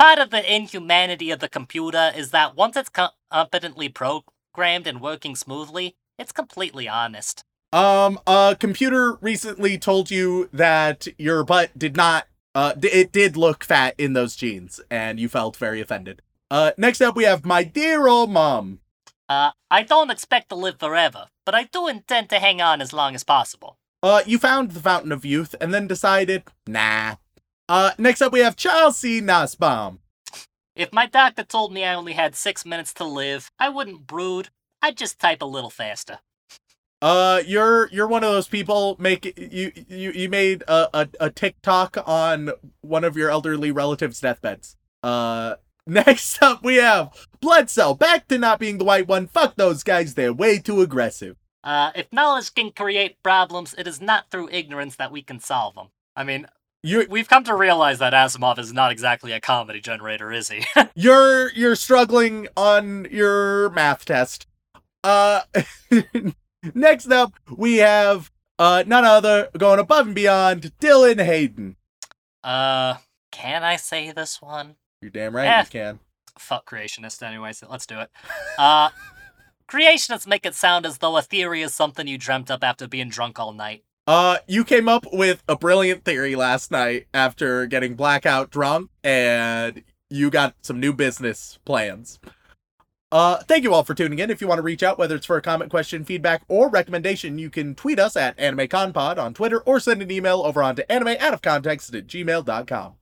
[0.00, 5.36] part of the inhumanity of the computer is that once it's competently programmed and working
[5.36, 7.44] smoothly, it's completely honest.
[7.70, 13.36] Um, a computer recently told you that your butt did not, uh, d- it did
[13.36, 16.22] look fat in those jeans, and you felt very offended.
[16.50, 18.80] Uh, next up we have my dear old mom.
[19.28, 22.94] Uh, I don't expect to live forever, but I do intend to hang on as
[22.94, 23.76] long as possible.
[24.02, 27.16] Uh, you found the Fountain of Youth and then decided, nah.
[27.70, 30.00] Uh, next up we have Chelsea Nussbaum.
[30.74, 34.48] If my doctor told me I only had six minutes to live, I wouldn't brood.
[34.82, 36.18] I'd just type a little faster.
[37.00, 41.30] Uh, you're you're one of those people make you you you made a, a a
[41.30, 44.76] TikTok on one of your elderly relatives' deathbeds.
[45.04, 45.54] Uh,
[45.86, 49.28] next up we have Blood Cell back to not being the white one.
[49.28, 51.36] Fuck those guys, they're way too aggressive.
[51.62, 55.76] Uh, if knowledge can create problems, it is not through ignorance that we can solve
[55.76, 55.90] them.
[56.16, 56.48] I mean,
[56.82, 60.64] You we've come to realize that Asimov is not exactly a comedy generator, is he?
[60.94, 64.46] you're you're struggling on your math test.
[65.04, 65.42] Uh,
[66.74, 71.76] next up we have uh none other going above and beyond Dylan Hayden.
[72.44, 72.94] uh,
[73.32, 74.76] can I say this one?
[75.02, 75.60] You're damn right Eh.
[75.60, 76.00] you can.
[76.38, 77.62] Fuck creationists, anyways.
[77.68, 78.10] Let's do it.
[78.58, 78.88] Uh,
[79.70, 83.08] creationists make it sound as though a theory is something you dreamt up after being
[83.08, 83.84] drunk all night.
[84.10, 89.84] Uh, you came up with a brilliant theory last night after getting blackout drunk, and
[90.08, 92.18] you got some new business plans.
[93.12, 94.28] Uh, thank you all for tuning in.
[94.28, 97.38] If you want to reach out, whether it's for a comment, question, feedback, or recommendation,
[97.38, 101.96] you can tweet us at AnimeConPod on Twitter or send an email over onto animeoutofcontext
[101.96, 102.94] at gmail.com.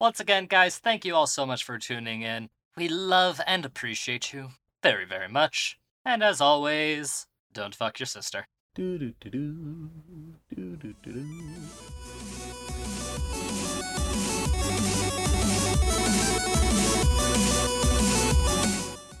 [0.00, 2.50] Once again, guys, thank you all so much for tuning in.
[2.76, 4.50] We love and appreciate you
[4.80, 5.76] very, very much.
[6.04, 8.46] And as always, don't fuck your sister.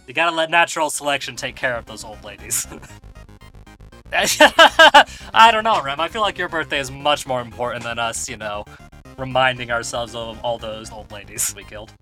[0.06, 2.66] You gotta let natural selection take care of those old ladies.
[4.12, 6.00] I don't know, Rem.
[6.00, 8.66] I feel like your birthday is much more important than us, you know,
[9.16, 11.92] reminding ourselves of all those old ladies we killed.